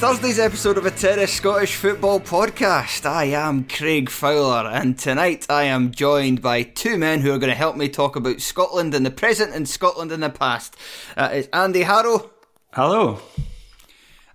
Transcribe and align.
Thursday's 0.00 0.38
episode 0.38 0.78
of 0.78 0.86
a 0.86 0.90
Terrace 0.90 1.30
Scottish 1.30 1.76
Football 1.76 2.20
Podcast. 2.20 3.04
I 3.04 3.24
am 3.24 3.64
Craig 3.64 4.08
Fowler, 4.08 4.66
and 4.66 4.98
tonight 4.98 5.44
I 5.50 5.64
am 5.64 5.90
joined 5.90 6.40
by 6.40 6.62
two 6.62 6.96
men 6.96 7.20
who 7.20 7.30
are 7.34 7.38
going 7.38 7.50
to 7.50 7.54
help 7.54 7.76
me 7.76 7.90
talk 7.90 8.16
about 8.16 8.40
Scotland 8.40 8.94
in 8.94 9.02
the 9.02 9.10
present 9.10 9.54
and 9.54 9.68
Scotland 9.68 10.10
in 10.10 10.20
the 10.20 10.30
past. 10.30 10.74
Uh, 11.18 11.28
it's 11.32 11.48
Andy 11.52 11.82
Harrow. 11.82 12.30
Hello. 12.72 13.20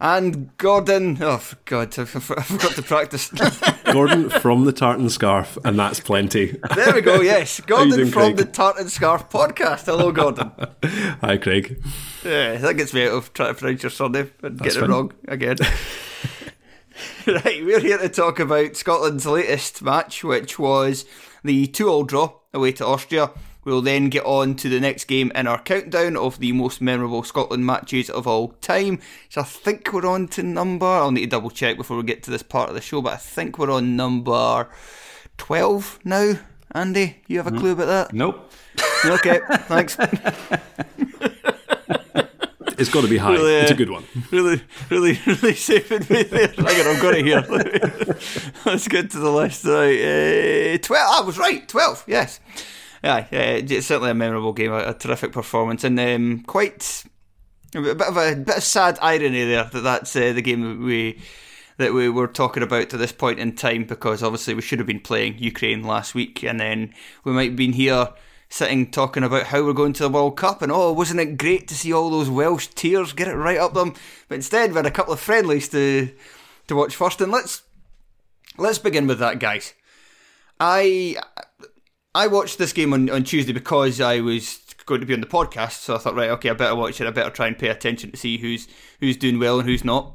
And 0.07 0.55
Gordon, 0.57 1.17
oh 1.19 1.41
God, 1.65 1.97
I 1.97 2.05
forgot 2.05 2.73
to 2.75 2.83
practice. 2.83 3.29
Gordon 3.85 4.29
from 4.29 4.65
the 4.65 4.71
Tartan 4.71 5.09
Scarf, 5.09 5.57
and 5.65 5.79
that's 5.79 5.99
plenty. 5.99 6.55
There 6.75 6.93
we 6.93 7.01
go. 7.01 7.21
Yes, 7.21 7.59
Gordon 7.65 7.89
doing, 7.89 8.11
from 8.11 8.21
Craig? 8.21 8.37
the 8.37 8.45
Tartan 8.45 8.87
Scarf 8.89 9.31
podcast. 9.31 9.87
Hello, 9.87 10.11
Gordon. 10.11 10.51
Hi, 11.21 11.37
Craig. 11.37 11.83
Yeah, 12.23 12.57
that 12.57 12.77
gets 12.77 12.93
me 12.93 13.07
out 13.07 13.13
of 13.13 13.33
trying 13.33 13.55
to 13.55 13.59
pronounce 13.59 13.81
your 13.81 13.89
surname 13.89 14.29
and 14.43 14.59
get 14.59 14.75
it 14.75 14.87
wrong 14.87 15.11
again. 15.27 15.57
right, 17.25 17.65
we're 17.65 17.79
here 17.79 17.97
to 17.97 18.07
talk 18.07 18.39
about 18.39 18.75
Scotland's 18.75 19.25
latest 19.25 19.81
match, 19.81 20.23
which 20.23 20.59
was 20.59 21.05
the 21.43 21.65
two-all 21.65 22.03
draw 22.03 22.31
away 22.53 22.73
to 22.73 22.85
Austria. 22.85 23.31
We'll 23.65 23.81
then 23.81 24.09
get 24.09 24.23
on 24.25 24.55
to 24.57 24.69
the 24.69 24.79
next 24.79 25.05
game 25.05 25.31
in 25.35 25.47
our 25.47 25.59
countdown 25.59 26.15
of 26.15 26.39
the 26.39 26.51
most 26.51 26.79
memorable 26.81 27.23
Scotland 27.23 27.65
matches 27.65 28.09
of 28.09 28.27
all 28.27 28.49
time. 28.61 28.99
So 29.29 29.41
I 29.41 29.43
think 29.43 29.91
we're 29.91 30.05
on 30.05 30.27
to 30.29 30.43
number. 30.43 30.85
I'll 30.85 31.11
need 31.11 31.21
to 31.21 31.27
double 31.27 31.49
check 31.49 31.75
before 31.75 31.97
we 31.97 32.03
get 32.03 32.23
to 32.23 32.31
this 32.31 32.43
part 32.43 32.69
of 32.69 32.75
the 32.75 32.81
show, 32.81 33.01
but 33.01 33.13
I 33.13 33.17
think 33.17 33.57
we're 33.57 33.71
on 33.71 33.95
number 33.95 34.69
12 35.37 35.99
now. 36.05 36.35
Andy, 36.73 37.17
you 37.27 37.37
have 37.37 37.47
a 37.47 37.57
clue 37.57 37.71
about 37.71 37.87
that? 37.87 38.13
Nope. 38.13 38.51
Okay, 39.05 39.39
thanks. 39.67 39.97
It's 42.77 42.89
got 42.89 43.01
to 43.01 43.07
be 43.07 43.17
high. 43.17 43.33
Really, 43.33 43.57
uh, 43.57 43.61
it's 43.61 43.71
a 43.71 43.75
good 43.75 43.89
one. 43.89 44.03
Really, 44.31 44.61
really, 44.89 45.17
really 45.25 45.53
saving 45.53 46.05
me 46.09 46.23
there. 46.23 46.47
Hang 46.57 46.81
on, 46.81 46.87
I've 46.87 47.01
got 47.01 47.13
it 47.15 47.25
here. 47.25 47.41
Let's 48.65 48.87
get 48.87 49.11
to 49.11 49.19
the 49.19 49.31
list. 49.31 49.63
Right, 49.63 50.75
uh, 50.75 50.77
12. 50.79 50.89
I 50.91 51.21
was 51.25 51.37
right. 51.37 51.65
12, 51.67 52.03
yes. 52.07 52.39
Yeah, 53.05 53.27
it's 53.31 53.85
certainly 53.85 54.09
a 54.09 54.15
memorable 54.15 54.51
game, 54.51 54.71
a, 54.71 54.89
a 54.89 54.93
terrific 54.95 55.31
performance, 55.31 55.83
and 55.83 55.99
um, 55.99 56.43
quite 56.47 57.03
a 57.75 57.81
bit 57.81 58.01
of 58.01 58.17
a 58.17 58.35
bit 58.35 58.57
of 58.57 58.63
sad 58.63 58.97
irony 58.99 59.45
there 59.45 59.65
that 59.65 59.81
that's 59.81 60.15
uh, 60.15 60.33
the 60.33 60.41
game 60.41 60.61
that 60.61 60.83
we 60.83 61.21
that 61.77 61.93
we 61.93 62.09
were 62.09 62.27
talking 62.27 62.63
about 62.63 62.89
to 62.89 62.97
this 62.97 63.11
point 63.11 63.37
in 63.37 63.53
time 63.55 63.83
because 63.83 64.23
obviously 64.23 64.55
we 64.55 64.63
should 64.63 64.79
have 64.79 64.87
been 64.87 64.99
playing 64.99 65.37
Ukraine 65.37 65.83
last 65.83 66.15
week, 66.15 66.43
and 66.43 66.59
then 66.59 66.95
we 67.23 67.31
might 67.31 67.49
have 67.49 67.55
been 67.55 67.73
here 67.73 68.09
sitting 68.49 68.89
talking 68.89 69.23
about 69.23 69.43
how 69.43 69.63
we're 69.63 69.73
going 69.73 69.93
to 69.93 70.03
the 70.03 70.09
World 70.09 70.35
Cup 70.35 70.63
and 70.63 70.71
oh, 70.71 70.91
wasn't 70.91 71.19
it 71.19 71.37
great 71.37 71.67
to 71.67 71.75
see 71.75 71.93
all 71.93 72.09
those 72.09 72.29
Welsh 72.29 72.67
tears 72.73 73.13
get 73.13 73.27
it 73.27 73.35
right 73.35 73.59
up 73.59 73.75
them? 73.75 73.93
But 74.29 74.35
instead, 74.35 74.71
we 74.71 74.77
had 74.77 74.87
a 74.87 74.91
couple 74.91 75.13
of 75.13 75.19
friendlies 75.19 75.69
to 75.69 76.11
to 76.67 76.75
watch 76.75 76.95
first, 76.95 77.21
and 77.21 77.31
let's 77.31 77.61
let's 78.57 78.79
begin 78.79 79.05
with 79.05 79.19
that, 79.19 79.37
guys. 79.37 79.75
I 80.59 81.17
I 82.15 82.27
watched 82.27 82.57
this 82.57 82.71
game 82.71 82.93
on, 82.93 83.09
on 83.09 83.25
Tuesday 83.25 83.51
because 83.51 83.99
I 83.99 84.21
was 84.21 84.59
going 84.85 85.01
to 85.01 85.05
be 85.05 85.13
on 85.13 85.19
the 85.19 85.27
podcast, 85.27 85.81
so 85.81 85.95
I 85.95 85.97
thought, 85.97 86.15
right, 86.15 86.29
okay, 86.29 86.49
I 86.49 86.53
better 86.53 86.73
watch 86.73 87.01
it. 87.01 87.07
I 87.07 87.11
better 87.11 87.29
try 87.29 87.47
and 87.47 87.57
pay 87.57 87.67
attention 87.67 88.09
to 88.11 88.17
see 88.17 88.37
who's 88.37 88.69
who's 89.01 89.17
doing 89.17 89.37
well 89.37 89.59
and 89.59 89.67
who's 89.67 89.83
not. 89.83 90.13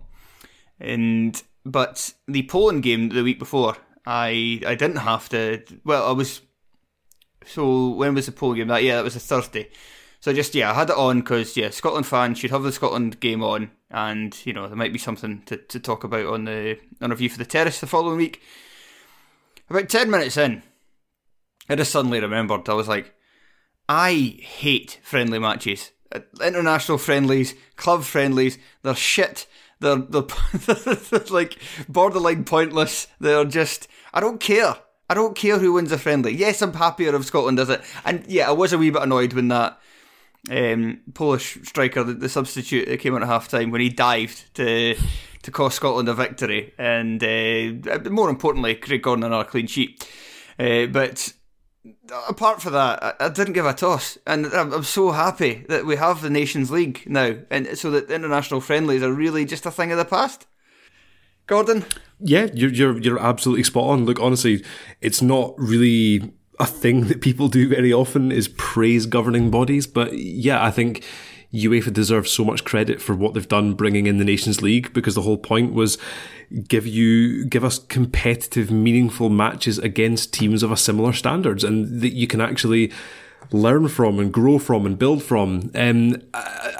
And 0.80 1.40
but 1.66 2.14
the 2.26 2.44
Poland 2.44 2.84
game 2.84 3.10
the 3.10 3.22
week 3.22 3.38
before, 3.38 3.76
I 4.06 4.62
I 4.66 4.76
didn't 4.76 4.96
have 4.96 5.28
to. 5.28 5.62
Well, 5.84 6.08
I 6.08 6.12
was. 6.12 6.40
So 7.44 7.90
when 7.90 8.14
was 8.14 8.24
the 8.26 8.32
Poland 8.32 8.56
game? 8.56 8.68
That 8.68 8.82
yeah, 8.82 8.96
that 8.96 9.04
was 9.04 9.16
a 9.16 9.20
Thursday. 9.20 9.68
So 10.20 10.32
just 10.32 10.54
yeah, 10.54 10.70
I 10.70 10.74
had 10.74 10.88
it 10.88 10.96
on 10.96 11.20
because 11.20 11.54
yeah, 11.54 11.68
Scotland 11.68 12.06
fans 12.06 12.38
should 12.38 12.50
have 12.50 12.62
the 12.62 12.72
Scotland 12.72 13.20
game 13.20 13.42
on, 13.42 13.72
and 13.90 14.34
you 14.46 14.54
know 14.54 14.68
there 14.68 14.76
might 14.76 14.94
be 14.94 14.98
something 14.98 15.42
to, 15.46 15.58
to 15.58 15.78
talk 15.78 16.02
about 16.04 16.24
on 16.24 16.46
the 16.46 16.78
on 17.02 17.10
review 17.10 17.28
for 17.28 17.38
the 17.38 17.44
terrace 17.44 17.78
the 17.78 17.86
following 17.86 18.16
week. 18.16 18.40
About 19.68 19.90
ten 19.90 20.10
minutes 20.10 20.38
in, 20.38 20.62
I 21.70 21.76
just 21.76 21.92
suddenly 21.92 22.20
remembered. 22.20 22.68
I 22.68 22.74
was 22.74 22.88
like, 22.88 23.14
I 23.88 24.36
hate 24.40 24.98
friendly 25.02 25.38
matches. 25.38 25.92
International 26.42 26.98
friendlies, 26.98 27.54
club 27.76 28.02
friendlies, 28.02 28.58
they're 28.82 28.96
shit. 28.96 29.46
They're, 29.78 29.96
they're, 29.96 30.22
they're 30.52 31.20
like 31.30 31.58
borderline 31.88 32.44
pointless. 32.44 33.06
They're 33.20 33.44
just, 33.44 33.86
I 34.12 34.18
don't 34.18 34.40
care. 34.40 34.74
I 35.08 35.14
don't 35.14 35.36
care 35.36 35.60
who 35.60 35.72
wins 35.72 35.92
a 35.92 35.98
friendly. 35.98 36.34
Yes, 36.34 36.60
I'm 36.60 36.72
happier 36.72 37.14
if 37.14 37.24
Scotland 37.24 37.58
does 37.58 37.70
it. 37.70 37.82
And 38.04 38.26
yeah, 38.26 38.48
I 38.48 38.52
was 38.52 38.72
a 38.72 38.78
wee 38.78 38.90
bit 38.90 39.02
annoyed 39.02 39.32
when 39.32 39.48
that 39.48 39.80
um, 40.50 41.00
Polish 41.14 41.58
striker, 41.62 42.02
the, 42.02 42.14
the 42.14 42.28
substitute 42.28 42.88
that 42.88 42.98
came 42.98 43.14
on 43.14 43.22
at 43.22 43.28
half 43.28 43.46
time, 43.46 43.70
when 43.70 43.80
he 43.80 43.88
dived 43.88 44.52
to 44.54 44.96
to 45.42 45.50
cost 45.50 45.76
Scotland 45.76 46.08
a 46.08 46.14
victory. 46.14 46.74
And 46.76 47.22
uh, 47.22 48.10
more 48.10 48.28
importantly, 48.28 48.74
Craig 48.74 49.02
Gordon 49.02 49.24
another 49.24 49.48
clean 49.48 49.68
sheet. 49.68 50.06
Uh, 50.58 50.86
but 50.86 51.32
apart 52.28 52.60
from 52.60 52.72
that, 52.74 53.02
I, 53.02 53.26
I, 53.26 53.28
didn't 53.28 53.54
give 53.54 53.66
a 53.66 53.72
toss, 53.72 54.18
and 54.26 54.46
I'm, 54.46 54.72
I'm, 54.72 54.84
so 54.84 55.12
happy 55.12 55.64
that 55.68 55.86
we 55.86 55.96
have 55.96 56.20
the 56.20 56.30
Nations 56.30 56.70
League 56.70 57.04
now, 57.06 57.36
and 57.50 57.78
so 57.78 57.90
that 57.90 58.10
international 58.10 58.60
friendlies 58.60 59.02
are 59.02 59.12
really 59.12 59.44
just 59.44 59.66
a 59.66 59.70
thing 59.70 59.90
of 59.92 59.98
the 59.98 60.04
past. 60.04 60.46
Gordon, 61.46 61.84
yeah, 62.20 62.48
you're 62.52 62.70
you're 62.70 62.98
you're 62.98 63.18
absolutely 63.18 63.64
spot 63.64 63.84
on. 63.84 64.04
Look, 64.04 64.20
honestly, 64.20 64.64
it's 65.00 65.22
not 65.22 65.54
really 65.56 66.32
a 66.58 66.66
thing 66.66 67.00
that 67.08 67.20
people 67.20 67.48
do 67.48 67.68
very 67.68 67.92
often 67.92 68.30
is 68.30 68.48
praise 68.48 69.06
governing 69.06 69.50
bodies, 69.50 69.86
but 69.86 70.12
yeah, 70.12 70.64
I 70.64 70.70
think 70.70 71.04
UEFA 71.52 71.92
deserves 71.92 72.30
so 72.30 72.44
much 72.44 72.64
credit 72.64 73.02
for 73.02 73.14
what 73.14 73.34
they've 73.34 73.48
done 73.48 73.74
bringing 73.74 74.06
in 74.06 74.18
the 74.18 74.24
Nations 74.24 74.62
League 74.62 74.92
because 74.92 75.14
the 75.14 75.22
whole 75.22 75.38
point 75.38 75.72
was 75.72 75.98
give 76.68 76.86
you 76.86 77.44
give 77.44 77.64
us 77.64 77.78
competitive, 77.78 78.70
meaningful 78.70 79.28
matches 79.28 79.78
against 79.78 80.32
teams 80.32 80.62
of 80.62 80.70
a 80.70 80.76
similar 80.76 81.12
standards, 81.12 81.64
and 81.64 82.00
that 82.00 82.14
you 82.14 82.26
can 82.26 82.40
actually 82.40 82.92
learn 83.52 83.88
from 83.88 84.18
and 84.18 84.32
grow 84.32 84.58
from 84.58 84.86
and 84.86 84.98
build 84.98 85.22
from. 85.22 85.70
Um, 85.74 86.22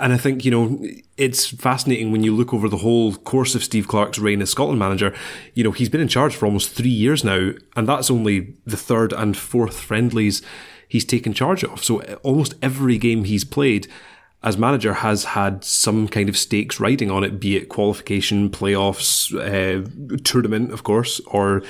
and 0.00 0.12
I 0.12 0.16
think, 0.16 0.44
you 0.44 0.50
know, 0.50 0.86
it's 1.16 1.46
fascinating 1.46 2.12
when 2.12 2.22
you 2.22 2.34
look 2.34 2.54
over 2.54 2.68
the 2.68 2.78
whole 2.78 3.14
course 3.14 3.54
of 3.54 3.64
Steve 3.64 3.88
Clarke's 3.88 4.18
reign 4.18 4.40
as 4.40 4.50
Scotland 4.50 4.78
manager. 4.78 5.14
You 5.54 5.64
know, 5.64 5.72
he's 5.72 5.88
been 5.88 6.00
in 6.00 6.08
charge 6.08 6.34
for 6.36 6.46
almost 6.46 6.70
three 6.70 6.90
years 6.90 7.24
now, 7.24 7.52
and 7.76 7.88
that's 7.88 8.10
only 8.10 8.54
the 8.66 8.76
third 8.76 9.12
and 9.12 9.36
fourth 9.36 9.78
friendlies 9.78 10.42
he's 10.86 11.04
taken 11.04 11.32
charge 11.32 11.64
of. 11.64 11.82
So 11.84 12.02
almost 12.22 12.54
every 12.62 12.98
game 12.98 13.24
he's 13.24 13.44
played 13.44 13.88
as 14.42 14.56
manager 14.56 14.94
has 14.94 15.24
had 15.24 15.64
some 15.64 16.08
kind 16.08 16.28
of 16.28 16.36
stakes 16.36 16.80
riding 16.80 17.10
on 17.10 17.24
it, 17.24 17.40
be 17.40 17.56
it 17.56 17.68
qualification, 17.68 18.50
playoffs, 18.50 19.34
uh, 19.34 20.18
tournament, 20.24 20.72
of 20.72 20.82
course, 20.82 21.20
or 21.26 21.62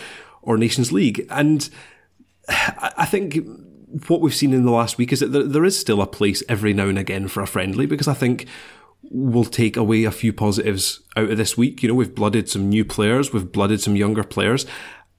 or 0.42 0.56
Nations 0.56 0.92
League. 0.92 1.26
And 1.30 1.68
I 2.48 3.04
think 3.04 3.38
what 4.06 4.20
we've 4.20 4.34
seen 4.34 4.52
in 4.52 4.64
the 4.64 4.70
last 4.70 4.98
week 4.98 5.12
is 5.12 5.20
that 5.20 5.28
there 5.28 5.64
is 5.64 5.78
still 5.78 6.00
a 6.00 6.06
place 6.06 6.42
every 6.48 6.72
now 6.72 6.88
and 6.88 6.98
again 6.98 7.28
for 7.28 7.42
a 7.42 7.46
friendly 7.46 7.86
because 7.86 8.08
I 8.08 8.14
think 8.14 8.46
we'll 9.02 9.44
take 9.44 9.76
away 9.76 10.04
a 10.04 10.12
few 10.12 10.32
positives 10.32 11.00
out 11.16 11.30
of 11.30 11.36
this 11.36 11.56
week. 11.56 11.82
You 11.82 11.88
know, 11.88 11.94
we've 11.94 12.14
blooded 12.14 12.48
some 12.48 12.68
new 12.68 12.84
players, 12.84 13.32
we've 13.32 13.50
blooded 13.50 13.80
some 13.80 13.96
younger 13.96 14.22
players. 14.22 14.66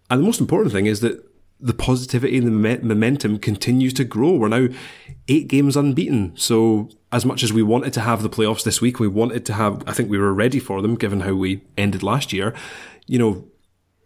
And 0.10 0.22
the 0.22 0.26
most 0.26 0.42
important 0.42 0.74
thing 0.74 0.86
is 0.86 1.02
that 1.02 1.24
the 1.62 1.74
positivity 1.74 2.38
and 2.38 2.48
the 2.48 2.80
momentum 2.82 3.38
continues 3.40 3.94
to 3.94 4.04
grow. 4.04 4.34
We're 4.34 4.48
now 4.48 4.68
eight 5.28 5.48
games 5.48 5.76
unbeaten. 5.76 6.36
So 6.36 6.90
as 7.12 7.26
much 7.26 7.44
as 7.44 7.54
we 7.54 7.62
wanted 7.62 7.94
to 7.94 8.02
have 8.02 8.24
the 8.24 8.30
playoffs 8.30 8.64
this 8.64 8.82
week, 8.82 9.00
we 9.00 9.08
wanted 9.08 9.46
to 9.46 9.54
have, 9.54 9.84
I 9.88 9.94
think 9.94 10.10
we 10.10 10.18
were 10.18 10.34
ready 10.34 10.60
for 10.60 10.82
them 10.82 10.96
given 10.96 11.22
how 11.22 11.34
we 11.34 11.64
ended 11.78 12.04
last 12.04 12.34
year. 12.34 12.54
You 13.06 13.20
know, 13.20 13.48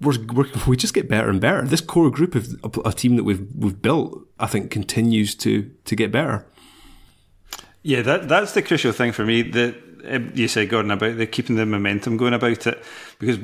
we're, 0.01 0.21
we're, 0.33 0.49
we 0.67 0.77
just 0.77 0.93
get 0.93 1.09
better 1.09 1.29
and 1.29 1.39
better. 1.39 1.63
This 1.63 1.81
core 1.81 2.11
group 2.11 2.35
of 2.35 2.47
a, 2.63 2.89
a 2.89 2.93
team 2.93 3.15
that 3.15 3.23
we've 3.23 3.47
we've 3.55 3.81
built, 3.81 4.27
I 4.39 4.47
think, 4.47 4.71
continues 4.71 5.35
to 5.35 5.71
to 5.85 5.95
get 5.95 6.11
better. 6.11 6.45
Yeah, 7.83 8.01
that 8.01 8.27
that's 8.27 8.53
the 8.53 8.61
crucial 8.61 8.91
thing 8.91 9.11
for 9.11 9.25
me. 9.25 9.43
That 9.43 9.75
um, 10.09 10.31
you 10.33 10.47
said, 10.47 10.69
Gordon, 10.69 10.91
about 10.91 11.17
the 11.17 11.27
keeping 11.27 11.55
the 11.55 11.65
momentum 11.65 12.17
going 12.17 12.33
about 12.33 12.67
it, 12.67 12.83
because 13.19 13.37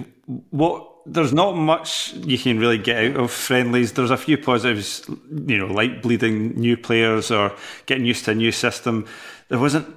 what 0.49 0.90
there's 1.05 1.33
not 1.33 1.55
much 1.55 2.13
you 2.13 2.37
can 2.37 2.59
really 2.59 2.77
get 2.77 3.11
out 3.11 3.19
of 3.21 3.31
friendlies. 3.31 3.93
There's 3.93 4.11
a 4.11 4.17
few 4.17 4.37
positives, 4.37 5.03
you 5.07 5.57
know, 5.57 5.67
like 5.67 6.01
bleeding 6.01 6.59
new 6.59 6.77
players 6.77 7.31
or 7.31 7.55
getting 7.85 8.05
used 8.05 8.25
to 8.25 8.31
a 8.31 8.35
new 8.35 8.51
system. 8.51 9.05
There 9.49 9.59
wasn't 9.59 9.95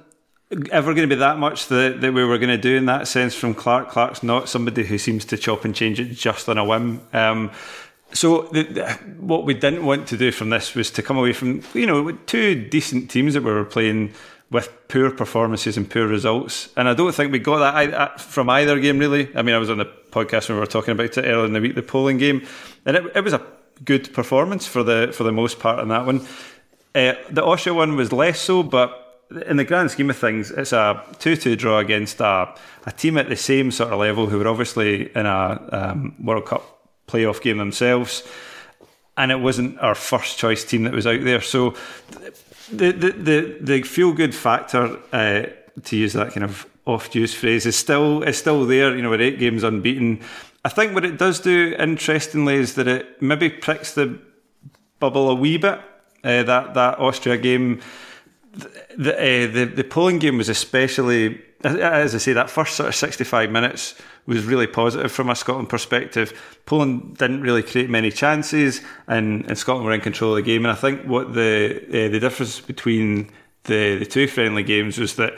ever 0.71 0.93
going 0.93 1.07
to 1.07 1.15
be 1.15 1.19
that 1.19 1.37
much 1.37 1.67
that, 1.67 2.01
that 2.01 2.13
we 2.13 2.23
were 2.23 2.37
going 2.37 2.49
to 2.49 2.57
do 2.57 2.75
in 2.75 2.85
that 2.85 3.07
sense 3.07 3.33
from 3.33 3.53
Clarke. 3.53 3.89
Clarke's 3.89 4.23
not 4.23 4.49
somebody 4.49 4.83
who 4.83 4.97
seems 4.97 5.25
to 5.25 5.37
chop 5.37 5.65
and 5.65 5.75
change 5.75 5.99
it 5.99 6.13
just 6.13 6.47
on 6.49 6.57
a 6.57 6.63
whim. 6.65 7.01
Um, 7.13 7.51
so 8.13 8.43
the, 8.53 8.63
the, 8.63 8.93
what 9.19 9.45
we 9.45 9.53
didn't 9.53 9.85
want 9.85 10.07
to 10.07 10.17
do 10.17 10.31
from 10.31 10.49
this 10.49 10.75
was 10.75 10.91
to 10.91 11.01
come 11.01 11.17
away 11.17 11.33
from 11.33 11.61
you 11.73 11.85
know 11.85 12.11
two 12.27 12.55
decent 12.69 13.09
teams 13.11 13.33
that 13.33 13.43
we 13.43 13.51
were 13.51 13.65
playing 13.65 14.13
with 14.51 14.69
poor 14.87 15.09
performances 15.11 15.75
and 15.75 15.89
poor 15.89 16.07
results, 16.07 16.69
and 16.77 16.87
I 16.87 16.93
don't 16.93 17.13
think 17.13 17.31
we 17.31 17.39
got 17.39 17.59
that 17.77 18.21
from 18.21 18.49
either 18.49 18.79
game 18.79 18.99
really. 18.99 19.35
I 19.35 19.41
mean, 19.41 19.55
I 19.55 19.57
was 19.57 19.69
on 19.69 19.79
the 19.79 19.91
podcast 20.15 20.47
when 20.47 20.55
we 20.55 20.61
were 20.61 20.65
talking 20.65 20.93
about 20.93 21.17
it 21.17 21.23
earlier 21.23 21.45
in 21.45 21.53
the 21.53 21.61
week, 21.61 21.75
the 21.75 21.83
Poland 21.83 22.19
game, 22.19 22.47
and 22.85 22.95
it, 22.97 23.03
it 23.15 23.23
was 23.23 23.33
a 23.33 23.45
good 23.83 24.13
performance 24.13 24.65
for 24.65 24.83
the 24.83 25.11
for 25.13 25.23
the 25.23 25.31
most 25.31 25.59
part 25.59 25.79
in 25.79 25.89
that 25.89 26.05
one. 26.05 26.25
Uh, 26.95 27.13
the 27.29 27.43
Austria 27.43 27.73
one 27.73 27.95
was 27.97 28.13
less 28.13 28.39
so, 28.39 28.63
but 28.63 29.05
in 29.47 29.57
the 29.57 29.65
grand 29.65 29.91
scheme 29.91 30.09
of 30.09 30.17
things, 30.17 30.51
it's 30.51 30.71
a 30.71 31.03
2 31.19 31.35
2 31.35 31.55
draw 31.55 31.79
against 31.79 32.21
a, 32.21 32.53
a 32.85 32.91
team 32.91 33.17
at 33.17 33.27
the 33.27 33.35
same 33.35 33.71
sort 33.71 33.91
of 33.91 33.99
level 33.99 34.27
who 34.27 34.37
were 34.37 34.47
obviously 34.47 35.11
in 35.15 35.25
a 35.25 35.69
um, 35.71 36.15
World 36.23 36.45
Cup 36.45 36.89
playoff 37.07 37.41
game 37.41 37.57
themselves. 37.57 38.23
And 39.17 39.31
it 39.31 39.39
wasn't 39.39 39.79
our 39.79 39.95
first 39.95 40.37
choice 40.37 40.65
team 40.65 40.83
that 40.83 40.93
was 40.93 41.07
out 41.07 41.23
there. 41.23 41.41
So 41.41 41.75
the, 42.71 42.91
the, 42.91 43.11
the, 43.11 43.57
the 43.61 43.81
feel 43.83 44.11
good 44.11 44.35
factor, 44.35 44.99
uh, 45.13 45.47
to 45.83 45.95
use 45.97 46.13
that 46.13 46.33
kind 46.33 46.43
of 46.43 46.67
oft 46.85 47.15
used 47.15 47.35
phrase, 47.35 47.65
is 47.65 47.75
still, 47.75 48.23
is 48.23 48.37
still 48.37 48.65
there. 48.65 48.95
You 48.95 49.01
know, 49.01 49.09
we're 49.09 49.21
eight 49.21 49.39
games 49.39 49.63
unbeaten. 49.63 50.21
I 50.63 50.69
think 50.69 50.93
what 50.93 51.05
it 51.05 51.17
does 51.17 51.39
do, 51.39 51.75
interestingly, 51.77 52.55
is 52.55 52.75
that 52.75 52.87
it 52.87 53.21
maybe 53.21 53.49
pricks 53.49 53.93
the 53.93 54.19
bubble 54.99 55.29
a 55.29 55.35
wee 55.35 55.57
bit. 55.57 55.79
Uh, 56.23 56.41
that, 56.43 56.73
that 56.73 56.97
Austria 56.99 57.37
game 57.37 57.81
the, 58.97 59.15
uh, 59.15 59.51
the 59.51 59.65
the 59.65 59.83
Poland 59.83 60.21
game 60.21 60.37
was 60.37 60.49
especially, 60.49 61.41
as 61.63 62.15
I 62.15 62.17
say, 62.17 62.33
that 62.33 62.49
first 62.49 62.75
sort 62.75 62.89
of 62.89 62.95
sixty 62.95 63.23
five 63.23 63.51
minutes 63.51 63.95
was 64.25 64.43
really 64.43 64.67
positive 64.67 65.11
from 65.11 65.29
a 65.29 65.35
Scotland 65.35 65.69
perspective. 65.69 66.33
Poland 66.65 67.17
didn't 67.17 67.41
really 67.41 67.63
create 67.63 67.89
many 67.89 68.11
chances, 68.11 68.81
and, 69.07 69.45
and 69.45 69.57
Scotland 69.57 69.85
were 69.85 69.93
in 69.93 70.01
control 70.01 70.31
of 70.31 70.37
the 70.37 70.41
game. 70.41 70.65
And 70.65 70.71
I 70.71 70.75
think 70.75 71.03
what 71.03 71.33
the 71.33 71.83
uh, 71.89 72.09
the 72.09 72.19
difference 72.19 72.59
between 72.59 73.29
the 73.63 73.97
the 73.97 74.05
two 74.05 74.27
friendly 74.27 74.63
games 74.63 74.97
was 74.97 75.15
that 75.15 75.33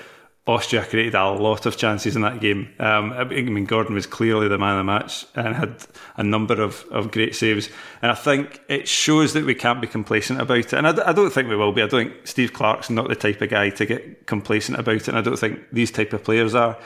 Austria 0.48 0.86
created 0.86 1.14
a 1.14 1.30
lot 1.30 1.66
of 1.66 1.76
chances 1.76 2.16
in 2.16 2.22
that 2.22 2.40
game. 2.40 2.74
Um, 2.80 3.12
I 3.12 3.26
mean, 3.26 3.66
Gordon 3.66 3.94
was 3.94 4.08
clearly 4.08 4.48
the 4.48 4.58
man 4.58 4.76
of 4.76 4.78
the 4.78 4.84
match 4.86 5.26
and 5.36 5.54
had 5.54 5.86
a 6.16 6.24
number 6.24 6.62
of, 6.62 6.86
of 6.90 7.12
great 7.12 7.36
saves. 7.36 7.70
And 8.02 8.10
I 8.10 8.16
think 8.16 8.62
it 8.70 8.88
shows 8.88 9.34
that 9.34 9.44
we 9.44 9.54
can't 9.54 9.82
be 9.82 9.88
complacent 9.88 10.40
about 10.40 10.60
it. 10.60 10.74
And 10.74 10.88
I, 10.88 11.10
I, 11.10 11.12
don't 11.12 11.34
think 11.34 11.50
we 11.50 11.58
will 11.58 11.74
be. 11.74 11.82
I 11.82 11.88
don't 11.88 12.10
think 12.10 12.26
Steve 12.26 12.54
Clarke's 12.54 12.90
not 12.90 13.10
the 13.10 13.16
type 13.16 13.42
of 13.42 13.50
guy 13.50 13.72
to 13.72 13.86
get 13.86 14.26
complacent 14.26 14.80
about 14.80 14.96
it. 14.96 15.08
And 15.10 15.18
I 15.18 15.22
don't 15.22 15.38
think 15.38 15.60
these 15.74 15.92
type 15.92 16.14
of 16.14 16.24
players 16.24 16.56
are. 16.56 16.78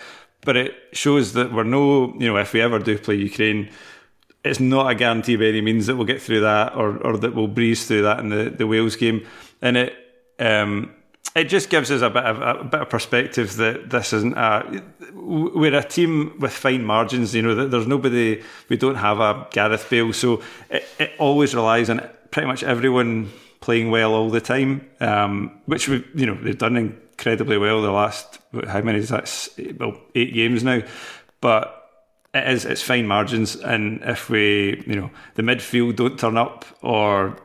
But 0.43 0.57
it 0.57 0.73
shows 0.93 1.33
that 1.33 1.53
we're 1.53 1.63
no, 1.63 2.15
you 2.17 2.27
know, 2.27 2.37
if 2.37 2.53
we 2.53 2.61
ever 2.61 2.79
do 2.79 2.97
play 2.97 3.13
Ukraine, 3.13 3.69
it's 4.43 4.59
not 4.59 4.89
a 4.89 4.95
guarantee 4.95 5.35
by 5.35 5.45
any 5.45 5.61
means 5.61 5.85
that 5.85 5.95
we'll 5.95 6.07
get 6.07 6.19
through 6.19 6.41
that 6.41 6.75
or, 6.75 6.97
or 6.97 7.15
that 7.17 7.35
we'll 7.35 7.47
breeze 7.47 7.85
through 7.85 8.01
that 8.01 8.19
in 8.19 8.29
the, 8.29 8.49
the 8.49 8.65
Wales 8.65 8.95
game. 8.95 9.27
And 9.61 9.77
it, 9.77 9.95
um, 10.39 10.95
it 11.35 11.45
just 11.45 11.69
gives 11.69 11.89
us 11.91 12.01
a 12.01 12.09
bit 12.09 12.23
of 12.23 12.41
a 12.41 12.63
bit 12.63 12.81
of 12.81 12.89
perspective 12.89 13.55
that 13.55 13.89
this 13.89 14.11
isn't 14.13 14.37
a 14.37 14.83
we're 15.13 15.75
a 15.75 15.83
team 15.83 16.37
with 16.39 16.51
fine 16.51 16.83
margins. 16.83 17.33
You 17.33 17.41
know, 17.41 17.55
That 17.55 17.71
there's 17.71 17.87
nobody. 17.87 18.41
We 18.69 18.77
don't 18.77 18.95
have 18.95 19.19
a 19.19 19.47
Gareth 19.51 19.89
Bale, 19.89 20.13
so 20.13 20.41
it, 20.69 20.85
it 20.99 21.11
always 21.19 21.55
relies 21.55 21.89
on 21.89 22.07
pretty 22.31 22.47
much 22.47 22.63
everyone 22.63 23.31
playing 23.61 23.91
well 23.91 24.13
all 24.13 24.29
the 24.29 24.41
time. 24.41 24.89
Um, 24.99 25.61
which 25.67 25.87
we, 25.87 26.05
you 26.15 26.25
know, 26.25 26.35
they've 26.35 26.57
done 26.57 26.75
incredibly 26.75 27.57
well 27.57 27.81
the 27.81 27.91
last 27.91 28.39
how 28.67 28.81
many 28.81 28.99
is 28.99 29.09
that? 29.09 29.49
Well, 29.79 29.97
eight 30.15 30.33
games 30.33 30.63
now, 30.63 30.81
but. 31.39 31.77
It 32.33 32.47
is 32.47 32.63
it's 32.63 32.81
fine 32.81 33.07
margins, 33.07 33.57
and 33.57 33.99
if 34.03 34.29
we, 34.29 34.81
you 34.87 34.95
know, 34.95 35.11
the 35.35 35.41
midfield 35.41 35.97
don't 35.97 36.17
turn 36.17 36.37
up, 36.37 36.63
or 36.81 37.35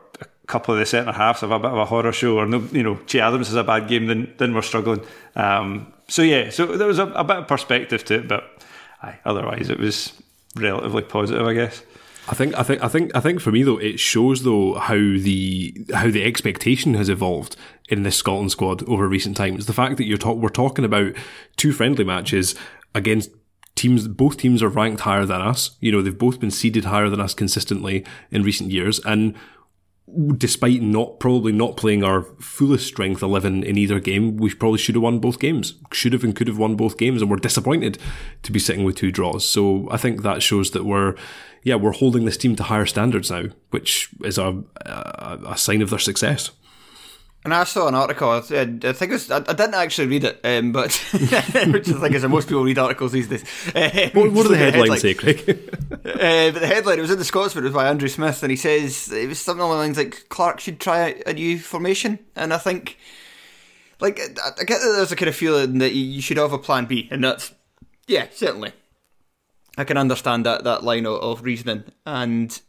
couple 0.47 0.73
of 0.73 0.79
the 0.79 0.85
centre 0.85 1.11
halves 1.11 1.41
have 1.41 1.51
a 1.51 1.59
bit 1.59 1.71
of 1.71 1.77
a 1.77 1.85
horror 1.85 2.11
show, 2.11 2.37
or 2.37 2.45
no, 2.45 2.59
you 2.71 2.81
know, 2.81 2.97
Che 3.05 3.19
Adams 3.19 3.47
has 3.47 3.55
a 3.55 3.63
bad 3.63 3.87
game, 3.87 4.07
then 4.07 4.33
then 4.37 4.53
we're 4.53 4.61
struggling. 4.61 5.01
Um, 5.35 5.93
so 6.07 6.21
yeah, 6.21 6.49
so 6.49 6.65
there 6.65 6.87
was 6.87 6.99
a, 6.99 7.07
a, 7.07 7.23
bit 7.23 7.37
of 7.37 7.47
perspective 7.47 8.03
to 8.05 8.15
it, 8.15 8.27
but 8.27 8.63
aye, 9.03 9.19
otherwise 9.25 9.69
it 9.69 9.79
was 9.79 10.13
relatively 10.55 11.03
positive, 11.03 11.45
I 11.45 11.53
guess. 11.53 11.83
I 12.29 12.33
think 12.33 12.57
I 12.57 12.63
think 12.63 12.83
I 12.83 12.87
think 12.87 13.15
I 13.15 13.19
think 13.19 13.39
for 13.39 13.51
me 13.51 13.63
though 13.63 13.77
it 13.77 13.99
shows 13.99 14.43
though 14.43 14.75
how 14.75 14.95
the 14.95 15.73
how 15.93 16.09
the 16.09 16.23
expectation 16.23 16.93
has 16.95 17.07
evolved 17.09 17.55
in 17.89 18.03
this 18.03 18.17
Scotland 18.17 18.51
squad 18.51 18.87
over 18.87 19.07
recent 19.07 19.37
times. 19.37 19.65
The 19.65 19.73
fact 19.73 19.97
that 19.97 20.05
you're 20.05 20.17
talk, 20.17 20.37
we're 20.37 20.49
talking 20.49 20.83
about 20.83 21.13
two 21.55 21.71
friendly 21.71 22.03
matches 22.03 22.55
against 22.93 23.31
teams 23.75 24.07
both 24.09 24.37
teams 24.37 24.61
are 24.61 24.69
ranked 24.69 25.01
higher 25.01 25.25
than 25.25 25.41
us. 25.41 25.77
You 25.79 25.91
know, 25.91 26.01
they've 26.01 26.17
both 26.17 26.39
been 26.39 26.51
seeded 26.51 26.85
higher 26.85 27.09
than 27.09 27.21
us 27.21 27.33
consistently 27.33 28.05
in 28.29 28.43
recent 28.43 28.71
years 28.71 28.99
and 29.05 29.35
despite 30.37 30.81
not 30.81 31.19
probably 31.19 31.51
not 31.51 31.75
playing 31.75 32.03
our 32.03 32.23
fullest 32.39 32.87
strength 32.87 33.21
11 33.21 33.63
in 33.63 33.77
either 33.77 33.99
game, 33.99 34.37
we 34.37 34.53
probably 34.53 34.77
should 34.77 34.95
have 34.95 35.03
won 35.03 35.19
both 35.19 35.39
games. 35.39 35.73
Should 35.91 36.13
have 36.13 36.23
and 36.23 36.35
could 36.35 36.47
have 36.47 36.57
won 36.57 36.75
both 36.75 36.97
games, 36.97 37.21
and 37.21 37.29
we're 37.29 37.37
disappointed 37.37 37.97
to 38.43 38.51
be 38.51 38.59
sitting 38.59 38.85
with 38.85 38.95
two 38.95 39.11
draws. 39.11 39.47
So 39.47 39.87
I 39.91 39.97
think 39.97 40.21
that 40.21 40.41
shows 40.41 40.71
that 40.71 40.85
we're, 40.85 41.15
yeah, 41.63 41.75
we're 41.75 41.91
holding 41.91 42.25
this 42.25 42.37
team 42.37 42.55
to 42.55 42.63
higher 42.63 42.85
standards 42.85 43.29
now, 43.29 43.45
which 43.71 44.09
is 44.23 44.37
a, 44.37 44.63
a, 44.85 45.39
a 45.47 45.57
sign 45.57 45.81
of 45.81 45.89
their 45.89 45.99
success. 45.99 46.51
And 47.47 47.53
I 47.53 47.63
saw 47.63 47.87
an 47.87 47.95
article. 47.95 48.29
I, 48.29 48.41
think 48.41 48.83
it 48.83 49.09
was, 49.09 49.31
I, 49.31 49.39
didn't 49.39 49.75
actually 49.75 50.07
read 50.07 50.25
it, 50.25 50.41
um, 50.43 50.73
but 50.73 50.91
which 51.13 51.31
I 51.31 51.39
think 51.93 52.13
is 52.13 52.25
most 52.25 52.49
people 52.49 52.65
read 52.65 52.77
articles 52.77 53.13
these 53.13 53.29
days. 53.29 53.45
Um, 53.73 54.09
what, 54.11 54.33
what 54.33 54.43
do 54.43 54.49
the 54.49 54.57
headlines 54.57 54.99
say, 54.99 55.13
Craig? 55.13 55.47
uh, 55.47 56.51
but 56.51 56.59
the 56.59 56.67
headline 56.67 56.99
it 56.99 57.03
was 57.03 57.11
in 57.11 57.19
the 57.19 57.23
Scotsman. 57.23 57.63
It 57.63 57.67
was 57.67 57.73
by 57.73 57.87
Andrew 57.87 58.09
Smith, 58.09 58.43
and 58.43 58.51
he 58.51 58.57
says 58.57 59.13
it 59.13 59.29
was 59.29 59.39
something 59.39 59.61
along 59.61 59.77
the 59.77 59.77
lines 59.77 59.97
like 59.97 60.27
Clarke 60.27 60.59
should 60.59 60.81
try 60.81 61.23
a 61.25 61.31
new 61.31 61.57
formation. 61.57 62.19
And 62.35 62.53
I 62.53 62.57
think, 62.57 62.97
like, 64.01 64.19
I 64.19 64.65
get 64.65 64.81
that 64.81 64.93
there's 64.97 65.13
a 65.13 65.15
kind 65.15 65.29
of 65.29 65.35
feeling 65.37 65.77
that 65.77 65.93
you 65.93 66.21
should 66.21 66.35
have 66.35 66.51
a 66.51 66.59
plan 66.59 66.85
B, 66.85 67.07
and 67.09 67.23
that's 67.23 67.53
yeah, 68.07 68.25
certainly. 68.33 68.73
I 69.77 69.85
can 69.85 69.95
understand 69.95 70.45
that 70.45 70.65
that 70.65 70.83
line 70.83 71.05
of, 71.05 71.21
of 71.21 71.43
reasoning, 71.43 71.85
and 72.05 72.59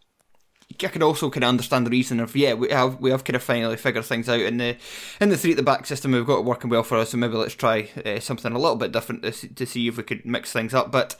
I 0.82 0.88
can 0.88 1.02
also 1.02 1.30
kind 1.30 1.44
of 1.44 1.48
understand 1.48 1.86
the 1.86 1.90
reason 1.90 2.20
of 2.20 2.36
yeah 2.36 2.54
we 2.54 2.70
have 2.70 3.00
we 3.00 3.10
have 3.10 3.24
kind 3.24 3.36
of 3.36 3.42
finally 3.42 3.76
figured 3.76 4.04
things 4.04 4.28
out 4.28 4.40
in 4.40 4.58
the 4.58 4.76
in 5.20 5.28
the 5.28 5.36
three 5.36 5.52
at 5.52 5.56
the 5.56 5.62
back 5.62 5.86
system. 5.86 6.12
We've 6.12 6.26
got 6.26 6.40
it 6.40 6.44
working 6.44 6.70
well 6.70 6.82
for 6.82 6.96
us 6.98 7.10
so 7.10 7.16
maybe 7.16 7.34
let's 7.34 7.54
try 7.54 7.88
uh, 8.04 8.20
something 8.20 8.52
a 8.52 8.58
little 8.58 8.76
bit 8.76 8.92
different 8.92 9.22
to, 9.22 9.32
to 9.32 9.66
see 9.66 9.88
if 9.88 9.96
we 9.96 10.02
could 10.02 10.24
mix 10.24 10.52
things 10.52 10.74
up. 10.74 10.90
But 10.90 11.16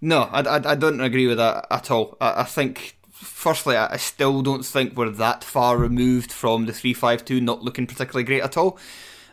no 0.00 0.22
I, 0.22 0.40
I, 0.40 0.70
I 0.72 0.74
don't 0.74 1.00
agree 1.00 1.26
with 1.26 1.38
that 1.38 1.66
at 1.70 1.90
all. 1.90 2.16
I, 2.20 2.40
I 2.40 2.44
think 2.44 2.96
firstly 3.10 3.76
I, 3.76 3.94
I 3.94 3.96
still 3.96 4.42
don't 4.42 4.64
think 4.64 4.96
we're 4.96 5.10
that 5.10 5.44
far 5.44 5.76
removed 5.76 6.32
from 6.32 6.66
the 6.66 6.72
three 6.72 6.94
five 6.94 7.24
two 7.24 7.40
not 7.40 7.62
looking 7.62 7.86
particularly 7.86 8.24
great 8.24 8.42
at 8.42 8.56
all. 8.56 8.78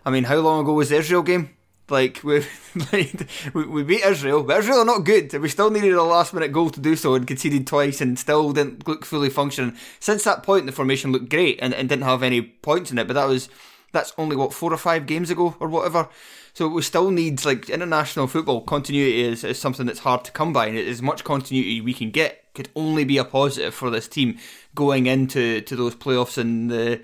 I 0.06 0.12
mean 0.12 0.26
how 0.26 0.38
long 0.38 0.62
ago 0.62 0.74
was 0.74 0.90
the 0.90 0.98
Israel 0.98 1.24
game 1.24 1.57
like 1.90 2.22
we 2.24 2.46
like, 2.92 3.28
we, 3.54 3.66
we 3.66 3.84
beat 3.84 4.04
Israel, 4.04 4.44
but 4.44 4.60
Israel 4.60 4.80
are 4.80 4.86
not 4.86 5.06
good. 5.06 5.34
We 5.34 5.50
still 5.50 5.70
needed 5.70 5.94
a 5.94 6.04
last 6.04 6.34
minute 6.34 6.52
goal 6.52 6.70
to 6.70 6.80
do 6.80 6.96
so 6.96 7.16
and 7.16 7.28
conceded 7.28 7.68
twice 7.68 8.02
and 8.02 8.18
still 8.18 8.52
didn't 8.54 8.88
look 8.88 9.06
fully 9.06 9.30
functioning. 9.30 9.76
Since 10.00 10.24
that 10.24 10.44
point, 10.44 10.66
the 10.66 10.72
formation 10.72 11.12
looked 11.12 11.30
great 11.30 11.60
and, 11.62 11.74
and 11.74 11.90
didn't 11.90 12.06
have 12.06 12.24
any 12.24 12.42
points 12.42 12.92
in 12.92 12.98
it. 12.98 13.08
But 13.08 13.14
that 13.14 13.28
was 13.28 13.50
that's 13.92 14.14
only 14.18 14.36
what 14.36 14.54
four 14.54 14.74
or 14.74 14.78
five 14.78 15.06
games 15.06 15.30
ago 15.30 15.56
or 15.60 15.68
whatever. 15.68 16.10
So 16.54 16.68
we 16.68 16.82
still 16.82 17.12
need 17.12 17.46
like 17.46 17.70
international 17.70 18.28
football 18.28 18.62
continuity 18.62 19.22
is, 19.22 19.44
is 19.44 19.60
something 19.60 19.86
that's 19.86 20.00
hard 20.00 20.24
to 20.26 20.32
come 20.32 20.54
by, 20.54 20.68
and 20.68 20.78
as 20.78 21.02
much 21.02 21.24
continuity 21.24 21.82
we 21.82 21.94
can 21.94 22.12
get 22.12 22.44
could 22.56 22.70
only 22.76 23.04
be 23.04 23.20
a 23.20 23.24
positive 23.24 23.76
for 23.76 23.92
this 23.92 24.08
team 24.08 24.40
going 24.74 25.06
into 25.06 25.62
to 25.62 25.76
those 25.76 25.96
playoffs 25.96 26.40
and 26.40 26.72
the 26.72 27.00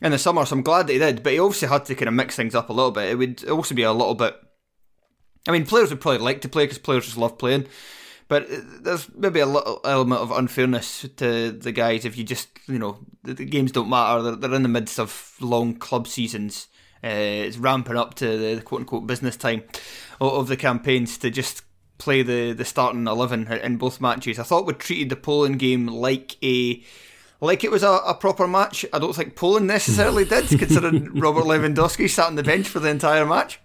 in 0.00 0.12
the 0.12 0.18
summer, 0.18 0.44
so 0.44 0.56
I'm 0.56 0.62
glad 0.62 0.86
that 0.86 0.92
he 0.92 0.98
did. 0.98 1.22
But 1.22 1.32
he 1.32 1.38
obviously 1.38 1.68
had 1.68 1.84
to 1.86 1.94
kind 1.94 2.08
of 2.08 2.14
mix 2.14 2.36
things 2.36 2.54
up 2.54 2.68
a 2.68 2.72
little 2.72 2.90
bit. 2.90 3.10
It 3.10 3.16
would 3.16 3.48
also 3.48 3.74
be 3.74 3.82
a 3.82 3.92
little 3.92 4.14
bit. 4.14 4.36
I 5.46 5.52
mean, 5.52 5.66
players 5.66 5.90
would 5.90 6.00
probably 6.00 6.18
like 6.18 6.40
to 6.42 6.48
play 6.48 6.64
because 6.64 6.78
players 6.78 7.06
just 7.06 7.16
love 7.16 7.38
playing. 7.38 7.66
But 8.28 8.46
there's 8.84 9.08
maybe 9.14 9.40
a 9.40 9.46
little 9.46 9.80
element 9.84 10.20
of 10.20 10.30
unfairness 10.30 11.08
to 11.16 11.50
the 11.50 11.72
guys 11.72 12.04
if 12.04 12.18
you 12.18 12.24
just, 12.24 12.48
you 12.66 12.78
know, 12.78 12.98
the, 13.22 13.32
the 13.32 13.46
games 13.46 13.72
don't 13.72 13.88
matter. 13.88 14.22
They're, 14.22 14.36
they're, 14.36 14.54
in 14.54 14.62
the 14.62 14.68
midst 14.68 15.00
of 15.00 15.34
long 15.40 15.76
club 15.76 16.06
seasons. 16.06 16.68
Uh, 17.02 17.08
it's 17.46 17.56
ramping 17.56 17.96
up 17.96 18.14
to 18.16 18.56
the 18.56 18.60
quote 18.62 18.82
unquote 18.82 19.06
business 19.06 19.36
time 19.36 19.62
of, 20.20 20.48
the 20.48 20.56
campaigns 20.56 21.16
to 21.18 21.30
just 21.30 21.62
play 21.96 22.22
the, 22.22 22.52
the 22.52 22.64
starting 22.64 23.06
11 23.06 23.50
in 23.50 23.76
both 23.78 24.00
matches. 24.00 24.38
I 24.38 24.42
thought 24.42 24.66
we 24.66 24.74
treated 24.74 25.08
the 25.08 25.16
Poland 25.16 25.58
game 25.58 25.86
like 25.86 26.36
a 26.42 26.84
like 27.40 27.64
it 27.64 27.70
was 27.70 27.82
a, 27.82 27.90
a 28.06 28.14
proper 28.14 28.46
match. 28.46 28.84
I 28.92 28.98
don't 28.98 29.14
think 29.14 29.36
Poland 29.36 29.66
necessarily 29.66 30.24
did, 30.24 30.48
considering 30.58 31.18
Robert 31.18 31.44
Lewandowski 31.44 32.08
sat 32.08 32.26
on 32.26 32.34
the 32.34 32.42
bench 32.42 32.68
for 32.68 32.80
the 32.80 32.88
entire 32.88 33.26
match. 33.26 33.60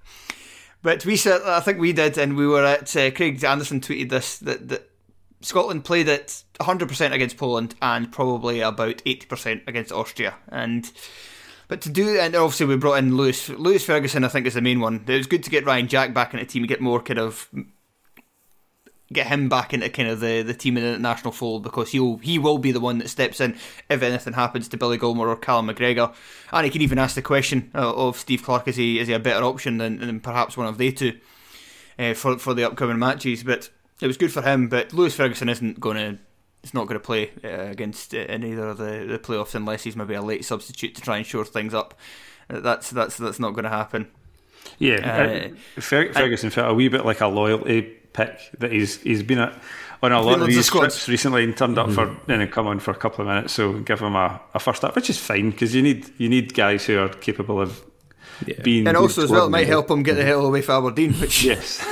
But 0.82 1.06
we 1.06 1.16
said, 1.16 1.42
I 1.44 1.62
think 1.62 1.80
we 1.80 1.94
did, 1.94 2.18
and 2.18 2.36
we 2.36 2.46
were 2.46 2.66
at 2.66 2.96
uh, 2.96 3.12
Craig 3.12 3.44
Anderson 3.44 3.80
tweeted 3.80 4.10
this 4.10 4.38
that, 4.40 4.68
that 4.68 4.90
Scotland 5.42 5.86
played 5.86 6.08
it 6.08 6.44
100% 6.60 7.12
against 7.12 7.38
Poland 7.38 7.76
and 7.82 8.12
probably 8.12 8.60
about 8.60 8.98
80% 8.98 9.68
against 9.68 9.92
Austria. 9.92 10.36
And 10.50 10.92
but 11.68 11.82
to 11.82 11.90
do, 11.90 12.20
and 12.20 12.36
obviously 12.36 12.66
we 12.66 12.76
brought 12.76 12.96
in 12.96 13.16
Lewis 13.16 13.50
Lewis 13.50 13.86
Ferguson. 13.86 14.24
I 14.24 14.28
think 14.28 14.46
is 14.46 14.54
the 14.54 14.62
main 14.62 14.82
one. 14.82 15.04
It 15.08 15.18
was 15.18 15.28
good 15.28 15.44
to 15.44 15.50
get 15.50 15.66
Ryan 15.66 15.88
Jack 15.88 16.14
back 16.14 16.34
in 16.34 16.40
the 16.40 16.46
team 16.46 16.64
and 16.64 16.70
get 16.70 16.82
more 16.82 17.02
kind 17.02 17.20
of 17.20 17.50
get 19.14 19.28
him 19.28 19.50
back 19.50 19.74
into 19.74 19.90
kind 19.90 20.10
of 20.10 20.20
the, 20.20 20.42
the 20.42 20.54
team 20.54 20.78
in 20.78 20.84
the 20.84 21.00
national 21.00 21.32
fold 21.32 21.64
because 21.64 21.92
he'll 21.92 22.18
he 22.18 22.38
will 22.38 22.58
be 22.58 22.72
the 22.72 22.80
one 22.80 22.98
that 22.98 23.10
steps 23.10 23.40
in 23.40 23.56
if 23.90 24.02
anything 24.02 24.34
happens 24.34 24.68
to 24.70 24.78
Billy 24.78 24.98
Gilmour 24.98 25.28
or 25.28 25.36
Callum 25.36 25.68
McGregor, 25.68 26.14
and 26.52 26.66
he 26.66 26.72
can 26.72 26.82
even 26.82 27.00
ask 27.00 27.16
the 27.16 27.22
question 27.22 27.72
uh, 27.76 27.94
of 27.94 28.18
Steve 28.18 28.44
Clarke: 28.44 28.68
Is 28.68 28.76
he 28.76 29.00
is 29.00 29.08
he 29.08 29.14
a 29.14 29.20
better 29.20 29.44
option 29.44 29.78
than, 29.78 30.00
than 30.00 30.20
perhaps 30.20 30.58
one 30.58 30.68
of 30.68 30.78
they 30.78 30.92
two 30.92 31.20
uh, 31.98 32.14
for 32.14 32.38
for 32.38 32.54
the 32.54 32.66
upcoming 32.66 33.00
matches? 33.00 33.44
But 33.44 33.70
it 34.02 34.08
was 34.08 34.18
good 34.18 34.32
for 34.32 34.42
him. 34.42 34.68
But 34.68 34.94
Lewis 34.94 35.16
Ferguson 35.16 35.50
isn't 35.50 35.80
going 35.80 35.98
to. 35.98 36.20
It's 36.64 36.74
not 36.74 36.88
going 36.88 37.00
to 37.00 37.06
play 37.06 37.32
uh, 37.44 37.70
against 37.72 38.16
uh, 38.16 38.20
in 38.20 38.46
either 38.46 38.70
of 38.70 38.78
the, 38.78 39.06
the 39.06 39.20
playoffs 39.20 39.54
unless 39.54 39.84
he's 39.84 39.98
maybe 39.98 40.14
a 40.14 40.22
late 40.22 40.46
substitute 40.46 40.96
to 40.96 41.02
try 41.02 41.18
and 41.18 41.26
shore 41.26 41.44
things 41.44 41.74
up. 41.74 41.94
Uh, 42.50 42.62
that's 42.62 42.90
that's 42.90 43.18
that's 43.18 43.40
not 43.40 43.52
going 43.52 43.66
to 43.66 43.70
happen. 43.70 44.10
Yeah, 44.80 45.52
uh, 45.76 45.82
Ferguson 45.82 46.50
felt 46.50 46.72
a 46.72 46.74
wee 46.74 46.88
bit 46.88 47.06
like 47.06 47.20
a 47.20 47.28
loyalty 47.28 47.98
pick 48.14 48.40
that 48.60 48.72
he's 48.72 49.02
he's 49.02 49.24
been 49.24 49.40
at, 49.40 49.54
on 50.02 50.12
a 50.12 50.22
lot 50.22 50.42
of 50.42 50.48
these 50.48 50.68
trips 50.68 51.08
recently 51.08 51.44
and 51.44 51.56
turned 51.56 51.78
up 51.78 51.88
mm-hmm. 51.88 52.26
for 52.26 52.32
and 52.32 52.52
come 52.52 52.68
on 52.68 52.80
for 52.80 52.92
a 52.92 52.96
couple 52.96 53.22
of 53.22 53.28
minutes. 53.28 53.54
So 53.54 53.80
give 53.80 54.00
him 54.00 54.16
a, 54.16 54.40
a 54.54 54.60
first 54.60 54.84
up, 54.84 54.96
which 54.96 55.10
is 55.10 55.18
fine 55.18 55.52
because 55.52 55.74
you 55.74 55.82
need 55.82 56.10
you 56.18 56.30
need 56.30 56.54
guys 56.54 56.86
who 56.86 57.00
are 57.00 57.10
capable 57.10 57.60
of 57.60 57.84
yeah. 58.46 58.62
being 58.64 58.88
and 58.88 58.98
also 58.98 59.24
as 59.24 59.30
well 59.30 59.46
it 59.46 59.50
might 59.50 59.68
help 59.68 59.90
him 59.90 60.04
get 60.04 60.16
the 60.16 60.26
hell 60.26 60.46
away 60.46 60.62
from 60.62 60.76
Aberdeen. 60.76 61.14
Which 61.20 61.44
yes, 61.44 61.86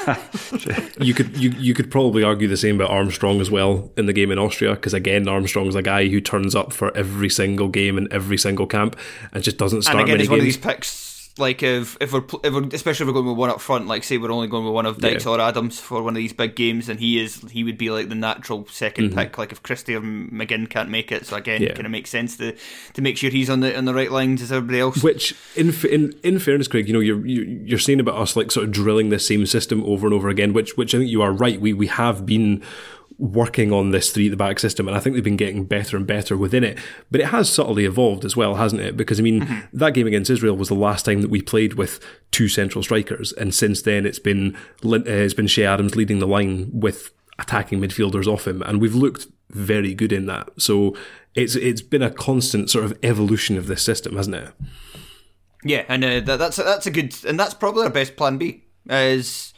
you 1.00 1.14
could 1.14 1.38
you 1.38 1.52
you 1.52 1.74
could 1.74 1.90
probably 1.90 2.24
argue 2.24 2.48
the 2.48 2.58
same 2.58 2.76
about 2.76 2.92
Armstrong 2.92 3.40
as 3.42 3.50
well 3.50 3.92
in 3.98 4.06
the 4.06 4.14
game 4.14 4.32
in 4.32 4.38
Austria 4.38 4.76
because 4.76 4.94
again 4.94 5.28
Armstrong's 5.28 5.76
a 5.76 5.82
guy 5.82 6.08
who 6.08 6.20
turns 6.20 6.56
up 6.56 6.74
for 6.74 6.96
every 6.96 7.30
single 7.30 7.70
game 7.70 7.98
in 7.98 8.12
every 8.12 8.38
single 8.38 8.68
camp 8.68 8.98
and 9.32 9.44
just 9.44 9.58
doesn't 9.58 9.84
start. 9.84 9.96
And 9.96 10.04
again, 10.04 10.14
many 10.14 10.24
he's 10.24 10.28
games. 10.28 10.32
one 10.32 10.40
of 10.40 10.46
these 10.46 10.58
picks 10.58 11.11
like 11.38 11.64
if 11.64 11.98
if 12.02 12.12
we're, 12.12 12.24
if 12.44 12.54
we're 12.54 12.68
especially 12.74 13.04
if 13.04 13.08
we're 13.08 13.14
going 13.14 13.28
with 13.28 13.38
one 13.38 13.50
up 13.50 13.62
front, 13.62 13.88
like 13.88 14.04
say 14.04 14.18
we're 14.18 14.32
only 14.32 14.48
going 14.48 14.66
with 14.66 14.74
one 14.74 14.86
of 14.86 15.00
Dykes 15.00 15.26
yeah. 15.26 15.32
or 15.32 15.40
Adams 15.40 15.80
for 15.80 16.04
one 16.04 16.14
of 16.14 16.18
these 16.18 16.34
big 16.34 16.56
games, 16.56 16.90
and 16.90 17.00
he 17.00 17.20
is 17.20 17.42
he 17.50 17.64
would 17.64 17.78
be 17.78 17.90
like 17.90 18.10
the 18.10 18.16
natural 18.16 18.64
2nd 18.66 18.94
mm-hmm. 18.94 19.18
pick. 19.18 19.38
Like 19.38 19.52
if 19.52 19.64
Christie 19.64 19.96
or 19.96 20.02
McGinn 20.02 20.70
can't 20.70 20.90
make 20.90 21.12
it, 21.12 21.26
so 21.26 21.38
again, 21.38 21.62
yeah. 21.62 21.70
it 21.70 21.76
kind 21.76 21.86
of 21.86 21.92
makes 21.92 22.10
sense 22.10 22.38
to 22.38 22.56
to 22.94 23.02
make 23.02 23.18
sure 23.18 23.30
he's 23.30 23.50
on 23.50 23.62
the 23.62 23.78
on 23.78 23.86
the 23.86 23.94
right 23.94 24.12
lines 24.12 24.42
as 24.42 24.52
everybody 24.52 24.80
else. 24.80 25.02
Which 25.04 25.36
in 25.56 25.74
in 25.90 26.14
in 26.24 26.40
fairness, 26.40 26.68
Craig, 26.68 26.88
you 26.88 26.94
know 26.94 27.00
you're 27.00 27.26
you're 27.26 27.80
saying 27.80 28.00
about 28.00 28.16
us 28.16 28.36
like 28.36 28.52
sort 28.52 28.66
of 28.66 28.72
drilling 28.72 29.10
the 29.10 29.20
same 29.20 29.46
system 29.46 29.84
over 29.86 30.08
and 30.08 30.14
over 30.14 30.30
again, 30.30 30.54
which 30.54 30.76
which 30.78 30.94
I 30.94 31.00
think 31.00 31.10
you 31.10 31.22
are 31.22 31.32
right. 31.32 31.60
We 31.60 31.74
we 31.74 31.88
have 31.88 32.26
been 32.26 32.64
working 33.22 33.72
on 33.72 33.92
this 33.92 34.12
three 34.12 34.28
at 34.28 34.32
the 34.32 34.38
back 34.38 34.58
system, 34.58 34.88
and 34.88 34.98
I 34.98 35.00
think 35.00 35.14
they've 35.14 35.24
been 35.24 35.38
getting 35.38 35.64
better 35.66 35.96
and 35.96 36.08
better 36.08 36.36
within 36.36 36.64
it. 36.64 36.80
But 37.12 37.22
it 37.22 37.28
has 37.28 37.54
subtly 37.54 37.86
evolved 37.86 38.26
as 38.26 38.36
well, 38.36 38.56
hasn't 38.56 38.82
it? 38.82 38.98
Because 38.98 39.20
I 39.20 39.24
mean, 39.24 39.42
mm-hmm. 39.42 39.78
that 39.78 39.94
game 39.94 40.08
against 40.08 40.32
Israel 40.32 40.58
was 40.58 40.70
the 40.70 40.76
last 40.76 41.06
time 41.06 41.22
that 41.22 41.30
we 41.30 41.42
played 41.42 41.76
with 41.76 42.04
two 42.32 42.48
central 42.48 42.84
strikers, 42.84 43.32
and 43.34 43.54
since 43.54 43.84
then 43.84 44.06
it's 44.08 44.20
been 44.20 44.56
uh, 44.84 45.00
it's 45.06 45.36
been 45.36 45.48
Che 45.48 45.64
Adams 45.64 45.96
leading 45.96 46.20
the 46.20 46.28
line 46.28 46.72
with 46.74 47.12
attacking 47.38 47.80
midfielders 47.80 48.28
off 48.28 48.48
him, 48.48 48.64
and 48.64 48.82
we've 48.82 48.96
looked 48.96 49.28
very 49.52 49.94
good 49.94 50.12
in 50.12 50.26
that. 50.26 50.50
So 50.60 50.98
it's 51.36 51.56
it's 51.56 51.84
been 51.84 52.02
a 52.02 52.10
constant 52.10 52.72
sort 52.72 52.86
of 52.86 52.98
evolution 53.04 53.56
of 53.56 53.68
this 53.68 53.84
system, 53.84 54.16
hasn't 54.16 54.36
it? 54.36 54.52
Yeah, 55.64 55.86
and 55.88 56.04
uh, 56.04 56.22
that, 56.22 56.38
that's 56.38 56.58
that's 56.58 56.88
a 56.88 56.92
good, 56.92 57.16
and 57.24 57.40
that's 57.40 57.54
probably 57.54 57.84
our 57.84 57.92
best 57.92 58.16
plan 58.16 58.40
B 58.40 58.64
is 58.90 59.54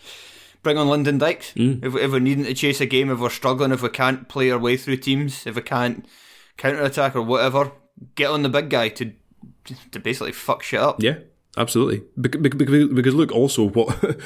bring 0.64 0.78
on 0.78 0.88
Lyndon 0.88 1.18
Dykes. 1.18 1.54
Mm. 1.54 1.84
If, 1.86 1.96
if, 1.96 2.12
we're 2.12 2.20
needing 2.20 2.46
to 2.46 2.54
chase 2.54 2.82
a 2.82 2.86
game, 2.86 3.12
if 3.12 3.20
we're 3.20 3.30
struggling, 3.30 3.72
if 3.72 3.82
we 3.82 3.90
can't 3.90 4.28
play 4.28 4.50
our 4.50 4.58
way 4.58 4.78
through 4.78 4.98
teams, 4.98 5.46
if 5.46 5.56
we 5.56 5.62
can't 5.62 6.06
counter 6.58 6.82
attack 6.82 7.16
or 7.16 7.22
whatever, 7.22 7.72
get 8.16 8.32
on 8.32 8.42
the 8.42 8.50
big 8.50 8.70
guy 8.70 8.90
to 8.90 9.14
to 9.92 10.00
basically 10.00 10.32
fuck 10.32 10.64
shit 10.64 10.80
up. 10.80 11.02
Yeah, 11.02 11.20
absolutely. 11.58 12.04
Because, 12.20 12.42
because 12.42 13.14
look, 13.14 13.32
also 13.32 13.70
what. 13.70 14.18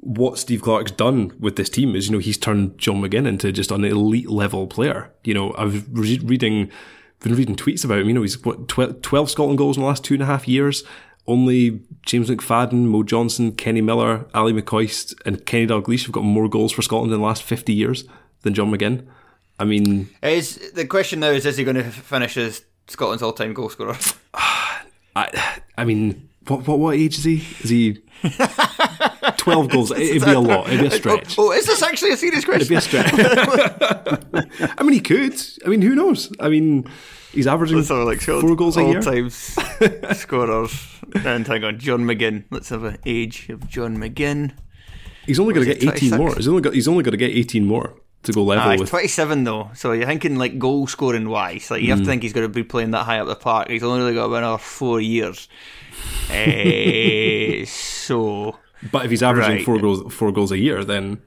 what 0.00 0.38
Steve 0.38 0.62
Clarke's 0.62 0.92
done 0.92 1.32
with 1.40 1.56
this 1.56 1.68
team 1.68 1.96
is, 1.96 2.06
you 2.06 2.12
know, 2.12 2.20
he's 2.20 2.38
turned 2.38 2.78
John 2.78 3.02
McGinn 3.02 3.26
into 3.26 3.50
just 3.50 3.72
an 3.72 3.84
elite 3.84 4.30
level 4.30 4.68
player. 4.68 5.12
You 5.24 5.34
know, 5.34 5.52
I've 5.58 5.88
re- 5.90 6.20
reading, 6.22 6.70
been 7.18 7.34
reading 7.34 7.56
tweets 7.56 7.84
about 7.84 7.98
him. 7.98 8.06
You 8.06 8.14
know, 8.14 8.22
he's 8.22 8.42
what 8.44 8.68
12, 8.68 9.02
12 9.02 9.28
Scotland 9.28 9.58
goals 9.58 9.76
in 9.76 9.82
the 9.82 9.88
last 9.88 10.04
two 10.04 10.14
and 10.14 10.22
a 10.22 10.26
half 10.26 10.46
years 10.46 10.84
only 11.28 11.80
James 12.04 12.28
McFadden, 12.30 12.86
Mo 12.86 13.04
Johnston, 13.04 13.52
Kenny 13.52 13.80
Miller, 13.80 14.26
Ali 14.34 14.52
McCoist, 14.52 15.14
and 15.24 15.44
Kenny 15.46 15.66
Dalglish 15.66 16.04
have 16.04 16.12
got 16.12 16.24
more 16.24 16.48
goals 16.48 16.72
for 16.72 16.82
Scotland 16.82 17.12
in 17.12 17.20
the 17.20 17.24
last 17.24 17.42
50 17.44 17.72
years 17.72 18.04
than 18.42 18.54
John 18.54 18.72
McGinn. 18.72 19.06
I 19.60 19.64
mean, 19.64 20.08
is 20.22 20.72
the 20.72 20.86
question 20.86 21.20
now 21.20 21.30
is 21.30 21.44
is 21.44 21.56
he 21.56 21.64
going 21.64 21.76
to 21.76 21.84
finish 21.84 22.36
as 22.36 22.62
Scotland's 22.86 23.22
all-time 23.22 23.52
goal 23.52 23.68
scorer? 23.68 23.96
I, 24.34 25.60
I 25.76 25.84
mean, 25.84 26.27
what 26.48 26.66
what 26.66 26.78
what 26.78 26.94
age 26.94 27.18
is 27.18 27.24
he? 27.24 27.36
Is 27.60 27.70
he? 27.70 28.02
12 29.36 29.68
goals, 29.70 29.90
it'd 29.92 30.24
be 30.24 30.32
a 30.32 30.40
lot. 30.40 30.66
It'd 30.66 30.80
be 30.80 30.86
a 30.86 30.90
stretch. 30.98 31.38
Oh, 31.38 31.48
oh, 31.48 31.52
is 31.52 31.66
this 31.66 31.82
actually 31.82 32.12
a 32.12 32.16
serious 32.16 32.44
question? 32.44 32.62
It'd 32.62 32.68
be 32.68 32.74
a 32.74 32.80
stretch. 32.80 33.12
I 34.78 34.82
mean, 34.82 34.92
he 34.92 35.00
could. 35.00 35.40
I 35.64 35.68
mean, 35.68 35.80
who 35.80 35.94
knows? 35.94 36.30
I 36.40 36.48
mean, 36.48 36.88
He's 37.32 37.46
averaging 37.46 37.82
so, 37.82 38.04
like, 38.04 38.20
four 38.20 38.56
goals 38.56 38.76
a 38.76 38.84
year. 38.84 39.02
times 39.02 39.34
scorers. 40.14 40.86
and 41.24 41.46
hang 41.46 41.62
on, 41.62 41.78
John 41.78 42.00
McGinn. 42.00 42.44
Let's 42.50 42.70
have 42.70 42.84
an 42.84 42.98
age 43.04 43.48
of 43.50 43.68
John 43.68 43.98
McGinn. 43.98 44.52
He's 45.26 45.38
only 45.38 45.52
going 45.52 45.66
to 45.66 45.74
get 45.74 45.94
18 45.94 46.16
more. 46.16 46.34
He's 46.34 46.48
only 46.48 46.62
got. 46.62 46.72
He's 46.72 46.88
only 46.88 47.04
got 47.04 47.10
to 47.10 47.18
get 47.18 47.30
18 47.30 47.66
more 47.66 47.94
to 48.22 48.32
go 48.32 48.44
level 48.44 48.72
ah, 48.72 48.76
with. 48.78 48.88
27 48.88 49.44
though, 49.44 49.70
so 49.74 49.92
you're 49.92 50.06
thinking 50.06 50.36
like 50.36 50.58
goal 50.58 50.86
scoring 50.86 51.28
wise. 51.28 51.70
Like 51.70 51.82
you 51.82 51.88
mm. 51.88 51.90
have 51.90 51.98
to 51.98 52.04
mm. 52.04 52.08
think 52.08 52.22
he's 52.22 52.32
going 52.32 52.46
to 52.46 52.52
be 52.52 52.64
playing 52.64 52.92
that 52.92 53.04
high 53.04 53.20
up 53.20 53.28
the 53.28 53.36
park. 53.36 53.68
He's 53.68 53.82
only 53.82 54.00
really 54.00 54.14
got 54.14 54.32
another 54.32 54.58
four 54.58 55.00
years. 55.00 55.48
Uh, 56.30 57.64
so, 57.66 58.58
but 58.90 59.04
if 59.04 59.10
he's 59.10 59.22
averaging 59.22 59.56
right. 59.56 59.64
four 59.64 59.78
goals, 59.78 60.12
four 60.12 60.32
goals 60.32 60.52
a 60.52 60.58
year, 60.58 60.84
then 60.84 61.20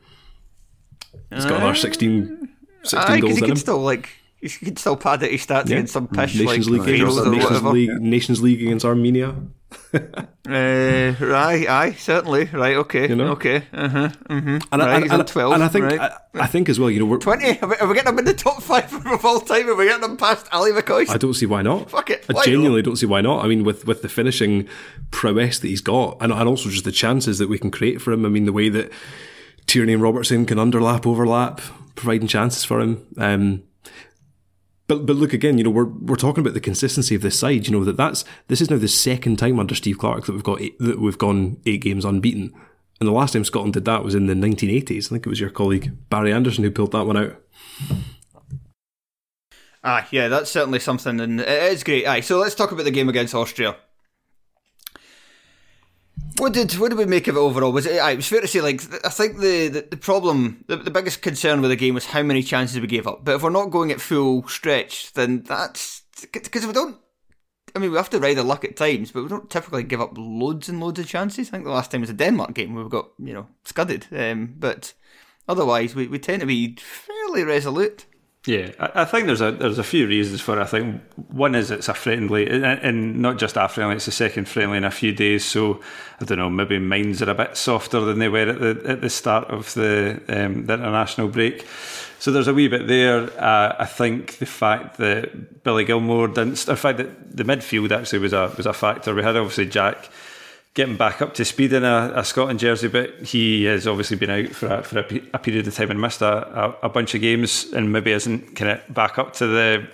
he's 1.34 1.46
got 1.46 1.54
uh, 1.54 1.58
another 1.58 1.76
16, 1.76 2.50
16 2.84 3.20
goals 3.20 3.36
he 3.36 3.42
can 3.42 3.52
him. 3.52 3.56
Still 3.58 3.80
like 3.80 4.21
You 4.42 4.50
could 4.50 4.80
still 4.80 4.98
pad 4.98 5.22
it 5.22 5.32
his 5.32 5.46
stats 5.46 5.68
Yeah. 5.70 5.76
against 5.78 5.94
some 5.94 6.08
pish 6.08 6.36
Nations 6.36 6.68
like 6.70 6.82
League 6.88 7.02
Wales 7.02 7.20
or 7.20 7.30
Nations 7.30 7.46
whatever. 7.46 7.70
League, 7.72 8.02
Nations 8.02 8.42
League 8.42 8.62
against 8.64 8.86
Armenia. 8.86 9.36
Uh, 10.44 11.14
right, 11.22 11.70
aye, 11.70 11.96
certainly. 11.98 12.46
Right, 12.46 12.76
okay, 12.78 13.08
You 13.08 13.16
know? 13.16 13.28
okay. 13.34 13.64
Uh 13.72 13.88
huh. 13.88 14.10
Mm-hmm. 14.28 14.58
And, 14.72 14.82
right, 14.82 14.90
I, 14.90 15.00
he's 15.02 15.12
and, 15.12 15.28
twelve. 15.28 15.54
and 15.54 15.64
I 15.64 15.68
think 15.68 15.86
right. 15.86 16.00
I, 16.02 16.18
I 16.34 16.48
think 16.48 16.68
as 16.68 16.80
well, 16.80 16.90
you 16.90 17.00
know, 17.00 17.06
we're, 17.06 17.20
twenty. 17.20 17.58
Are 17.62 17.68
we, 17.68 17.76
are 17.76 17.88
we 17.88 17.94
getting 17.94 18.12
him 18.12 18.20
in 18.20 18.26
the 18.26 18.34
top 18.34 18.62
five 18.62 18.92
of 19.06 19.24
all 19.24 19.40
time? 19.40 19.70
Are 19.70 19.76
we 19.76 19.86
getting 19.86 20.04
him 20.04 20.18
past 20.18 20.48
Ali 20.52 20.72
McCoist? 20.72 21.10
I 21.12 21.18
don't 21.18 21.36
see 21.36 21.46
why 21.46 21.62
not. 21.62 21.92
Fuck 21.92 22.10
it, 22.10 22.26
I 22.36 22.44
genuinely 22.44 22.82
don't 22.82 22.96
see 22.98 23.06
why 23.06 23.22
not. 23.22 23.46
I 23.46 23.48
mean, 23.48 23.64
with 23.64 23.86
with 23.86 24.02
the 24.02 24.10
finishing 24.10 24.68
prowess 25.12 25.60
that 25.60 25.68
he's 25.68 25.80
got, 25.82 26.18
and, 26.20 26.34
and 26.34 26.50
also 26.50 26.70
just 26.70 26.84
the 26.84 26.92
chances 26.92 27.38
that 27.38 27.48
we 27.48 27.60
can 27.60 27.72
create 27.72 28.02
for 28.02 28.12
him. 28.12 28.26
I 28.26 28.30
mean, 28.30 28.46
the 28.46 28.54
way 28.54 28.68
that 28.70 28.92
Tierney 29.68 29.94
and 29.94 30.02
Robertson 30.02 30.46
can 30.48 30.58
underlap, 30.58 31.06
overlap, 31.06 31.62
providing 31.96 32.28
chances 32.28 32.66
for 32.66 32.82
him. 32.82 33.06
Um, 33.18 33.64
but 34.92 35.06
but 35.06 35.16
look 35.16 35.32
again, 35.32 35.58
you 35.58 35.64
know, 35.64 35.70
we're 35.70 35.86
we're 35.86 36.18
talking 36.18 36.42
about 36.42 36.54
the 36.54 36.60
consistency 36.60 37.16
of 37.16 37.22
this 37.22 37.40
side. 37.40 37.66
You 37.66 37.72
know 37.72 37.86
that 37.86 37.96
that's 37.96 38.26
this 38.50 38.60
is 38.60 38.70
now 38.70 38.78
the 38.78 38.90
second 38.90 39.38
time 39.38 39.58
under 39.58 39.74
Steve 39.74 39.98
Clarke 39.98 40.26
that 40.26 40.34
we've 40.34 40.44
got 40.44 40.60
eight, 40.60 40.78
that 40.80 41.00
we've 41.00 41.18
gone 41.18 41.62
eight 41.66 41.82
games 41.82 42.04
unbeaten. 42.04 42.54
And 43.00 43.08
the 43.08 43.14
last 43.14 43.32
time 43.32 43.46
Scotland 43.46 43.74
did 43.74 43.86
that 43.86 44.04
was 44.04 44.16
in 44.16 44.28
the 44.28 44.34
1980s. 44.34 45.06
I 45.06 45.10
think 45.10 45.26
it 45.26 45.30
was 45.30 45.40
your 45.40 45.50
colleague 45.50 45.94
Barry 46.10 46.34
Anderson 46.34 46.66
who 46.66 46.72
pulled 46.72 46.92
that 46.92 47.06
one 47.06 47.16
out. 47.16 47.42
Ah, 49.82 50.08
yeah, 50.12 50.28
that's 50.28 50.52
certainly 50.52 50.80
something, 50.80 51.22
and 51.22 51.40
it 51.40 51.72
is 51.72 51.84
great. 51.86 52.06
Aye, 52.06 52.20
so 52.20 52.38
let's 52.38 52.54
talk 52.54 52.74
about 52.74 52.84
the 52.84 52.92
game 52.92 53.08
against 53.08 53.34
Austria. 53.34 53.78
What 56.38 56.54
did 56.54 56.74
what 56.74 56.90
did 56.90 56.98
we 56.98 57.06
make 57.06 57.28
of 57.28 57.36
it 57.36 57.40
overall? 57.40 57.72
Was 57.72 57.86
it? 57.86 57.96
It 57.96 58.16
was 58.16 58.28
fair 58.28 58.42
to 58.42 58.48
say, 58.48 58.62
like 58.62 58.82
I 59.06 59.10
think 59.10 59.40
the 59.40 59.68
the, 59.68 59.88
the 59.92 59.98
problem, 59.98 60.64
the, 60.68 60.78
the 60.78 60.92
biggest 60.92 61.22
concern 61.22 61.62
with 61.62 61.70
the 61.72 61.76
game 61.76 61.94
was 61.94 62.08
how 62.08 62.24
many 62.24 62.42
chances 62.42 62.80
we 62.80 62.88
gave 62.88 63.08
up. 63.08 63.26
But 63.26 63.36
if 63.36 63.44
we're 63.44 63.50
not 63.50 63.72
going 63.72 63.92
at 63.92 64.02
full 64.02 64.48
stretch, 64.48 65.14
then 65.14 65.44
that's 65.44 66.04
because 66.32 66.66
we 66.66 66.74
don't. 66.74 66.98
I 67.76 67.80
mean, 67.80 67.92
we 67.92 67.98
have 67.98 68.10
to 68.10 68.20
ride 68.20 68.38
our 68.38 68.44
luck 68.44 68.66
at 68.66 68.76
times, 68.76 69.12
but 69.12 69.24
we 69.24 69.30
don't 69.30 69.50
typically 69.50 69.84
give 69.84 70.02
up 70.02 70.18
loads 70.18 70.68
and 70.68 70.80
loads 70.80 71.00
of 71.00 71.08
chances. 71.08 71.48
I 71.48 71.52
think 71.52 71.64
the 71.64 71.72
last 71.72 71.92
time 71.92 72.02
was 72.02 72.10
the 72.10 72.16
Denmark 72.16 72.54
game 72.54 72.74
where 72.76 72.84
we 72.84 72.90
got 72.90 73.10
you 73.18 73.34
know 73.34 73.48
scudded. 73.64 74.08
Um, 74.12 74.56
but 74.58 74.94
otherwise, 75.48 75.96
we, 75.96 76.08
we 76.08 76.20
tend 76.20 76.42
to 76.42 76.48
be 76.48 76.76
fairly 76.78 77.44
resolute. 77.44 78.06
Yeah, 78.48 78.72
I, 78.80 79.06
think 79.06 79.28
there's 79.28 79.42
a 79.42 79.52
there's 79.52 79.78
a 79.78 79.84
few 79.84 80.08
reasons 80.08 80.42
for 80.42 80.58
it. 80.58 80.64
I 80.64 80.66
think 80.66 81.00
one 81.30 81.54
is 81.54 81.70
it's 81.70 81.88
a 81.88 81.94
friendly, 81.94 82.50
and, 82.50 83.22
not 83.22 83.38
just 83.38 83.56
a 83.56 83.68
friendly; 83.68 83.98
it's 83.98 84.06
the 84.06 84.12
second 84.12 84.48
friendly 84.48 84.78
in 84.78 84.84
a 84.84 84.90
few 84.90 85.14
days. 85.14 85.46
So 85.46 85.80
I 86.20 86.26
don't 86.26 86.40
know, 86.40 86.50
maybe 86.50 86.80
minds 86.80 87.22
are 87.22 87.30
a 87.30 87.36
bit 87.36 87.56
softer 87.56 88.00
than 88.00 88.18
they 88.18 88.30
were 88.30 88.50
at 88.50 88.60
the 88.60 88.82
at 88.88 89.02
the 89.02 89.12
start 89.12 89.48
of 89.52 89.72
the 89.76 90.20
um, 90.28 90.66
the 90.66 90.74
international 90.74 91.28
break. 91.28 91.68
So 92.18 92.32
there's 92.32 92.48
a 92.48 92.54
wee 92.54 92.68
bit 92.68 92.88
there. 92.88 93.30
Uh, 93.40 93.76
I 93.78 93.86
think 93.86 94.40
the 94.40 94.48
fact 94.48 94.98
that 94.98 95.64
Billy 95.64 95.86
Gilmour 95.86 96.28
didn't, 96.30 96.68
in 96.68 96.76
fact 96.78 96.98
that 96.98 97.38
the 97.38 97.44
midfield 97.44 97.92
actually 97.92 98.20
was 98.20 98.34
a 98.34 98.52
was 98.58 98.66
a 98.66 98.74
factor. 98.74 99.14
We 99.14 99.22
had 99.22 99.38
obviously 99.38 99.68
Jack 99.68 100.10
getting 100.74 100.96
back 100.96 101.22
up 101.22 101.34
to 101.34 101.46
speed 101.46 101.74
in 101.74 101.84
a, 101.84 102.14
a 102.16 102.24
Scotland 102.24 102.60
jersey, 102.60 102.88
but 102.88 103.22
he 103.22 103.66
has 103.66 103.88
obviously 103.88 104.18
been 104.18 104.30
out 104.30 104.50
for 104.50 104.68
a, 104.68 104.84
for 104.84 105.00
a, 105.00 105.22
a 105.34 105.40
period 105.40 105.68
of 105.68 105.76
time 105.76 105.92
and 105.92 106.00
missed 106.00 106.22
a, 106.22 106.76
a, 106.82 106.90
bunch 106.90 107.14
of 107.14 107.22
games, 107.22 107.72
and 107.74 107.92
maybe 107.92 108.12
isn't 108.12 108.56
kind 108.56 108.72
of 108.72 108.94
back 108.94 109.18
up 109.18 109.34
to 109.34 109.48
the 109.48 109.88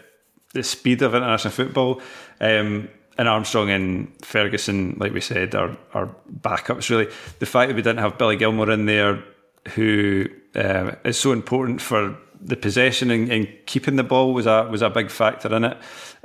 the 0.53 0.63
speed 0.63 1.01
of 1.01 1.13
international 1.13 1.51
football. 1.51 2.01
Um, 2.39 2.89
and 3.17 3.27
Armstrong 3.27 3.69
and 3.72 4.13
Ferguson, 4.24 4.96
like 5.00 5.12
we 5.12 5.22
said, 5.22 5.55
are 5.55 5.75
are 5.93 6.15
backups. 6.41 6.89
Really, 6.89 7.12
the 7.39 7.46
fact 7.48 7.69
that 7.69 7.75
we 7.75 7.81
didn't 7.81 7.98
have 7.98 8.17
Billy 8.17 8.38
Gilmour 8.38 8.72
in 8.72 8.86
there, 8.86 9.24
who 9.69 10.27
uh, 10.55 10.91
is 11.03 11.17
so 11.17 11.31
important 11.31 11.81
for 11.81 12.15
the 12.39 12.55
possession 12.55 13.10
and, 13.10 13.31
and 13.31 13.48
keeping 13.65 13.96
the 13.96 14.03
ball, 14.03 14.34
was 14.34 14.46
a 14.46 14.67
was 14.69 14.84
a 14.84 14.89
big 14.91 15.10
factor 15.10 15.53
in 15.55 15.63
it. 15.63 15.77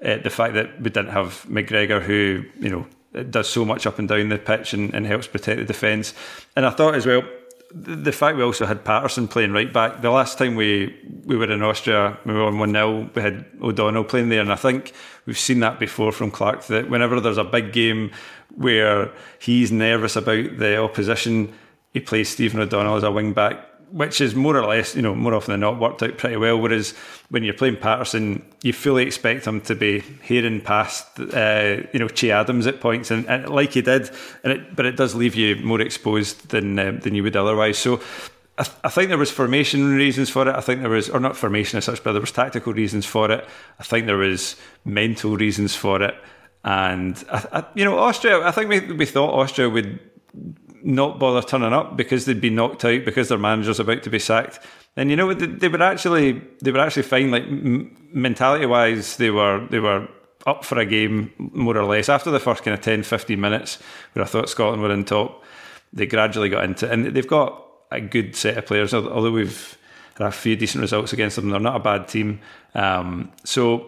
Uh, 0.05 0.17
the 0.19 0.29
fact 0.29 0.53
that 0.55 0.83
we 0.83 0.91
didn't 0.91 1.13
have 1.13 1.47
McGregor, 1.49 2.03
who 2.03 2.45
you 2.61 2.69
know 2.69 2.87
does 3.31 3.49
so 3.49 3.65
much 3.65 3.87
up 3.87 3.99
and 3.99 4.09
down 4.09 4.29
the 4.29 4.39
pitch 4.39 4.73
and, 4.73 4.95
and 4.95 5.07
helps 5.07 5.27
protect 5.27 5.59
the 5.59 5.65
defence. 5.65 6.15
And 6.57 6.65
I 6.65 6.71
thought 6.71 6.95
as 6.95 7.07
well, 7.07 7.23
the, 7.75 7.97
the 7.97 8.13
fact 8.13 8.37
we 8.37 8.43
also 8.43 8.67
had 8.67 8.85
Patterson 8.85 9.29
playing 9.29 9.53
right 9.53 9.73
back. 9.73 10.03
The 10.03 10.11
last 10.11 10.39
time 10.39 10.55
we, 10.55 10.99
we 11.25 11.37
were 11.37 11.51
in 11.51 11.63
Austria, 11.63 12.19
we 12.25 12.35
were 12.35 12.45
on 12.45 12.59
1 12.59 12.73
0, 12.73 13.11
we 13.15 13.23
had 13.23 13.45
O'Donnell 13.61 14.05
playing 14.05 14.29
there. 14.29 14.41
And 14.41 14.53
I 14.53 14.57
think 14.57 14.93
we've 15.27 15.39
seen 15.39 15.61
that 15.61 15.79
before 15.79 16.13
from 16.13 16.31
Clarke 16.31 16.67
that 16.67 16.91
whenever 16.91 17.21
there's 17.21 17.39
a 17.39 17.45
big 17.45 17.73
game 17.73 18.13
where 18.55 19.11
he's 19.39 19.73
nervous 19.73 20.17
about 20.17 20.59
the 20.59 20.79
opposition, 20.79 21.53
he 21.93 22.01
plays 22.01 22.29
Stephen 22.29 22.61
O'Donnell 22.61 22.97
as 22.97 23.03
a 23.03 23.11
wing 23.11 23.33
back. 23.33 23.69
Which 23.93 24.23
is 24.23 24.35
more 24.35 24.57
or 24.57 24.67
less, 24.67 24.97
you 24.97 25.03
know, 25.03 25.15
more 25.15 25.35
often 25.35 25.53
than 25.53 25.61
not 25.61 25.79
worked 25.79 26.03
out 26.03 26.17
pretty 26.17 26.39
well. 26.39 26.59
Whereas 26.59 26.95
when 27.29 27.45
you're 27.45 27.53
playing 27.53 27.77
Patterson, 27.77 28.43
you 28.63 28.73
fully 28.73 29.05
expect 29.05 29.47
him 29.47 29.61
to 29.63 29.75
be 29.75 30.03
hearing 30.23 30.63
past, 30.63 31.21
uh, 31.21 31.83
you 31.93 31.99
know, 31.99 32.09
Che 32.09 32.31
Adams 32.31 32.67
at 32.67 32.81
points, 32.81 33.11
and, 33.11 33.29
and 33.29 33.51
like 33.51 33.73
he 33.73 33.83
did, 33.83 34.11
and 34.45 34.55
it, 34.55 34.75
but 34.75 34.87
it 34.87 34.97
does 34.97 35.15
leave 35.15 35.35
you 35.35 35.57
more 35.57 35.79
exposed 35.83 36.49
than 36.49 36.79
uh, 36.79 36.99
than 37.03 37.15
you 37.15 37.23
would 37.23 37.37
otherwise. 37.37 37.77
So 37.77 38.01
I, 38.57 38.67
I 38.85 38.89
think 38.89 39.09
there 39.09 39.19
was 39.19 39.31
formation 39.31 39.95
reasons 39.95 40.31
for 40.31 40.49
it. 40.49 40.57
I 40.57 40.63
think 40.63 40.81
there 40.81 40.89
was, 40.89 41.11
or 41.11 41.21
not 41.21 41.37
formation 41.37 41.77
as 41.77 41.85
such, 41.85 42.03
but 42.03 42.13
there 42.13 42.21
was 42.23 42.33
tactical 42.33 42.73
reasons 42.73 43.05
for 43.05 43.31
it. 43.31 43.47
I 43.79 43.83
think 43.83 44.07
there 44.07 44.17
was 44.17 44.57
mental 44.87 45.37
reasons 45.37 45.77
for 45.77 46.01
it, 46.01 46.15
and 46.65 47.23
I, 47.31 47.47
I, 47.53 47.65
you 47.75 47.85
know, 47.85 47.99
Austria. 47.99 48.41
I 48.41 48.53
think 48.53 48.71
we 48.71 48.81
we 48.97 49.05
thought 49.05 49.39
Austria 49.39 49.69
would 49.69 50.01
not 50.85 51.19
bother 51.19 51.47
turning 51.47 51.73
up 51.73 51.97
because 51.97 52.25
they'd 52.25 52.41
be 52.41 52.51
knocked 52.51 52.85
out 52.85 53.05
because 53.05 53.29
their 53.29 53.39
manager's 53.39 53.81
about 53.81 54.03
to 54.03 54.11
be 54.11 54.19
sacked. 54.19 54.61
And 54.97 55.11
you 55.11 55.17
know 55.17 55.33
they, 55.33 55.47
they 55.47 55.69
were 55.69 55.83
actually 55.83 56.43
they 56.61 56.71
were 56.71 56.81
actually 56.81 57.05
fine. 57.05 57.31
Like 57.31 57.45
m- 57.45 57.97
mentality 58.13 58.67
wise, 58.67 59.17
they 59.17 59.31
were 59.31 59.67
they 59.71 59.79
were 59.79 60.09
up 60.47 60.65
for 60.65 60.79
a 60.79 60.87
game 60.87 61.33
more 61.39 61.77
or 61.77 61.85
less 61.85 62.09
after 62.09 62.31
the 62.31 62.41
first 62.41 62.65
kind 62.65 62.75
of 62.75 62.81
10, 62.81 63.05
15 63.05 63.41
minutes 63.41 63.79
where 64.13 64.25
I 64.25 64.29
thought 64.29 64.49
Scotland 64.49 64.83
were 64.83 64.93
in 64.93 65.05
top. 65.05 65.43
They 65.93 66.07
gradually 66.07 66.49
got 66.49 66.65
into 66.65 66.87
it, 66.87 66.93
and 66.93 67.07
they've 67.07 67.27
got 67.27 67.65
a 67.91 68.01
good 68.01 68.35
set 68.35 68.59
of 68.59 68.67
players. 68.67 68.93
Although 68.93 69.31
we've 69.31 69.79
had 70.19 70.27
a 70.27 70.33
few 70.33 70.57
decent 70.57 70.83
results 70.83 71.13
against 71.13 71.37
them, 71.37 71.51
they're 71.51 71.61
not 71.61 71.77
a 71.77 71.81
bad 71.81 72.09
team. 72.09 72.41
Um, 72.75 73.33
so 73.45 73.87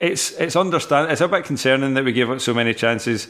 it's 0.00 0.32
it's 0.32 0.56
understand 0.56 1.10
it's 1.10 1.20
a 1.20 1.28
bit 1.28 1.44
concerning 1.44 1.94
that 1.94 2.04
we 2.04 2.12
gave 2.12 2.30
up 2.30 2.40
so 2.40 2.54
many 2.54 2.72
chances 2.72 3.28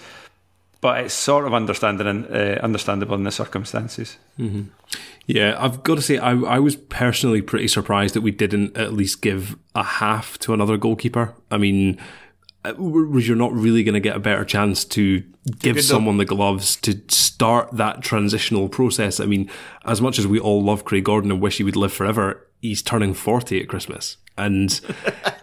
but 0.80 1.04
it's 1.04 1.14
sort 1.14 1.46
of 1.46 1.54
understanding 1.54 2.06
and 2.06 2.26
uh, 2.26 2.60
understandable 2.62 3.14
in 3.16 3.24
the 3.24 3.32
circumstances. 3.32 4.16
Mm-hmm. 4.38 4.64
Yeah, 5.26 5.56
I've 5.58 5.82
got 5.82 5.96
to 5.96 6.02
say, 6.02 6.18
I, 6.18 6.32
I 6.32 6.58
was 6.58 6.76
personally 6.76 7.42
pretty 7.42 7.68
surprised 7.68 8.14
that 8.14 8.20
we 8.20 8.30
didn't 8.30 8.76
at 8.76 8.92
least 8.92 9.20
give 9.20 9.56
a 9.74 9.82
half 9.82 10.38
to 10.40 10.54
another 10.54 10.76
goalkeeper. 10.76 11.34
I 11.50 11.58
mean, 11.58 11.98
uh, 12.64 12.74
you're 12.78 13.36
not 13.36 13.52
really 13.52 13.82
going 13.82 13.94
to 13.94 14.00
get 14.00 14.16
a 14.16 14.20
better 14.20 14.44
chance 14.44 14.84
to 14.86 15.22
give 15.58 15.82
someone 15.82 16.16
the 16.18 16.24
gloves 16.24 16.76
to 16.76 17.00
start 17.08 17.70
that 17.72 18.02
transitional 18.02 18.68
process. 18.68 19.20
I 19.20 19.26
mean, 19.26 19.50
as 19.84 20.00
much 20.00 20.18
as 20.18 20.26
we 20.26 20.38
all 20.38 20.62
love 20.62 20.84
Craig 20.84 21.04
Gordon 21.04 21.30
and 21.30 21.40
wish 21.40 21.58
he 21.58 21.64
would 21.64 21.76
live 21.76 21.92
forever, 21.92 22.46
he's 22.60 22.82
turning 22.82 23.14
40 23.14 23.60
at 23.60 23.68
Christmas. 23.68 24.16
And, 24.38 24.80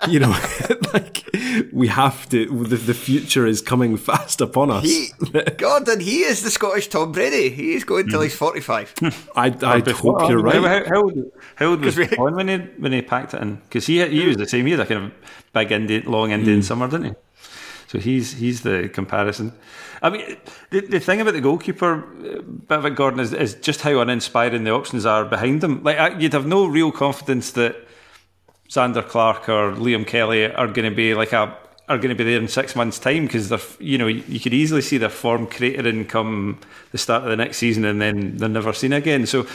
you 0.08 0.20
know, 0.20 0.30
like, 0.94 1.28
we 1.74 1.88
have 1.90 2.30
to, 2.30 2.46
the, 2.64 2.78
the 2.78 2.94
future 2.94 3.46
is 3.46 3.62
coming 3.62 3.98
fast 3.98 4.40
upon 4.42 4.72
us. 4.72 4.84
He, 4.84 5.10
Gordon, 5.58 6.00
he 6.00 6.22
is 6.22 6.44
the 6.44 6.50
Scottish 6.50 6.88
Tom 6.88 7.12
Brady. 7.12 7.50
He's 7.50 7.84
going 7.84 8.08
till 8.08 8.22
he's 8.22 8.36
45. 8.36 8.94
I, 9.36 9.48
I 9.62 9.80
hope 9.92 10.30
you're 10.30 10.42
right. 10.42 10.56
How, 10.56 10.86
how, 10.96 11.02
old, 11.04 11.32
how 11.56 11.66
old 11.68 11.82
was 11.84 11.98
we- 11.98 12.08
Colin 12.08 12.36
when 12.36 12.48
he, 12.48 12.58
when 12.58 12.94
he 12.94 13.02
packed 13.02 13.34
it 13.34 13.42
in? 13.42 13.56
Because 13.56 13.86
he, 13.86 14.06
he 14.08 14.26
was 14.28 14.38
the 14.38 14.48
same. 14.48 14.66
He 14.66 14.72
had 14.72 14.80
a 14.80 14.86
kind 14.86 15.06
of 15.06 15.12
big 15.54 15.72
Indian, 15.72 16.10
long 16.10 16.32
Indian 16.32 16.64
summer, 16.64 16.88
didn't 16.88 17.08
he? 17.08 17.14
So 17.88 18.00
he's 18.00 18.34
he's 18.34 18.62
the 18.62 18.90
comparison. 18.90 19.54
I 20.02 20.10
mean, 20.10 20.38
the, 20.72 20.82
the 20.82 21.00
thing 21.00 21.22
about 21.22 21.34
the 21.34 21.42
goalkeeper 21.42 22.04
uh, 22.04 22.42
bit 22.42 22.80
of 22.80 22.86
it, 22.86 22.96
Gordon, 22.96 23.20
is, 23.20 23.32
is 23.32 23.54
just 23.56 23.82
how 23.82 24.00
uninspiring 24.00 24.64
the 24.64 24.72
options 24.72 25.06
are 25.06 25.24
behind 25.24 25.64
him. 25.64 25.84
Like 25.84 26.20
you'd 26.20 26.34
have 26.34 26.48
no 26.48 26.66
real 26.66 26.92
confidence 26.92 27.52
that 27.52 27.85
Zander 28.70 29.08
Clark 29.08 29.50
or 29.50 29.72
Liam 29.74 30.06
Kelly 30.06 30.46
are 30.52 30.68
going 30.68 30.90
to 30.90 30.96
be 30.96 31.14
like 31.14 31.34
a 31.34 31.56
are 31.88 31.98
going 31.98 32.10
to 32.10 32.16
be 32.16 32.24
there 32.24 32.40
in 32.40 32.48
six 32.48 32.76
months' 32.76 32.98
time 32.98 33.26
because 33.26 33.50
they're 33.50 33.60
you 33.80 33.98
know 33.98 34.08
you 34.08 34.40
could 34.40 34.54
easily 34.54 34.82
see 34.82 34.98
their 34.98 35.10
form 35.10 35.46
cratering 35.46 36.08
come 36.10 36.60
the 36.92 36.98
start 36.98 37.24
of 37.24 37.30
the 37.30 37.36
next 37.36 37.58
season 37.58 37.86
and 37.86 38.02
then 38.02 38.38
they're 38.38 38.50
never 38.50 38.74
seen 38.74 38.94
again. 38.94 39.26
So 39.26 39.46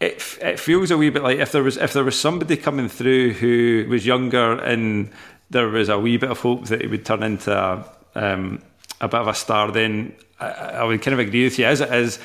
it 0.00 0.38
it 0.40 0.60
feels 0.60 0.90
a 0.90 0.98
wee 0.98 1.10
bit 1.10 1.22
like 1.22 1.38
if 1.38 1.52
there 1.52 1.62
was 1.62 1.76
if 1.76 1.92
there 1.92 2.04
was 2.04 2.18
somebody 2.18 2.56
coming 2.56 2.88
through 2.88 3.34
who 3.34 3.86
was 3.88 4.06
younger 4.06 4.58
and 4.60 5.10
there 5.50 5.68
was 5.68 5.88
a 5.88 5.98
wee 5.98 6.16
bit 6.16 6.30
of 6.30 6.40
hope 6.40 6.66
that 6.66 6.80
it 6.80 6.90
would 6.90 7.04
turn 7.04 7.22
into 7.22 7.52
a, 7.52 7.84
um, 8.14 8.62
a 9.00 9.08
bit 9.08 9.20
of 9.20 9.28
a 9.28 9.34
star, 9.34 9.70
then 9.70 10.14
I, 10.40 10.46
I 10.46 10.84
would 10.84 11.02
kind 11.02 11.12
of 11.12 11.18
agree 11.18 11.44
with 11.44 11.58
you. 11.58 11.66
As 11.66 11.80
it 11.80 11.92
is, 11.92 12.18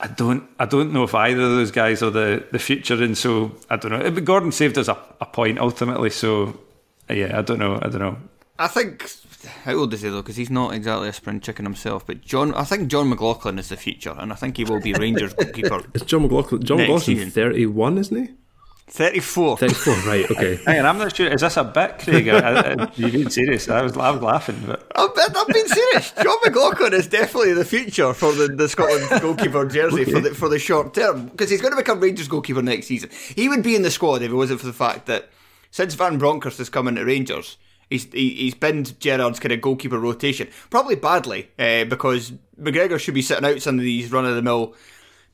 I 0.00 0.08
don't 0.08 0.48
I 0.58 0.66
don't 0.66 0.92
know 0.92 1.04
if 1.04 1.14
either 1.14 1.40
of 1.42 1.50
those 1.50 1.70
guys 1.70 2.02
are 2.02 2.10
the, 2.10 2.44
the 2.50 2.58
future, 2.58 3.02
and 3.02 3.16
so 3.16 3.52
I 3.70 3.76
don't 3.76 3.92
know. 3.92 3.98
Uh, 3.98 4.10
but 4.10 4.24
Gordon 4.24 4.52
saved 4.52 4.76
us 4.76 4.88
a, 4.88 4.98
a 5.20 5.26
point 5.26 5.58
ultimately, 5.58 6.10
so 6.10 6.58
uh, 7.08 7.14
yeah, 7.14 7.38
I 7.38 7.42
don't 7.42 7.58
know. 7.58 7.76
I 7.80 7.88
don't 7.88 8.00
know. 8.00 8.16
I 8.58 8.68
think. 8.68 9.10
How 9.64 9.74
old 9.74 9.92
is 9.92 10.00
he 10.00 10.08
though? 10.08 10.22
Because 10.22 10.36
he's 10.36 10.50
not 10.50 10.72
exactly 10.72 11.08
a 11.08 11.12
spring 11.12 11.38
chicken 11.40 11.66
himself. 11.66 12.06
But 12.06 12.22
John, 12.22 12.54
I 12.54 12.64
think 12.64 12.88
John 12.88 13.10
McLaughlin 13.10 13.58
is 13.58 13.68
the 13.68 13.76
future, 13.76 14.14
and 14.18 14.32
I 14.32 14.36
think 14.36 14.56
he 14.56 14.64
will 14.64 14.80
be 14.80 14.94
Rangers 14.94 15.34
goalkeeper. 15.38 15.82
It's 15.92 16.04
John 16.04 16.22
McLaughlin. 16.22 16.62
John 16.64 16.78
McLaughlin, 16.78 17.16
season. 17.16 17.30
31, 17.30 17.98
isn't 17.98 18.26
he? 18.26 18.32
34. 18.86 19.56
34, 19.56 19.94
right, 20.06 20.30
okay. 20.30 20.56
Hang 20.66 20.80
on, 20.80 20.86
I'm 20.86 20.98
not 20.98 21.16
sure. 21.16 21.26
Is 21.28 21.40
this 21.40 21.56
a 21.56 21.64
bit, 21.64 21.98
Craig? 21.98 22.28
I, 22.28 22.74
I, 22.74 22.92
you 22.96 23.10
being 23.10 23.30
serious? 23.30 23.68
I 23.68 23.82
was, 23.82 23.96
I 23.96 24.10
was 24.10 24.20
laughing, 24.20 24.62
but 24.66 24.90
I'm, 24.94 25.08
I'm 25.16 25.46
being 25.52 25.66
serious. 25.66 26.12
John 26.22 26.36
McLaughlin 26.44 26.92
is 26.92 27.06
definitely 27.06 27.54
the 27.54 27.64
future 27.64 28.12
for 28.12 28.32
the, 28.32 28.48
the 28.48 28.68
Scotland 28.68 29.22
goalkeeper 29.22 29.66
jersey 29.66 30.04
for 30.04 30.20
the 30.20 30.34
for 30.34 30.48
the 30.48 30.58
short 30.58 30.92
term 30.92 31.26
because 31.26 31.48
he's 31.48 31.62
going 31.62 31.72
to 31.72 31.76
become 31.76 31.98
Rangers 31.98 32.28
goalkeeper 32.28 32.62
next 32.62 32.86
season. 32.86 33.08
He 33.34 33.48
would 33.48 33.62
be 33.62 33.74
in 33.74 33.82
the 33.82 33.90
squad 33.90 34.22
if 34.22 34.30
it 34.30 34.34
wasn't 34.34 34.60
for 34.60 34.66
the 34.66 34.72
fact 34.72 35.06
that 35.06 35.30
since 35.70 35.94
Van 35.94 36.18
Bronckhorst 36.18 36.58
has 36.58 36.68
come 36.68 36.86
into 36.86 37.04
Rangers, 37.06 37.56
he's 37.88 38.04
he, 38.12 38.34
he's 38.34 38.54
been 38.54 38.84
Gerrard's 38.84 39.40
kind 39.40 39.52
of 39.52 39.62
goalkeeper 39.62 39.98
rotation, 39.98 40.48
probably 40.68 40.94
badly 40.94 41.48
uh, 41.58 41.84
because 41.84 42.32
McGregor 42.60 43.00
should 43.00 43.14
be 43.14 43.22
sitting 43.22 43.46
out 43.46 43.62
some 43.62 43.76
of 43.76 43.80
these 43.80 44.12
run 44.12 44.26
of 44.26 44.34
the 44.36 44.42
mill 44.42 44.74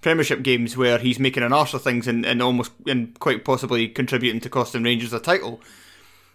Premiership 0.00 0.42
games 0.42 0.76
where 0.76 0.98
he's 0.98 1.18
making 1.18 1.42
an 1.42 1.52
arse 1.52 1.74
of 1.74 1.82
things 1.82 2.08
and, 2.08 2.24
and 2.24 2.42
almost 2.42 2.72
and 2.86 3.18
quite 3.18 3.44
possibly 3.44 3.88
contributing 3.88 4.40
to 4.40 4.48
costing 4.48 4.82
Rangers 4.82 5.12
a 5.12 5.20
title. 5.20 5.60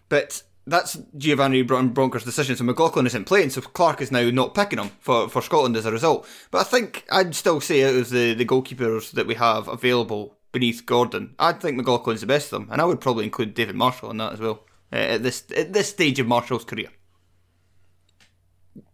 But 0.07 0.43
that's 0.67 0.97
Giovanni 1.17 1.61
Bronckhorst's 1.61 2.25
decision. 2.25 2.55
So 2.55 2.63
McLaughlin 2.63 3.05
isn't 3.07 3.25
playing, 3.25 3.51
so 3.51 3.61
Clarke 3.61 4.01
is 4.01 4.11
now 4.11 4.29
not 4.29 4.53
picking 4.53 4.79
him 4.79 4.91
for, 4.99 5.29
for 5.29 5.41
Scotland 5.41 5.75
as 5.77 5.85
a 5.85 5.91
result. 5.91 6.27
But 6.51 6.59
I 6.59 6.63
think 6.63 7.05
I'd 7.11 7.35
still 7.35 7.61
say 7.61 7.83
out 7.83 7.95
of 7.95 8.09
the, 8.09 8.33
the 8.33 8.45
goalkeepers 8.45 9.11
that 9.11 9.27
we 9.27 9.35
have 9.35 9.67
available 9.67 10.37
beneath 10.51 10.85
Gordon, 10.85 11.35
I'd 11.37 11.61
think 11.61 11.79
McLaughlin's 11.79 12.21
the 12.21 12.27
best 12.27 12.51
of 12.53 12.61
them, 12.61 12.69
and 12.71 12.81
I 12.81 12.85
would 12.85 13.01
probably 13.01 13.25
include 13.25 13.53
David 13.53 13.75
Marshall 13.75 14.11
in 14.11 14.17
that 14.17 14.33
as 14.33 14.39
well 14.39 14.65
uh, 14.91 14.95
at 14.95 15.23
this 15.23 15.43
at 15.55 15.73
this 15.73 15.89
stage 15.89 16.19
of 16.19 16.27
Marshall's 16.27 16.65
career. 16.65 16.89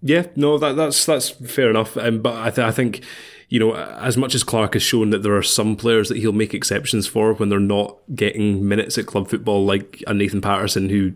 Yeah, 0.01 0.27
no, 0.35 0.57
that 0.57 0.75
that's 0.75 1.05
that's 1.05 1.29
fair 1.29 1.69
enough. 1.69 1.95
Um, 1.97 2.21
but 2.21 2.35
I, 2.35 2.49
th- 2.49 2.67
I 2.67 2.71
think 2.71 3.03
you 3.51 3.59
know, 3.59 3.75
as 3.75 4.15
much 4.15 4.33
as 4.33 4.45
Clarke 4.45 4.75
has 4.75 4.81
shown 4.81 5.09
that 5.09 5.23
there 5.23 5.35
are 5.35 5.43
some 5.43 5.75
players 5.75 6.07
that 6.07 6.17
he'll 6.17 6.31
make 6.31 6.53
exceptions 6.53 7.05
for 7.05 7.33
when 7.33 7.49
they're 7.49 7.59
not 7.59 7.97
getting 8.15 8.65
minutes 8.65 8.97
at 8.97 9.05
club 9.05 9.27
football, 9.27 9.65
like 9.65 10.01
a 10.07 10.13
Nathan 10.13 10.39
Patterson, 10.39 10.87
who 10.87 11.11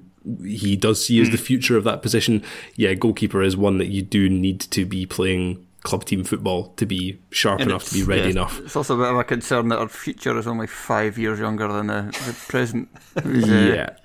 he 0.45 0.75
does 0.75 1.05
see 1.05 1.21
as 1.21 1.29
the 1.29 1.37
future 1.37 1.77
of 1.77 1.85
that 1.85 2.01
position. 2.01 2.43
Yeah, 2.75 2.93
goalkeeper 2.93 3.41
is 3.41 3.55
one 3.55 3.77
that 3.77 3.87
you 3.87 4.01
do 4.01 4.29
need 4.29 4.59
to 4.59 4.85
be 4.85 5.05
playing 5.05 5.65
club 5.83 6.03
team 6.03 6.25
football 6.25 6.73
to 6.75 6.85
be 6.85 7.21
sharp 7.29 7.61
And 7.61 7.69
enough 7.69 7.85
to 7.85 7.93
be 7.93 8.03
ready 8.03 8.23
yeah, 8.23 8.29
enough. 8.31 8.59
It's 8.59 8.75
also 8.75 8.95
a 8.95 8.97
bit 8.97 9.13
of 9.13 9.17
a 9.17 9.23
concern 9.23 9.69
that 9.69 9.79
our 9.79 9.87
future 9.87 10.37
is 10.37 10.45
only 10.45 10.67
five 10.67 11.17
years 11.17 11.39
younger 11.39 11.71
than 11.71 11.87
the, 11.87 12.01
the 12.25 12.35
present. 12.49 12.89
uh, 13.15 13.29
Yeah. 13.29 13.95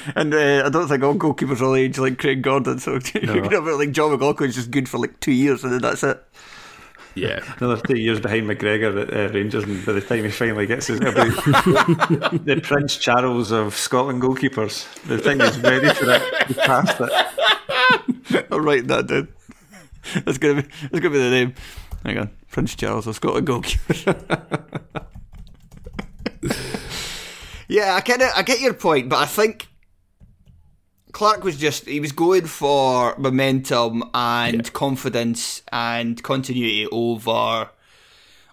and 0.16 0.32
uh, 0.32 0.62
I 0.64 0.70
don't 0.70 0.88
think 0.88 1.02
all 1.02 1.16
goalkeepers 1.16 1.60
will 1.60 1.74
age 1.74 1.98
like 1.98 2.18
Craig 2.18 2.40
Gordon. 2.40 2.78
So 2.78 2.98
to 2.98 3.20
have 3.20 3.66
it 3.66 3.72
like 3.74 3.92
John 3.92 4.16
McLaughlin's 4.16 4.54
just 4.54 4.70
good 4.70 4.88
for 4.88 4.96
like 4.96 5.20
two 5.20 5.32
years 5.32 5.64
and 5.64 5.72
then 5.74 5.82
that's 5.82 6.02
it. 6.02 6.24
Yeah. 7.14 7.40
another 7.60 7.80
two 7.82 7.98
years 7.98 8.20
behind 8.20 8.46
McGregor 8.46 9.02
at 9.02 9.12
uh, 9.12 9.32
Rangers, 9.32 9.64
and 9.64 9.84
by 9.84 9.92
the 9.92 10.00
time 10.00 10.24
he 10.24 10.30
finally 10.30 10.66
gets 10.66 10.86
his 10.86 11.00
it'll 11.00 11.12
be 11.24 11.30
the 12.38 12.60
Prince 12.62 12.96
Charles 12.96 13.50
of 13.50 13.74
Scotland 13.74 14.22
goalkeepers. 14.22 14.86
The 15.04 15.18
thing 15.18 15.40
is 15.40 15.58
ready 15.58 15.92
for 15.94 16.10
it. 16.10 16.46
He's 16.46 16.56
past 16.58 17.00
it. 17.00 18.46
I'll 18.50 18.60
write 18.60 18.86
that 18.88 19.06
down. 19.06 19.28
That's 20.24 20.38
gonna 20.38 20.62
be 20.62 20.68
that's 20.90 21.00
gonna 21.00 21.10
be 21.10 21.18
the 21.18 21.30
name. 21.30 21.54
Hang 22.04 22.18
on, 22.18 22.30
Prince 22.50 22.74
Charles 22.74 23.06
of 23.06 23.14
Scotland 23.14 23.46
goalkeeper. 23.46 23.94
yeah, 27.68 27.94
I 27.94 28.00
kind 28.00 28.22
of 28.22 28.30
I 28.34 28.42
get 28.42 28.60
your 28.60 28.74
point, 28.74 29.08
but 29.08 29.18
I 29.18 29.26
think 29.26 29.68
Clarke 31.12 31.44
was 31.44 31.58
just 31.58 31.86
he 31.86 32.00
was 32.00 32.12
going 32.12 32.46
for 32.46 33.14
momentum 33.18 34.02
and 34.14 34.72
confidence 34.72 35.62
and 35.70 36.22
continuity 36.22 36.86
over 36.90 37.70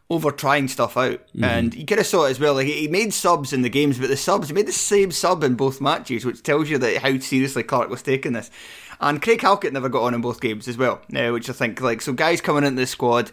over 0.09 0.31
trying 0.31 0.67
stuff 0.67 0.97
out. 0.97 1.21
And 1.39 1.73
you 1.73 1.85
kind 1.85 2.01
of 2.01 2.07
saw 2.07 2.25
it 2.25 2.31
as 2.31 2.39
well. 2.39 2.55
Like 2.55 2.67
he 2.67 2.87
made 2.87 3.13
subs 3.13 3.53
in 3.53 3.61
the 3.61 3.69
games, 3.69 3.99
but 3.99 4.09
the 4.09 4.17
subs 4.17 4.49
he 4.49 4.53
made 4.53 4.67
the 4.67 4.71
same 4.71 5.11
sub 5.11 5.43
in 5.43 5.55
both 5.55 5.79
matches, 5.79 6.25
which 6.25 6.43
tells 6.43 6.69
you 6.69 6.77
that 6.79 6.97
how 6.97 7.17
seriously 7.19 7.63
Clarke 7.63 7.89
was 7.89 8.01
taking 8.01 8.33
this. 8.33 8.49
And 8.99 9.21
Craig 9.21 9.41
Halkett 9.41 9.71
never 9.71 9.87
got 9.87 10.03
on 10.03 10.13
in 10.13 10.21
both 10.21 10.41
games 10.41 10.67
as 10.67 10.77
well, 10.77 11.01
uh, 11.15 11.29
which 11.29 11.49
I 11.49 11.53
think 11.53 11.79
like 11.79 12.01
so 12.01 12.13
guys 12.13 12.41
coming 12.41 12.63
into 12.63 12.81
the 12.81 12.87
squad. 12.87 13.31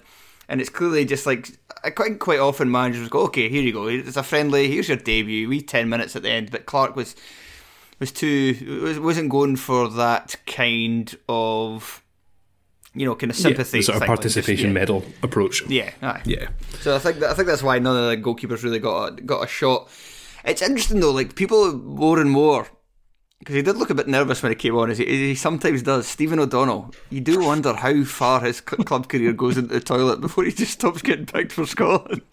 And 0.48 0.60
it's 0.60 0.70
clearly 0.70 1.04
just 1.04 1.26
like 1.26 1.58
I 1.82 1.90
quite 1.90 2.20
quite 2.20 2.38
often 2.38 2.70
managers 2.70 3.08
go, 3.08 3.22
okay, 3.24 3.48
here 3.48 3.62
you 3.62 3.72
go, 3.72 3.88
it's 3.88 4.16
a 4.16 4.22
friendly. 4.22 4.68
Here's 4.68 4.88
your 4.88 4.98
debut. 4.98 5.48
We 5.48 5.62
ten 5.62 5.88
minutes 5.88 6.14
at 6.14 6.22
the 6.22 6.30
end, 6.30 6.50
but 6.50 6.66
Clarke 6.66 6.94
was 6.94 7.16
was 7.98 8.12
too 8.12 8.80
was, 8.82 8.98
wasn't 8.98 9.30
going 9.30 9.56
for 9.56 9.88
that 9.88 10.36
kind 10.46 11.16
of 11.28 12.02
you 12.94 13.04
know 13.06 13.14
kind 13.14 13.30
of 13.30 13.36
sympathy 13.36 13.78
Yeah, 13.78 13.84
sort 13.84 13.96
of 13.96 14.00
thing, 14.02 14.08
like 14.10 14.16
just- 14.20 14.34
participation 14.34 14.66
yeah. 14.68 14.72
medal 14.80 15.04
approach. 15.22 15.62
Yeah, 15.68 15.90
aye. 16.02 16.22
Yeah. 16.24 16.48
So 16.80 16.94
I 16.96 16.98
think 16.98 17.18
that, 17.20 17.30
I 17.30 17.34
think 17.34 17.48
that's 17.48 17.62
why 17.62 17.78
none 17.78 17.96
of 17.96 18.08
the 18.10 18.16
goalkeepers 18.16 18.62
really 18.62 18.78
got 18.78 19.18
a, 19.18 19.22
got 19.22 19.44
a 19.44 19.46
shot. 19.46 19.88
It's 20.44 20.62
interesting 20.62 21.00
though, 21.00 21.10
like 21.12 21.34
people 21.34 21.72
more 21.74 22.20
and 22.20 22.30
more 22.30 22.66
because 23.46 23.54
he 23.54 23.62
did 23.62 23.76
look 23.76 23.90
a 23.90 23.94
bit 23.94 24.08
nervous 24.08 24.42
when 24.42 24.50
he 24.50 24.56
came 24.56 24.74
on, 24.74 24.90
as 24.90 24.98
he, 24.98 25.04
he 25.04 25.34
sometimes 25.36 25.80
does. 25.80 26.08
Stephen 26.08 26.40
O'Donnell, 26.40 26.92
you 27.10 27.20
do 27.20 27.38
wonder 27.38 27.74
how 27.74 28.02
far 28.02 28.40
his 28.40 28.56
cl- 28.56 28.82
club 28.82 29.08
career 29.08 29.32
goes 29.32 29.56
into 29.56 29.72
the 29.72 29.80
toilet 29.80 30.20
before 30.20 30.42
he 30.42 30.50
just 30.50 30.72
stops 30.72 31.00
getting 31.00 31.26
picked 31.26 31.52
for 31.52 31.64
Scotland. 31.64 32.22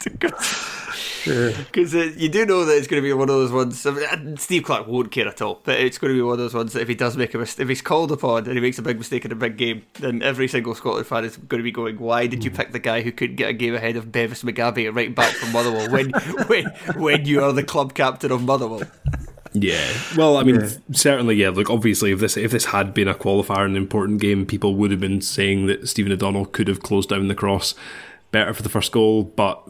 Because 1.24 1.94
uh, 1.94 2.12
you 2.16 2.28
do 2.28 2.44
know 2.44 2.66
that 2.66 2.76
it's 2.76 2.86
going 2.86 3.02
to 3.02 3.06
be 3.06 3.12
one 3.14 3.30
of 3.30 3.34
those 3.34 3.50
ones. 3.50 3.86
I 3.86 3.92
mean, 3.92 4.36
Steve 4.36 4.64
Clarke 4.64 4.86
won't 4.86 5.10
care 5.10 5.26
at 5.26 5.40
all, 5.40 5.58
but 5.64 5.80
it's 5.80 5.96
going 5.96 6.12
to 6.12 6.18
be 6.18 6.20
one 6.20 6.34
of 6.34 6.38
those 6.38 6.52
ones 6.52 6.74
that 6.74 6.82
if 6.82 6.88
he 6.88 6.94
does 6.94 7.16
make 7.16 7.32
a 7.32 7.38
mistake, 7.38 7.62
if 7.62 7.68
he's 7.70 7.80
called 7.80 8.12
upon 8.12 8.44
and 8.44 8.52
he 8.52 8.60
makes 8.60 8.78
a 8.78 8.82
big 8.82 8.98
mistake 8.98 9.24
in 9.24 9.32
a 9.32 9.34
big 9.34 9.56
game, 9.56 9.86
then 9.94 10.22
every 10.22 10.48
single 10.48 10.74
Scotland 10.74 11.06
fan 11.06 11.24
is 11.24 11.38
going 11.38 11.60
to 11.60 11.64
be 11.64 11.72
going, 11.72 11.98
"Why 11.98 12.26
did 12.26 12.44
you 12.44 12.50
pick 12.50 12.72
the 12.72 12.78
guy 12.78 13.00
who 13.00 13.10
couldn't 13.10 13.36
get 13.36 13.48
a 13.48 13.54
game 13.54 13.74
ahead 13.74 13.96
of 13.96 14.12
Bevis 14.12 14.42
McGabby 14.42 14.94
right 14.94 15.14
back 15.14 15.32
from 15.32 15.52
Motherwell 15.52 15.90
when 15.90 16.10
when 16.46 16.66
when 16.96 17.24
you 17.24 17.42
are 17.42 17.52
the 17.52 17.64
club 17.64 17.94
captain 17.94 18.30
of 18.30 18.42
Motherwell?" 18.42 18.82
Yeah. 19.54 19.92
Well, 20.16 20.36
I 20.36 20.42
mean, 20.42 20.68
certainly, 20.92 21.36
yeah. 21.36 21.50
Look, 21.50 21.70
obviously, 21.70 22.10
if 22.10 22.18
this 22.18 22.36
if 22.36 22.50
this 22.50 22.66
had 22.66 22.92
been 22.92 23.06
a 23.06 23.14
qualifier 23.14 23.64
and 23.64 23.76
an 23.76 23.82
important 23.82 24.20
game, 24.20 24.44
people 24.46 24.74
would 24.74 24.90
have 24.90 25.00
been 25.00 25.20
saying 25.20 25.66
that 25.66 25.88
Stephen 25.88 26.12
O'Donnell 26.12 26.46
could 26.46 26.66
have 26.66 26.82
closed 26.82 27.08
down 27.08 27.28
the 27.28 27.34
cross 27.36 27.74
better 28.32 28.52
for 28.52 28.62
the 28.62 28.68
first 28.68 28.90
goal. 28.90 29.22
But 29.22 29.64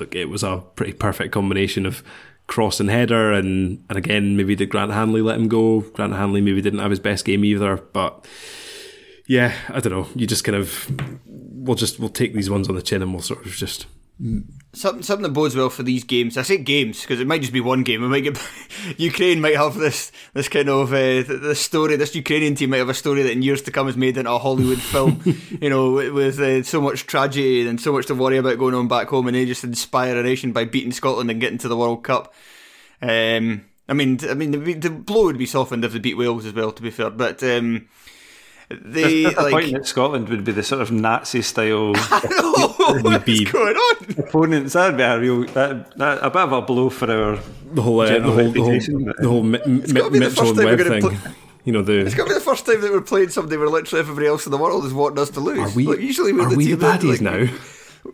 look, 0.00 0.14
it 0.14 0.30
was 0.30 0.42
a 0.42 0.64
pretty 0.76 0.94
perfect 0.94 1.32
combination 1.32 1.84
of 1.84 2.02
cross 2.46 2.80
and 2.80 2.88
header, 2.88 3.32
and 3.32 3.84
and 3.90 3.98
again, 3.98 4.34
maybe 4.34 4.56
did 4.56 4.70
Grant 4.70 4.92
Hanley 4.92 5.20
let 5.20 5.38
him 5.38 5.48
go? 5.48 5.80
Grant 5.80 6.14
Hanley 6.14 6.40
maybe 6.40 6.62
didn't 6.62 6.80
have 6.80 6.90
his 6.90 7.00
best 7.00 7.24
game 7.24 7.44
either, 7.44 7.76
but. 7.76 8.26
Yeah, 9.30 9.54
I 9.68 9.80
don't 9.80 9.92
know. 9.92 10.08
You 10.14 10.26
just 10.26 10.42
kind 10.42 10.56
of 10.56 10.90
we'll 11.26 11.74
just 11.74 12.00
we'll 12.00 12.08
take 12.08 12.32
these 12.32 12.48
ones 12.48 12.66
on 12.66 12.76
the 12.76 12.80
chin 12.80 13.02
and 13.02 13.12
we'll 13.12 13.20
sort 13.20 13.44
of 13.44 13.52
just 13.52 13.84
Something, 14.72 15.02
something 15.02 15.22
that 15.22 15.32
bodes 15.32 15.54
well 15.54 15.70
for 15.70 15.84
these 15.84 16.02
games. 16.02 16.36
I 16.36 16.42
say 16.42 16.58
games 16.58 17.02
because 17.02 17.20
it 17.20 17.26
might 17.26 17.40
just 17.40 17.52
be 17.52 17.60
one 17.60 17.84
game. 17.84 18.02
We 18.02 18.08
might 18.08 18.24
get 18.24 18.38
Ukraine 18.98 19.40
might 19.40 19.56
have 19.56 19.74
this 19.74 20.10
this 20.34 20.48
kind 20.48 20.68
of 20.68 20.92
uh, 20.92 21.22
this 21.22 21.60
story. 21.60 21.94
This 21.94 22.14
Ukrainian 22.16 22.56
team 22.56 22.70
might 22.70 22.78
have 22.78 22.88
a 22.88 22.94
story 22.94 23.22
that 23.22 23.30
in 23.30 23.42
years 23.42 23.62
to 23.62 23.70
come 23.70 23.86
is 23.88 23.96
made 23.96 24.16
into 24.16 24.30
a 24.30 24.38
Hollywood 24.38 24.80
film. 24.80 25.22
you 25.60 25.70
know, 25.70 25.92
with, 25.92 26.12
with 26.12 26.40
uh, 26.40 26.64
so 26.64 26.80
much 26.80 27.06
tragedy 27.06 27.66
and 27.68 27.80
so 27.80 27.92
much 27.92 28.06
to 28.06 28.14
worry 28.14 28.38
about 28.38 28.58
going 28.58 28.74
on 28.74 28.88
back 28.88 29.08
home, 29.08 29.28
and 29.28 29.36
they 29.36 29.46
just 29.46 29.64
inspire 29.64 30.18
a 30.18 30.22
nation 30.22 30.52
by 30.52 30.64
beating 30.64 30.92
Scotland 30.92 31.30
and 31.30 31.40
getting 31.40 31.58
to 31.58 31.68
the 31.68 31.76
World 31.76 32.02
Cup. 32.02 32.34
Um, 33.00 33.66
I 33.88 33.94
mean, 33.94 34.18
I 34.28 34.34
mean, 34.34 34.50
the, 34.50 34.74
the 34.74 34.90
blow 34.90 35.26
would 35.26 35.38
be 35.38 35.46
softened 35.46 35.84
if 35.84 35.92
they 35.92 36.00
beat 36.00 36.18
Wales 36.18 36.44
as 36.44 36.52
well. 36.52 36.72
To 36.72 36.82
be 36.82 36.90
fair, 36.90 37.10
but 37.10 37.42
um, 37.44 37.88
they 38.70 39.22
There's 39.22 39.36
like. 39.36 39.50
point 39.52 39.72
that 39.72 39.86
Scotland 39.86 40.28
would 40.28 40.44
be 40.44 40.52
the 40.52 40.62
sort 40.62 40.82
of 40.82 40.90
Nazi 40.92 41.42
style 41.42 41.92
what's 43.02 43.24
be- 43.24 43.44
going 43.44 43.76
on? 43.76 43.96
opponents. 44.18 44.74
That'd 44.74 44.96
be 44.96 45.02
a 45.02 45.18
real 45.18 45.44
that, 45.54 45.96
that 45.96 46.18
a 46.22 46.30
bit 46.30 46.42
of 46.42 46.52
a 46.52 46.62
blow 46.62 46.90
for 46.90 47.10
our 47.10 47.38
the 47.72 47.82
whole 47.82 48.00
uh, 48.00 48.06
the 48.18 48.20
whole 48.22 48.50
the 48.50 48.60
whole, 48.60 49.04
but- 49.06 49.16
the 49.22 49.28
whole 49.28 49.42
Mi- 49.42 49.58
Mi- 49.66 49.80
gotta 49.80 50.10
be 50.10 50.18
the 50.18 50.26
Mitchell 50.28 50.48
and 50.50 50.58
Webb 50.58 50.78
thing. 50.80 51.00
play- 51.02 51.16
You 51.64 51.72
know 51.72 51.82
the 51.82 51.98
It's 52.00 52.14
going 52.14 52.28
to 52.28 52.34
be 52.34 52.38
the 52.38 52.44
first 52.44 52.64
time 52.66 52.80
that 52.80 52.90
we're 52.90 53.00
playing 53.02 53.28
somebody 53.30 53.56
where 53.58 53.68
literally 53.68 54.00
everybody 54.00 54.26
else 54.26 54.46
in 54.46 54.52
the 54.52 54.58
world 54.58 54.84
is 54.86 54.94
wanting 54.94 55.18
us 55.18 55.30
to 55.30 55.40
lose. 55.40 55.58
Are 55.58 55.76
we? 55.76 55.86
Like, 55.86 56.00
usually 56.00 56.32
we're 56.32 56.46
are 56.46 56.50
the 56.50 56.56
we 56.56 56.66
team 56.66 56.78
the 56.78 56.86
that, 56.86 57.00
baddies 57.00 57.20
like, 57.20 57.20
now? 57.20 57.58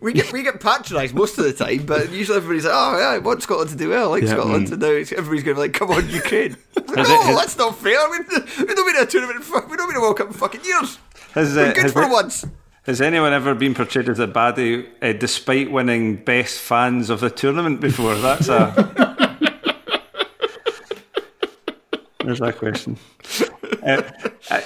We 0.04 0.12
get 0.12 0.30
we 0.32 0.42
get 0.42 0.60
patronised 0.60 1.14
most 1.14 1.38
of 1.38 1.44
the 1.44 1.52
time, 1.54 1.86
but 1.86 2.12
usually 2.12 2.36
everybody's 2.36 2.66
like, 2.66 2.74
"Oh 2.76 2.98
yeah, 2.98 3.08
I 3.08 3.18
want 3.18 3.42
Scotland 3.42 3.70
to 3.70 3.76
do 3.76 3.88
well. 3.88 4.08
I 4.08 4.10
like 4.10 4.22
Yeah, 4.24 4.32
Scotland." 4.32 4.66
mm. 4.68 4.72
And 4.72 4.82
now 4.82 4.88
everybody's 4.88 5.42
going 5.42 5.44
to 5.44 5.54
be 5.54 5.60
like, 5.60 5.72
"Come 5.72 5.90
on, 5.90 6.06
Ukraine!" 6.10 6.58
no, 6.76 6.94
Has 6.94 7.08
it- 7.08 7.20
has- 7.22 7.36
that's 7.36 7.56
not 7.56 7.78
fair. 7.78 7.96
We, 8.10 8.18
we 8.18 8.74
don't 8.74 8.86
mean 8.86 9.02
a 9.02 9.06
tournament. 9.06 9.46
We 9.70 9.76
don't 9.78 9.88
mean 9.88 9.96
a 9.96 10.00
World 10.02 10.18
Cup 10.18 10.26
in 10.26 10.34
fucking 10.34 10.62
years. 10.62 10.98
Has, 11.32 11.54
We're 11.56 11.70
uh, 11.70 11.72
good 11.72 11.92
for 11.92 12.06
once. 12.10 12.44
Has 12.82 13.00
anyone 13.00 13.32
ever 13.32 13.54
been 13.54 13.72
portrayed 13.74 14.10
as 14.10 14.18
a 14.18 14.26
baddie 14.26 14.86
uh, 15.00 15.14
despite 15.14 15.72
winning 15.72 16.16
best 16.16 16.60
fans 16.60 17.08
of 17.08 17.20
the 17.20 17.30
tournament 17.30 17.80
before? 17.80 18.14
That's 18.16 18.48
a. 18.48 18.74
There's 22.24 22.40
that 22.40 22.56
question. 22.58 22.98
Uh, 23.82 24.02
uh, 24.50 24.60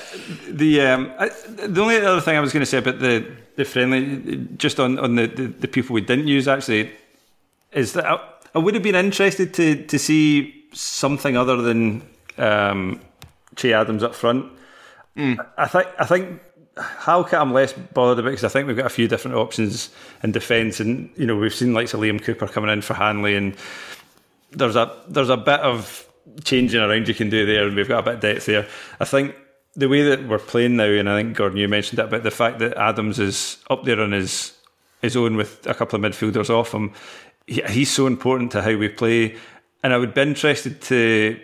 the 0.48 0.80
um, 0.80 1.12
I, 1.18 1.28
the 1.66 1.80
only 1.80 1.96
other 1.96 2.20
thing 2.20 2.36
I 2.36 2.40
was 2.40 2.52
going 2.52 2.62
to 2.62 2.66
say 2.66 2.78
about 2.78 2.98
the 2.98 3.24
the 3.58 3.64
friendly, 3.64 4.46
just 4.56 4.78
on 4.78 5.00
on 5.00 5.16
the, 5.16 5.26
the, 5.26 5.46
the 5.48 5.68
people 5.68 5.92
we 5.92 6.00
didn't 6.00 6.28
use 6.28 6.46
actually, 6.46 6.92
is 7.72 7.92
that 7.94 8.06
I, 8.06 8.20
I 8.54 8.58
would 8.60 8.74
have 8.74 8.84
been 8.84 8.94
interested 8.94 9.52
to 9.54 9.84
to 9.86 9.98
see 9.98 10.64
something 10.72 11.36
other 11.36 11.56
than 11.56 12.02
um, 12.38 13.00
Che 13.56 13.72
Adams 13.72 14.04
up 14.04 14.14
front. 14.14 14.46
I 15.58 15.66
think 15.66 15.88
I 15.98 16.04
think 16.04 16.40
Halkett 16.76 17.40
I'm 17.40 17.52
less 17.52 17.72
bothered 17.72 18.20
about 18.20 18.30
because 18.30 18.44
I 18.44 18.48
think 18.48 18.68
we've 18.68 18.76
got 18.76 18.86
a 18.86 18.90
few 18.90 19.08
different 19.08 19.36
options 19.36 19.90
in 20.22 20.30
defence, 20.30 20.78
and 20.78 21.10
you 21.16 21.26
know 21.26 21.36
we've 21.36 21.52
seen 21.52 21.74
likes 21.74 21.92
of 21.94 22.00
Liam 22.00 22.22
Cooper 22.22 22.46
coming 22.46 22.70
in 22.70 22.80
for 22.80 22.94
Hanley, 22.94 23.34
and 23.34 23.56
there's 24.52 24.76
a 24.76 24.96
there's 25.08 25.30
a 25.30 25.36
bit 25.36 25.58
of 25.60 26.06
changing 26.44 26.80
around 26.80 27.08
you 27.08 27.14
can 27.14 27.28
do 27.28 27.44
there, 27.44 27.66
and 27.66 27.74
we've 27.74 27.88
got 27.88 27.98
a 27.98 28.02
bit 28.02 28.14
of 28.14 28.20
depth 28.20 28.46
there. 28.46 28.68
I 29.00 29.04
think 29.04 29.34
the 29.78 29.88
way 29.88 30.02
that 30.02 30.26
we're 30.26 30.40
playing 30.40 30.74
now, 30.76 30.90
and 30.90 31.08
I 31.08 31.22
think 31.22 31.36
Gordon, 31.36 31.58
you 31.58 31.68
mentioned 31.68 31.98
that 31.98 32.06
about 32.06 32.24
the 32.24 32.32
fact 32.32 32.58
that 32.58 32.76
Adams 32.76 33.20
is 33.20 33.58
up 33.70 33.84
there 33.84 34.00
on 34.00 34.10
his 34.10 34.52
his 35.00 35.16
own 35.16 35.36
with 35.36 35.64
a 35.68 35.74
couple 35.74 35.96
of 35.96 36.02
midfielders 36.02 36.50
off 36.50 36.74
him. 36.74 36.92
He, 37.46 37.62
he's 37.68 37.90
so 37.90 38.08
important 38.08 38.50
to 38.52 38.62
how 38.62 38.76
we 38.76 38.88
play, 38.88 39.36
and 39.84 39.92
I 39.92 39.98
would 39.98 40.14
be 40.14 40.22
interested 40.22 40.82
to 40.82 41.40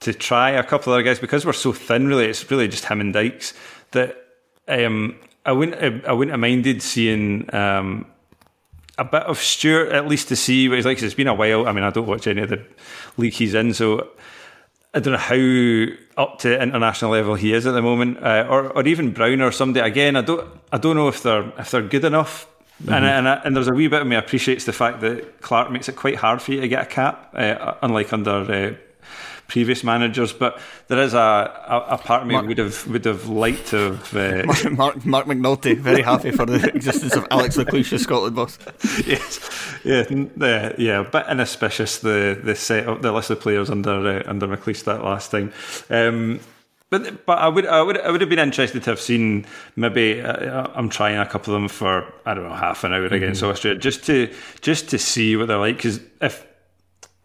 to 0.00 0.12
try 0.12 0.50
a 0.50 0.64
couple 0.64 0.92
of 0.92 0.96
other 0.96 1.04
guys 1.04 1.20
because 1.20 1.46
we're 1.46 1.52
so 1.52 1.72
thin. 1.72 2.08
Really, 2.08 2.26
it's 2.26 2.50
really 2.50 2.66
just 2.66 2.86
him 2.86 3.00
and 3.00 3.14
Dykes 3.14 3.54
that 3.92 4.16
um, 4.66 5.16
I 5.46 5.52
wouldn't 5.52 6.04
I 6.04 6.12
wouldn't 6.12 6.32
have 6.32 6.40
minded 6.40 6.82
seeing. 6.82 7.52
Um, 7.54 8.06
a 9.00 9.04
bit 9.04 9.22
of 9.22 9.38
Stewart 9.38 9.92
at 9.92 10.08
least 10.08 10.26
to 10.26 10.34
see 10.34 10.68
what 10.68 10.74
he's 10.74 10.84
like. 10.84 11.00
It's 11.00 11.14
been 11.14 11.28
a 11.28 11.34
while. 11.34 11.68
I 11.68 11.72
mean, 11.72 11.84
I 11.84 11.90
don't 11.90 12.08
watch 12.08 12.26
any 12.26 12.42
of 12.42 12.48
the 12.48 12.66
league 13.16 13.32
he's 13.32 13.54
in, 13.54 13.72
so 13.72 14.08
I 14.94 15.00
don't 15.00 15.12
know 15.12 15.18
how 15.18 16.22
up 16.22 16.38
to 16.40 16.62
international 16.62 17.10
level 17.10 17.34
he 17.34 17.52
is 17.52 17.66
at 17.66 17.72
the 17.72 17.82
moment, 17.82 18.22
uh, 18.22 18.46
or 18.48 18.70
or 18.70 18.86
even 18.86 19.12
Brown 19.12 19.40
or 19.42 19.52
somebody. 19.52 19.86
Again, 19.86 20.16
I 20.16 20.22
don't 20.22 20.48
I 20.72 20.78
don't 20.78 20.96
know 20.96 21.08
if 21.08 21.22
they're 21.22 21.52
if 21.58 21.70
they're 21.70 21.82
good 21.82 22.04
enough. 22.04 22.46
Mm-hmm. 22.82 22.92
And 22.92 23.04
and, 23.04 23.40
and 23.44 23.56
there's 23.56 23.68
a 23.68 23.74
wee 23.74 23.88
bit 23.88 24.02
of 24.02 24.06
me 24.06 24.16
appreciates 24.16 24.64
the 24.64 24.72
fact 24.72 25.00
that 25.00 25.40
Clarke 25.40 25.70
makes 25.70 25.88
it 25.88 25.96
quite 25.96 26.16
hard 26.16 26.40
for 26.40 26.52
you 26.52 26.60
to 26.60 26.68
get 26.68 26.82
a 26.82 26.86
cap, 26.86 27.30
uh, 27.34 27.74
unlike 27.82 28.12
under 28.12 28.30
uh, 28.30 28.74
previous 29.48 29.82
managers. 29.82 30.32
But 30.32 30.60
there 30.86 31.00
is 31.00 31.14
a, 31.14 31.18
a, 31.18 31.94
a 31.94 31.98
part 31.98 32.22
of 32.22 32.28
me 32.28 32.34
Mark, 32.34 32.46
would 32.46 32.58
have 32.58 32.86
would 32.86 33.04
have 33.04 33.28
liked 33.28 33.66
to 33.68 33.96
have. 33.96 34.16
Uh, 34.16 34.46
Mark, 34.46 34.72
Mark, 34.72 35.06
Marc 35.06 35.26
McNulty, 35.26 35.76
very 35.76 36.02
happy 36.02 36.30
for 36.30 36.46
the 36.46 36.68
existence 36.74 37.16
of 37.16 37.26
Alex 37.32 37.56
McLeish 37.56 37.98
Scotland 37.98 38.36
boss. 38.36 38.58
yes, 39.06 39.40
yeah, 39.84 40.04
uh, 40.40 40.72
yeah, 40.78 41.00
a 41.00 41.04
bit 41.04 41.26
inauspicious 41.28 41.98
the 41.98 42.40
the 42.40 42.54
set 42.54 42.86
up 42.86 43.02
the 43.02 43.10
list 43.10 43.30
of 43.30 43.40
players 43.40 43.68
under 43.70 44.20
uh, 44.20 44.22
under 44.26 44.46
McLeish 44.46 44.84
that 44.84 45.02
last 45.02 45.32
time. 45.32 45.52
Um, 45.90 46.40
but 46.90 47.26
but 47.26 47.38
I 47.38 47.48
would 47.48 47.66
I 47.66 47.82
would 47.82 47.98
I 48.00 48.10
would 48.10 48.20
have 48.20 48.30
been 48.30 48.38
interested 48.38 48.82
to 48.84 48.90
have 48.90 49.00
seen 49.00 49.46
maybe 49.76 50.22
uh, 50.22 50.68
I'm 50.74 50.88
trying 50.88 51.18
a 51.18 51.26
couple 51.26 51.54
of 51.54 51.60
them 51.60 51.68
for 51.68 52.12
I 52.24 52.34
don't 52.34 52.44
know 52.44 52.54
half 52.54 52.84
an 52.84 52.92
hour 52.92 53.04
mm-hmm. 53.04 53.14
against 53.14 53.42
Austria 53.42 53.74
just 53.74 54.04
to 54.04 54.32
just 54.62 54.88
to 54.90 54.98
see 54.98 55.36
what 55.36 55.48
they're 55.48 55.58
like 55.58 55.76
because 55.76 56.00
if 56.22 56.46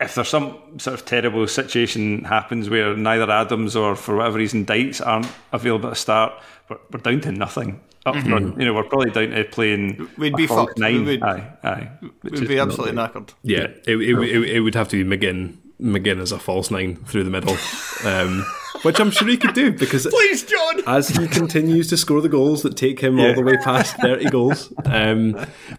if 0.04 0.16
there's 0.16 0.30
some 0.30 0.58
sort 0.78 1.00
of 1.00 1.06
terrible 1.06 1.48
situation 1.48 2.24
happens 2.24 2.70
where 2.70 2.96
neither 2.96 3.30
Adams 3.30 3.76
or 3.76 3.96
for 3.96 4.18
whatever 4.18 4.38
reason 4.38 4.66
Dykes 4.66 5.02
aren't 5.02 5.28
available 5.52 5.90
to 5.90 5.96
start, 5.96 6.34
we're, 6.70 6.78
we're 6.92 7.00
down 7.00 7.22
to 7.22 7.32
nothing 7.32 7.82
up 8.06 8.16
mm-hmm. 8.16 8.30
front. 8.30 8.60
You 8.60 8.66
know, 8.66 8.74
we're 8.74 8.84
probably 8.84 9.12
down 9.12 9.30
to 9.30 9.44
playing. 9.46 10.10
We'd 10.18 10.36
be 10.36 10.48
fucked. 10.48 10.78
Nine. 10.78 11.06
We 11.06 11.18
would, 11.18 11.24
aye, 11.24 11.54
aye. 11.64 11.90
We'd 12.24 12.48
be 12.48 12.60
absolutely 12.60 12.96
knackered. 12.96 13.34
Yeah, 13.44 13.68
it, 13.86 13.90
it, 13.90 14.20
it, 14.20 14.50
it, 14.56 14.60
would 14.60 14.76
have 14.76 14.90
to 14.90 15.04
be 15.04 15.18
McGinn. 15.18 15.58
McGinn 15.82 16.22
as 16.22 16.32
a 16.32 16.40
false 16.40 16.72
nine 16.72 16.96
through 16.96 17.24
the 17.24 17.30
middle. 17.30 17.58
Um, 18.06 18.46
which 18.84 19.00
I'm 19.00 19.12
sure 19.12 19.28
he 19.28 19.38
could 19.38 19.54
do 19.54 19.72
because 19.72 20.06
please, 20.08 20.44
John, 20.44 20.82
as 20.88 21.10
he 21.10 21.28
continues 21.28 21.88
to 21.90 21.98
score 21.98 22.22
the 22.22 22.30
goals 22.30 22.64
that 22.64 22.76
take 22.76 23.00
him 23.00 23.18
yeah. 23.18 23.30
all 23.30 23.36
the 23.36 23.42
way 23.42 23.58
past 23.58 23.96
30 23.98 24.30
goals. 24.30 24.74
Um, 24.86 25.34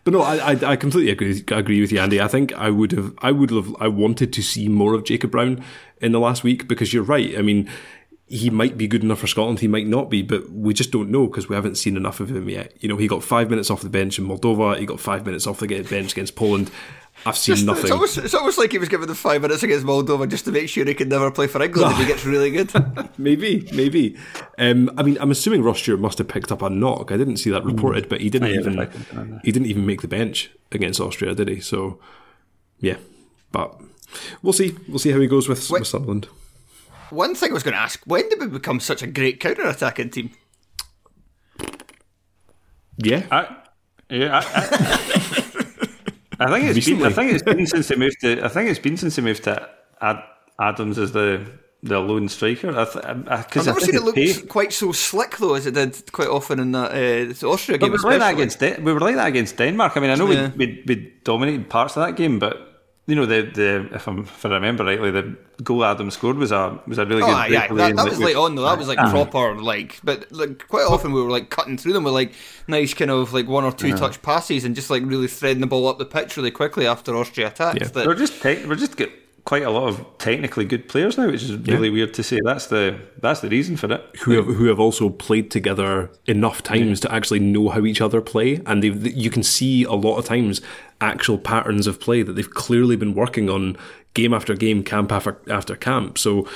but 0.04 0.12
no, 0.12 0.22
I, 0.22 0.52
I, 0.52 0.72
I 0.72 0.76
completely 0.76 1.12
agree, 1.12 1.44
agree 1.48 1.80
with 1.80 1.92
you, 1.92 2.00
Andy. 2.00 2.20
I 2.20 2.28
think 2.28 2.52
I 2.54 2.70
would 2.70 2.92
have, 2.92 3.14
I 3.18 3.30
would 3.30 3.50
have, 3.50 3.74
I 3.78 3.88
wanted 3.88 4.32
to 4.32 4.42
see 4.42 4.68
more 4.68 4.94
of 4.94 5.04
Jacob 5.04 5.30
Brown 5.30 5.62
in 6.00 6.12
the 6.12 6.20
last 6.20 6.42
week 6.42 6.66
because 6.66 6.92
you're 6.92 7.02
right. 7.02 7.36
I 7.36 7.42
mean, 7.42 7.70
he 8.26 8.48
might 8.48 8.78
be 8.78 8.88
good 8.88 9.04
enough 9.04 9.18
for 9.18 9.26
Scotland, 9.26 9.60
he 9.60 9.68
might 9.68 9.86
not 9.86 10.08
be, 10.08 10.22
but 10.22 10.50
we 10.50 10.72
just 10.72 10.90
don't 10.90 11.10
know 11.10 11.26
because 11.26 11.48
we 11.48 11.54
haven't 11.54 11.76
seen 11.76 11.96
enough 11.96 12.20
of 12.20 12.30
him 12.30 12.48
yet. 12.48 12.72
You 12.80 12.88
know, 12.88 12.96
he 12.96 13.06
got 13.06 13.22
five 13.22 13.50
minutes 13.50 13.70
off 13.70 13.82
the 13.82 13.90
bench 13.90 14.18
in 14.18 14.26
Moldova, 14.26 14.78
he 14.78 14.86
got 14.86 14.98
five 14.98 15.26
minutes 15.26 15.46
off 15.46 15.60
the 15.60 15.66
bench 15.66 16.12
against 16.12 16.34
Poland. 16.34 16.70
I've 17.26 17.38
seen 17.38 17.54
just, 17.54 17.66
nothing. 17.66 17.84
It's 17.84 17.90
almost, 17.90 18.18
it's 18.18 18.34
almost, 18.34 18.58
like 18.58 18.72
he 18.72 18.78
was 18.78 18.88
given 18.88 19.08
the 19.08 19.14
five 19.14 19.42
minutes 19.42 19.62
against 19.62 19.86
Moldova 19.86 20.28
just 20.28 20.44
to 20.44 20.52
make 20.52 20.68
sure 20.68 20.84
he 20.84 20.94
could 20.94 21.08
never 21.08 21.30
play 21.30 21.46
for 21.46 21.62
England 21.62 21.92
if 21.92 21.98
he 21.98 22.06
gets 22.06 22.24
really 22.24 22.50
good. 22.50 22.70
maybe, 23.18 23.68
maybe. 23.72 24.16
Um, 24.58 24.90
I 24.98 25.02
mean, 25.02 25.16
I'm 25.20 25.30
assuming 25.30 25.62
Ross 25.62 25.78
Stewart 25.78 26.00
must 26.00 26.18
have 26.18 26.28
picked 26.28 26.52
up 26.52 26.60
a 26.62 26.68
knock. 26.68 27.10
I 27.10 27.16
didn't 27.16 27.38
see 27.38 27.50
that 27.50 27.64
reported, 27.64 28.08
but 28.08 28.20
he 28.20 28.28
didn't 28.28 28.52
yeah, 28.52 28.60
even 28.60 29.40
he 29.42 29.52
didn't 29.52 29.66
even 29.66 29.86
make 29.86 30.02
the 30.02 30.08
bench 30.08 30.50
against 30.70 31.00
Austria, 31.00 31.34
did 31.34 31.48
he? 31.48 31.60
So, 31.60 31.98
yeah, 32.78 32.96
but 33.52 33.80
we'll 34.42 34.52
see. 34.52 34.76
We'll 34.88 34.98
see 34.98 35.10
how 35.10 35.20
he 35.20 35.26
goes 35.26 35.48
with, 35.48 35.70
with 35.70 35.86
Sunderland. 35.86 36.28
One 37.10 37.34
thing 37.34 37.50
I 37.50 37.54
was 37.54 37.62
going 37.62 37.74
to 37.74 37.80
ask: 37.80 38.02
When 38.04 38.28
did 38.28 38.40
we 38.40 38.48
become 38.48 38.80
such 38.80 39.02
a 39.02 39.06
great 39.06 39.40
counter-attacking 39.40 40.10
team? 40.10 40.30
Yeah, 42.98 43.26
I, 43.30 43.56
yeah. 44.08 44.42
I, 44.44 45.40
I, 46.44 46.54
I 46.54 46.60
think 46.60 46.76
it's 46.76 46.86
been. 46.86 47.02
I 47.02 47.10
think 47.10 47.32
it's 47.32 47.42
been 47.42 47.66
since 47.74 47.88
they 47.88 47.96
moved 47.96 48.20
to. 48.20 48.44
I 48.44 48.48
think 48.48 48.70
it's 48.70 48.78
been 48.78 48.96
since 48.96 49.16
they 49.16 49.22
moved 49.22 49.44
to 49.44 49.68
Ad, 50.00 50.22
Adams 50.60 50.98
as 50.98 51.12
the 51.12 51.46
the 51.82 52.00
lone 52.00 52.28
striker. 52.28 52.70
I 52.70 52.84
th- 52.84 53.04
I, 53.04 53.10
I've 53.28 53.66
never 53.66 53.80
seen 53.80 53.94
it 53.94 54.02
look 54.02 54.14
pay. 54.14 54.32
quite 54.46 54.72
so 54.72 54.92
slick 54.92 55.36
though 55.36 55.54
as 55.54 55.66
it 55.66 55.74
did 55.74 56.10
quite 56.12 56.28
often 56.28 56.58
in 56.58 56.72
that 56.72 56.92
uh, 56.92 57.46
Austria 57.46 57.78
game. 57.78 57.92
we 57.92 57.98
were 57.98 58.10
like 58.10 58.20
that 58.20 58.32
against 58.34 58.58
De- 58.58 58.80
we 58.80 58.92
were 58.92 59.00
like 59.00 59.16
that 59.16 59.28
against 59.28 59.56
Denmark. 59.58 59.96
I 59.96 60.00
mean, 60.00 60.10
I 60.10 60.14
know 60.14 60.30
yeah. 60.30 60.50
we, 60.56 60.66
we 60.66 60.84
we 60.86 61.12
dominated 61.24 61.68
parts 61.68 61.96
of 61.96 62.06
that 62.06 62.16
game, 62.16 62.38
but 62.38 62.73
you 63.06 63.14
know 63.14 63.26
the 63.26 63.42
the 63.42 63.94
if, 63.94 64.08
I'm, 64.08 64.20
if 64.20 64.46
I 64.46 64.48
remember 64.48 64.84
rightly, 64.84 65.10
the 65.10 65.36
goal 65.62 65.84
Adam 65.84 66.10
scored 66.10 66.36
was 66.36 66.52
a 66.52 66.80
was 66.86 66.98
a 66.98 67.04
really 67.04 67.22
oh, 67.22 67.26
good. 67.26 67.52
Yeah, 67.52 67.66
that, 67.68 67.96
that 67.96 68.04
was 68.04 68.18
late 68.18 68.36
on 68.36 68.54
though. 68.54 68.62
That 68.62 68.78
was 68.78 68.88
like 68.88 68.98
uh, 68.98 69.10
proper 69.10 69.54
like, 69.60 70.00
but 70.02 70.32
like 70.32 70.66
quite 70.68 70.86
often 70.86 71.12
we 71.12 71.22
were 71.22 71.30
like 71.30 71.50
cutting 71.50 71.76
through 71.76 71.92
them 71.92 72.04
with 72.04 72.14
like 72.14 72.32
nice 72.66 72.94
kind 72.94 73.10
of 73.10 73.32
like 73.34 73.46
one 73.46 73.64
or 73.64 73.72
two 73.72 73.94
touch 73.96 74.22
passes 74.22 74.64
and 74.64 74.74
just 74.74 74.88
like 74.88 75.02
really 75.04 75.28
threading 75.28 75.60
the 75.60 75.66
ball 75.66 75.86
up 75.88 75.98
the 75.98 76.06
pitch 76.06 76.36
really 76.36 76.50
quickly 76.50 76.86
after 76.86 77.14
Austria 77.14 77.48
attacks. 77.48 77.80
Yeah. 77.80 77.88
That, 77.88 78.06
we're 78.06 78.14
just 78.14 78.40
te- 78.42 78.64
we're 78.64 78.76
just 78.76 78.96
get 78.96 79.10
quite 79.44 79.62
a 79.62 79.70
lot 79.70 79.88
of 79.88 80.06
technically 80.18 80.64
good 80.64 80.88
players 80.88 81.18
now, 81.18 81.26
which 81.26 81.42
is 81.42 81.54
really 81.54 81.88
yeah. 81.88 81.92
weird 81.92 82.14
to 82.14 82.22
say. 82.22 82.40
That's 82.42 82.66
the 82.66 82.98
that's 83.20 83.40
the 83.40 83.48
reason 83.48 83.76
for 83.76 83.92
it. 83.92 84.02
Who 84.22 84.32
have, 84.32 84.46
who 84.46 84.66
have 84.66 84.80
also 84.80 85.10
played 85.10 85.50
together 85.50 86.10
enough 86.26 86.62
times 86.62 87.00
yeah. 87.00 87.08
to 87.08 87.14
actually 87.14 87.40
know 87.40 87.68
how 87.68 87.84
each 87.84 88.00
other 88.00 88.20
play, 88.20 88.62
and 88.66 88.82
they 88.82 88.88
you 89.10 89.30
can 89.30 89.42
see 89.42 89.84
a 89.84 89.92
lot 89.92 90.16
of 90.16 90.24
times 90.24 90.60
actual 91.00 91.38
patterns 91.38 91.86
of 91.86 92.00
play 92.00 92.22
that 92.22 92.32
they've 92.32 92.54
clearly 92.54 92.96
been 92.96 93.14
working 93.14 93.50
on 93.50 93.76
game 94.14 94.32
after 94.32 94.54
game, 94.54 94.82
camp 94.82 95.12
after 95.12 95.40
after 95.50 95.76
camp. 95.76 96.18
So 96.18 96.48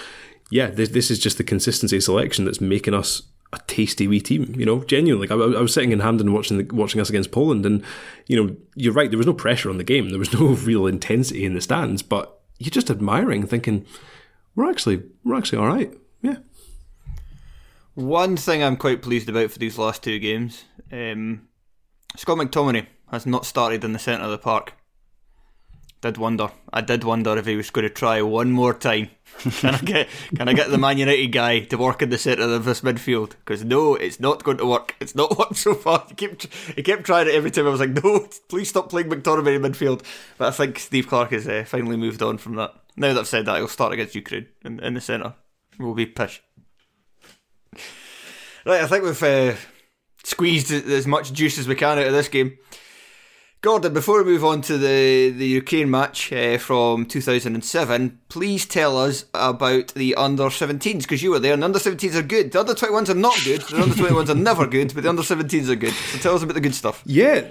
yeah, 0.51 0.69
this 0.69 0.91
this 0.91 1.11
is 1.11 1.19
just 1.19 1.37
the 1.37 1.45
consistency 1.45 2.01
selection 2.01 2.47
that's 2.47 2.61
making 2.61 2.95
us 2.95 3.23
a 3.53 3.59
tasty 3.67 4.07
wee 4.07 4.21
team, 4.21 4.55
you 4.59 4.67
know, 4.67 4.85
genuinely. 4.85 5.27
Like 5.27 5.39
I, 5.39 5.59
I, 5.59 5.61
was 5.61 5.73
sitting 5.73 5.93
in 5.93 6.01
Hampden 6.01 6.35
watching 6.35 6.59
the, 6.59 6.75
watching 6.75 7.01
us 7.01 7.09
against 7.09 7.33
Poland, 7.33 7.65
and 7.65 7.83
you 8.27 8.43
know, 8.43 8.57
you're 8.75 8.93
right. 8.93 9.11
There 9.11 9.19
was 9.19 9.27
no 9.27 9.35
pressure 9.35 9.71
on 9.71 9.79
the 9.79 9.85
game. 9.85 10.11
There 10.11 10.19
was 10.19 10.33
no 10.33 10.49
real 10.65 10.87
intensity 10.87 11.45
in 11.45 11.55
the 11.55 11.61
stands, 11.61 12.03
but 12.03 12.38
you're 12.59 12.71
just 12.71 12.91
admiring, 12.91 13.47
thinking, 13.47 13.87
we're 14.55 14.71
actually 14.71 15.03
we're 15.25 15.37
actually 15.37 15.59
all 15.59 15.69
right. 15.69 15.93
Yeah. 16.23 16.37
One 17.95 18.37
thing 18.37 18.63
I'm 18.63 18.77
quite 18.77 19.03
pleased 19.03 19.29
about 19.29 19.51
for 19.51 19.59
these 19.59 19.79
last 19.79 20.03
two 20.03 20.19
games, 20.19 20.65
um, 20.93 21.49
Scott 22.17 22.39
McTominay 22.39 22.87
has 23.11 23.27
not 23.27 23.47
started 23.47 23.85
in 23.85 23.93
the 23.93 23.99
centre 23.99 24.25
of 24.25 24.31
the 24.31 24.39
park. 24.39 24.75
Did 26.01 26.17
wonder. 26.17 26.51
I 26.73 26.81
did 26.81 27.03
wonder 27.03 27.37
if 27.37 27.47
he 27.47 27.57
was 27.57 27.71
going 27.71 27.89
to 27.89 27.93
try 27.93 28.23
one 28.23 28.53
more 28.53 28.73
time. 28.73 29.11
can 29.39 29.75
I 29.75 29.79
get 29.79 30.09
can 30.37 30.49
I 30.49 30.53
get 30.53 30.71
the 30.71 30.79
Man 30.79 30.99
United 30.99 31.29
guy 31.29 31.61
to 31.61 31.77
work 31.77 32.03
in 32.03 32.11
the 32.11 32.19
centre 32.19 32.45
of 32.45 32.65
this 32.65 32.83
midfield? 32.83 33.31
Because 33.31 33.65
no, 33.65 33.97
it's 33.97 34.21
not 34.21 34.45
going 34.45 34.59
to 34.59 34.67
work. 34.67 34.95
It's 35.01 35.17
not 35.17 35.37
worked 35.39 35.57
so 35.57 35.75
far. 35.75 36.05
He 36.09 36.15
kept 36.15 36.47
he 36.77 36.83
kept 36.83 37.05
trying 37.05 37.27
it 37.27 37.35
every 37.35 37.51
time. 37.51 37.67
I 37.67 37.71
was 37.71 37.81
like, 37.81 38.03
no, 38.05 38.29
please 38.49 38.69
stop 38.69 38.91
playing 38.91 39.09
McTominay 39.09 39.57
in 39.57 39.63
midfield. 39.63 40.05
But 40.39 40.49
I 40.49 40.51
think 40.53 40.79
Steve 40.79 41.09
Clarke 41.09 41.33
has 41.33 41.49
uh, 41.49 41.65
finally 41.67 41.97
moved 41.97 42.23
on 42.23 42.39
from 42.39 42.55
that. 42.57 42.75
Now 42.97 43.13
that 43.13 43.21
I've 43.21 43.29
said 43.29 43.47
that, 43.47 43.57
he'll 43.57 43.69
start 43.69 43.93
against 43.93 44.15
Ukraine 44.15 44.47
in, 44.65 44.79
in 44.81 44.95
the 44.95 45.01
centre. 45.01 45.35
We'll 45.79 45.95
be 45.95 46.07
pish. 46.07 46.43
Right, 48.65 48.83
I 48.83 48.87
think 48.87 49.05
we've 49.05 49.23
uh, 49.23 49.55
squeezed 50.25 50.71
as 50.73 51.07
much 51.07 51.33
juice 51.33 51.59
as 51.59 51.69
we 51.69 51.75
can 51.75 51.99
out 51.99 52.07
of 52.07 52.13
this 52.13 52.29
game. 52.29 52.59
Gordon, 53.61 53.93
before 53.93 54.23
we 54.23 54.35
move 54.35 54.45
on 54.45 54.61
to 54.63 54.79
the, 54.79 55.31
the 55.31 55.47
Ukraine 55.47 55.91
match 55.91 56.33
uh, 56.33 56.59
from 56.59 57.05
2007, 57.05 58.21
please 58.29 58.65
tell 58.65 58.97
us 58.97 59.25
about 59.35 59.89
the 59.95 60.15
under 60.15 60.45
17s 60.45 61.03
because 61.03 61.25
you 61.25 61.33
were 61.33 61.41
there 61.41 61.55
and 61.55 61.63
the 61.63 61.67
under 61.67 61.81
17s 61.81 62.15
are 62.15 62.23
good. 62.23 62.53
The 62.53 62.61
under 62.61 62.75
21s 62.75 63.09
are 63.09 63.15
not 63.15 63.37
good. 63.45 63.63
The 63.63 63.83
under 63.83 63.97
21s 63.97 64.29
are 64.29 64.35
never 64.37 64.65
good, 64.65 64.95
but 64.95 65.03
the 65.03 65.09
under 65.09 65.23
17s 65.23 65.69
are 65.69 65.75
good. 65.75 65.93
So 65.93 66.19
tell 66.19 66.35
us 66.37 66.43
about 66.45 66.55
the 66.55 66.61
good 66.61 66.75
stuff. 66.75 67.03
Yeah, 67.05 67.49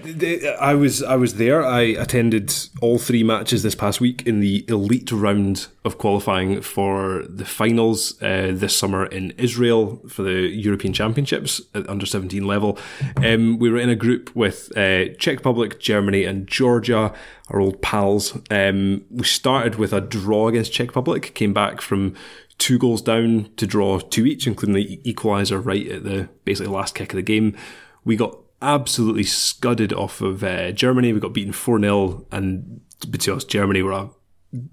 I 0.62 0.76
was 0.76 1.04
I 1.04 1.17
was 1.17 1.36
there. 1.36 1.65
I 1.65 1.82
attended 1.82 2.56
all 2.82 3.00
three 3.00 3.24
matches 3.24 3.63
this 3.63 3.76
past 3.76 4.00
week 4.00 4.26
in 4.26 4.39
the 4.39 4.63
elite 4.70 5.12
round 5.12 5.67
of 5.84 5.98
qualifying 5.98 6.62
for 6.62 7.24
the 7.28 7.46
finals 7.46 8.22
uh, 8.22 8.52
this 8.54 8.78
summer 8.78 9.08
in 9.08 9.32
Israel 9.32 10.02
for 10.08 10.24
the 10.24 10.48
European 10.48 10.93
Championships 10.93 11.62
at 11.74 11.89
under 11.89 12.06
17 12.06 12.46
level. 12.46 12.78
Um, 13.17 13.58
we 13.58 13.70
were 13.70 13.80
in 13.80 13.89
a 13.89 13.96
group 13.96 14.36
with 14.36 14.72
uh, 14.78 15.13
Czech 15.17 15.38
Republic, 15.38 15.80
Germany, 15.80 15.97
and 15.98 16.48
Georgia, 16.48 17.14
our 17.50 17.60
old 17.60 17.82
pals. 17.82 18.38
Um, 18.50 19.04
we 19.10 19.24
started 19.26 19.76
with 19.76 19.94
a 19.94 20.02
draw 20.02 20.48
against 20.48 20.74
Czech 20.74 20.88
Republic, 20.88 21.34
came 21.34 21.54
back 21.54 21.82
from 21.82 22.16
two 22.58 22.78
goals 22.78 23.02
down 23.02 23.50
to 23.58 23.68
draw 23.68 24.00
two 24.00 24.26
each, 24.26 24.48
including 24.48 24.76
the 24.76 25.02
equaliser 25.06 25.64
right 25.64 25.88
at 25.88 26.04
the 26.04 26.30
basically 26.46 26.72
last 26.72 26.96
kick 26.96 27.14
of 27.14 27.18
the 27.18 27.22
game. 27.22 27.56
We 28.04 28.16
got 28.16 28.38
absolutely 28.62 29.24
scudded 29.24 29.94
off 29.94 30.22
of 30.22 30.44
uh, 30.44 30.72
Germany. 30.72 31.14
We 31.14 31.20
got 31.20 31.34
beaten 31.34 31.54
4 31.54 31.80
0, 31.80 32.26
and 32.32 32.82
to 33.02 33.32
honest, 33.32 33.50
Germany 33.50 33.82
were 33.82 33.92
a 33.92 34.10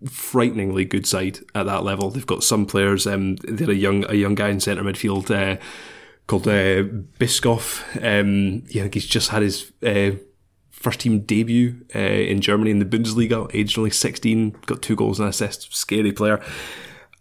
frighteningly 0.09 0.85
good 0.85 1.07
side 1.07 1.41
at 1.55 1.67
that 1.67 1.85
level. 1.85 2.11
They've 2.11 2.27
got 2.27 2.45
some 2.45 2.67
players. 2.67 3.07
Um, 3.07 3.37
they're 3.43 3.71
a 3.71 3.75
young 3.75 4.05
a 4.09 4.15
young 4.15 4.35
guy 4.35 4.49
in 4.49 4.61
centre 4.61 4.83
midfield 4.83 5.31
uh, 5.31 5.61
called 6.27 6.49
uh, 6.49 6.83
Bischof. 7.19 7.85
Um, 8.03 8.65
yeah, 8.69 8.83
I 8.83 8.85
think 8.85 8.95
he's 8.95 9.07
just 9.07 9.31
had 9.31 9.43
his 9.43 9.73
uh, 9.85 10.13
first 10.85 11.01
team 11.01 11.21
debut 11.21 11.75
uh, 11.95 11.99
in 11.99 12.41
Germany 12.41 12.71
in 12.71 12.79
the 12.79 12.85
Bundesliga, 12.85 13.51
aged 13.55 13.79
only 13.79 13.91
16, 13.91 14.51
got 14.67 14.83
two 14.83 14.95
goals 14.95 15.19
and 15.19 15.29
assists. 15.29 15.75
Scary 15.77 16.13
player. 16.13 16.41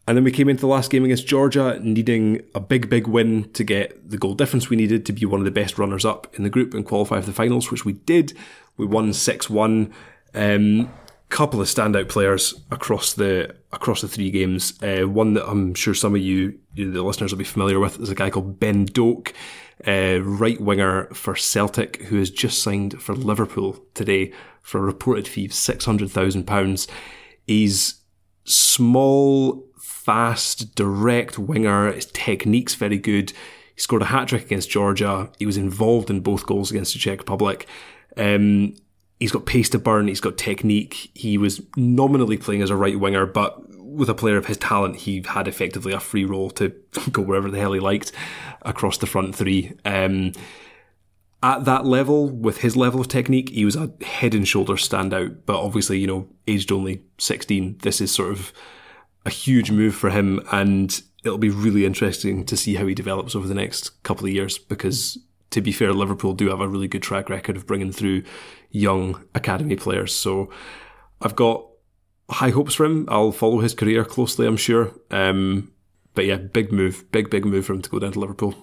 And 0.05 0.17
then 0.17 0.25
we 0.25 0.31
came 0.31 0.49
into 0.49 0.61
the 0.61 0.67
last 0.67 0.91
game 0.91 1.05
against 1.05 1.25
Georgia, 1.25 1.79
needing 1.81 2.41
a 2.53 2.59
big, 2.59 2.89
big 2.89 3.07
win 3.07 3.49
to 3.53 3.63
get 3.63 4.09
the 4.09 4.17
goal 4.17 4.35
difference 4.35 4.69
we 4.69 4.75
needed 4.75 5.05
to 5.05 5.13
be 5.13 5.25
one 5.25 5.39
of 5.39 5.45
the 5.45 5.51
best 5.51 5.79
runners 5.79 6.03
up 6.03 6.27
in 6.35 6.43
the 6.43 6.49
group 6.49 6.73
and 6.73 6.85
qualify 6.85 7.21
for 7.21 7.25
the 7.25 7.33
finals, 7.33 7.71
which 7.71 7.85
we 7.85 7.93
did. 7.93 8.33
We 8.75 8.85
won 8.85 9.13
6 9.13 9.49
1. 9.49 9.93
Um, 10.35 10.91
couple 11.29 11.59
of 11.59 11.67
standout 11.67 12.09
players 12.09 12.53
across 12.69 13.13
the 13.13 13.55
across 13.71 14.01
the 14.01 14.07
three 14.07 14.29
games. 14.29 14.81
Uh, 14.83 15.09
one 15.09 15.33
that 15.33 15.49
I'm 15.49 15.73
sure 15.73 15.95
some 15.95 16.13
of 16.13 16.21
you, 16.21 16.59
you, 16.75 16.91
the 16.91 17.01
listeners, 17.01 17.31
will 17.31 17.39
be 17.39 17.43
familiar 17.43 17.79
with 17.79 17.99
is 17.99 18.11
a 18.11 18.15
guy 18.15 18.29
called 18.29 18.59
Ben 18.59 18.85
Doak, 18.85 19.33
uh, 19.87 20.19
right 20.21 20.59
winger 20.59 21.05
for 21.13 21.35
Celtic, 21.35 22.03
who 22.03 22.17
has 22.17 22.29
just 22.29 22.61
signed 22.61 23.01
for 23.01 23.15
Liverpool 23.15 23.83
today 23.93 24.31
for 24.61 24.79
a 24.79 24.81
reported 24.81 25.27
fee 25.27 25.45
of 25.45 25.53
six 25.53 25.85
hundred 25.85 26.11
thousand 26.11 26.45
pounds. 26.45 26.87
He's 27.45 28.01
small, 28.45 29.65
fast, 29.79 30.75
direct 30.75 31.37
winger. 31.37 31.91
His 31.91 32.05
technique's 32.07 32.75
very 32.75 32.97
good. 32.97 33.31
He 33.75 33.81
scored 33.81 34.03
a 34.03 34.05
hat 34.05 34.27
trick 34.27 34.45
against 34.45 34.69
Georgia. 34.69 35.29
He 35.39 35.45
was 35.45 35.57
involved 35.57 36.09
in 36.09 36.19
both 36.19 36.45
goals 36.45 36.71
against 36.71 36.93
the 36.93 36.99
Czech 36.99 37.19
Republic. 37.19 37.67
Um, 38.15 38.75
he's 39.19 39.31
got 39.31 39.45
pace 39.45 39.69
to 39.69 39.79
burn, 39.79 40.07
he's 40.07 40.21
got 40.21 40.37
technique. 40.37 41.09
He 41.15 41.37
was 41.37 41.61
nominally 41.75 42.37
playing 42.37 42.61
as 42.61 42.69
a 42.69 42.75
right 42.75 42.99
winger, 42.99 43.25
but 43.25 43.57
with 43.93 44.09
a 44.09 44.15
player 44.15 44.37
of 44.37 44.47
his 44.47 44.57
talent, 44.57 44.97
he 44.97 45.23
had 45.25 45.47
effectively 45.47 45.93
a 45.93 45.99
free 45.99 46.25
role 46.25 46.49
to 46.51 46.69
go 47.11 47.21
wherever 47.21 47.49
the 47.49 47.59
hell 47.59 47.73
he 47.73 47.79
liked 47.79 48.11
across 48.63 48.97
the 48.97 49.07
front 49.07 49.35
three. 49.35 49.73
Um, 49.85 50.33
at 51.41 51.65
that 51.65 51.85
level, 51.85 52.29
with 52.29 52.59
his 52.59 52.77
level 52.77 53.01
of 53.01 53.09
technique, 53.09 53.49
he 53.49 53.65
was 53.65 53.75
a 53.75 53.91
head 54.01 54.33
and 54.33 54.47
shoulders 54.47 54.87
standout. 54.87 55.39
But 55.45 55.61
obviously, 55.61 55.99
you 55.99 56.07
know, 56.07 56.29
aged 56.47 56.71
only 56.71 57.03
16, 57.17 57.79
this 57.79 57.99
is 57.99 58.11
sort 58.11 58.31
of 58.31 58.53
a 59.25 59.29
huge 59.29 59.69
move 59.69 59.93
for 59.93 60.09
him. 60.09 60.39
And 60.51 61.01
it'll 61.23 61.37
be 61.37 61.49
really 61.49 61.85
interesting 61.85 62.45
to 62.45 62.55
see 62.55 62.75
how 62.75 62.87
he 62.87 62.95
develops 62.95 63.35
over 63.35 63.47
the 63.47 63.53
next 63.53 64.01
couple 64.03 64.25
of 64.25 64.31
years 64.31 64.57
because 64.57 65.17
to 65.53 65.61
be 65.61 65.71
fair, 65.71 65.93
Liverpool 65.93 66.33
do 66.33 66.49
have 66.49 66.61
a 66.61 66.67
really 66.67 66.87
good 66.87 67.03
track 67.03 67.29
record 67.29 67.55
of 67.55 67.67
bringing 67.67 67.91
through 67.91 68.23
young 68.71 69.23
academy 69.35 69.75
players. 69.75 70.13
So 70.13 70.49
I've 71.21 71.35
got 71.35 71.67
high 72.29 72.49
hopes 72.49 72.73
for 72.75 72.85
him. 72.85 73.05
I'll 73.09 73.31
follow 73.31 73.59
his 73.59 73.73
career 73.73 74.05
closely, 74.05 74.47
I'm 74.47 74.57
sure. 74.57 74.91
Um, 75.11 75.71
but 76.13 76.25
yeah, 76.25 76.37
big 76.37 76.71
move, 76.71 77.09
big, 77.11 77.29
big 77.29 77.45
move 77.45 77.65
for 77.65 77.73
him 77.73 77.81
to 77.81 77.89
go 77.89 77.99
down 77.99 78.11
to 78.13 78.19
Liverpool. 78.19 78.55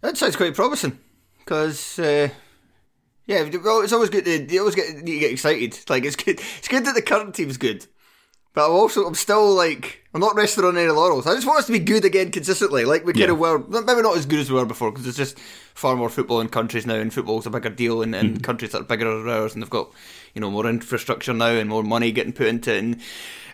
That 0.00 0.16
sounds 0.16 0.36
quite 0.36 0.54
promising 0.54 0.98
because. 1.38 1.98
Uh... 1.98 2.28
Yeah, 3.28 3.48
well, 3.64 3.80
it's 3.80 3.92
always 3.92 4.10
good 4.10 4.24
to 4.24 4.54
you 4.54 4.60
always 4.60 4.76
get 4.76 5.04
you 5.04 5.18
get 5.18 5.32
excited. 5.32 5.80
Like 5.88 6.04
it's 6.04 6.14
good, 6.14 6.40
it's 6.58 6.68
good 6.68 6.84
that 6.84 6.94
the 6.94 7.02
current 7.02 7.34
team's 7.34 7.56
good, 7.56 7.84
but 8.54 8.66
I'm 8.66 8.70
also 8.70 9.04
I'm 9.04 9.16
still 9.16 9.52
like 9.52 10.04
I'm 10.14 10.20
not 10.20 10.36
resting 10.36 10.62
on 10.62 10.78
any 10.78 10.88
laurels. 10.90 11.26
I 11.26 11.34
just 11.34 11.44
want 11.44 11.58
us 11.58 11.66
to 11.66 11.72
be 11.72 11.80
good 11.80 12.04
again 12.04 12.30
consistently, 12.30 12.84
like 12.84 13.04
we 13.04 13.12
kind 13.12 13.24
Yeah. 13.26 13.32
of 13.32 13.40
were. 13.40 13.58
Maybe 13.66 14.02
not 14.02 14.16
as 14.16 14.26
good 14.26 14.38
as 14.38 14.48
we 14.48 14.56
were 14.56 14.64
before 14.64 14.92
because 14.92 15.02
there's 15.02 15.16
just 15.16 15.40
far 15.74 15.96
more 15.96 16.08
football 16.08 16.40
in 16.40 16.48
countries 16.48 16.86
now, 16.86 16.94
and 16.94 17.12
football's 17.12 17.46
a 17.46 17.50
bigger 17.50 17.70
deal 17.70 18.00
in, 18.00 18.14
in 18.14 18.38
countries 18.38 18.70
that 18.70 18.82
are 18.82 18.84
bigger 18.84 19.06
than 19.06 19.28
ours, 19.28 19.54
and 19.54 19.62
they've 19.62 19.68
got 19.70 19.90
you 20.36 20.40
know 20.40 20.50
more 20.50 20.66
infrastructure 20.66 21.32
now 21.32 21.46
and 21.46 21.68
more 21.68 21.82
money 21.82 22.12
getting 22.12 22.34
put 22.34 22.46
into 22.46 22.72
it, 22.72 22.78
and, 22.78 23.00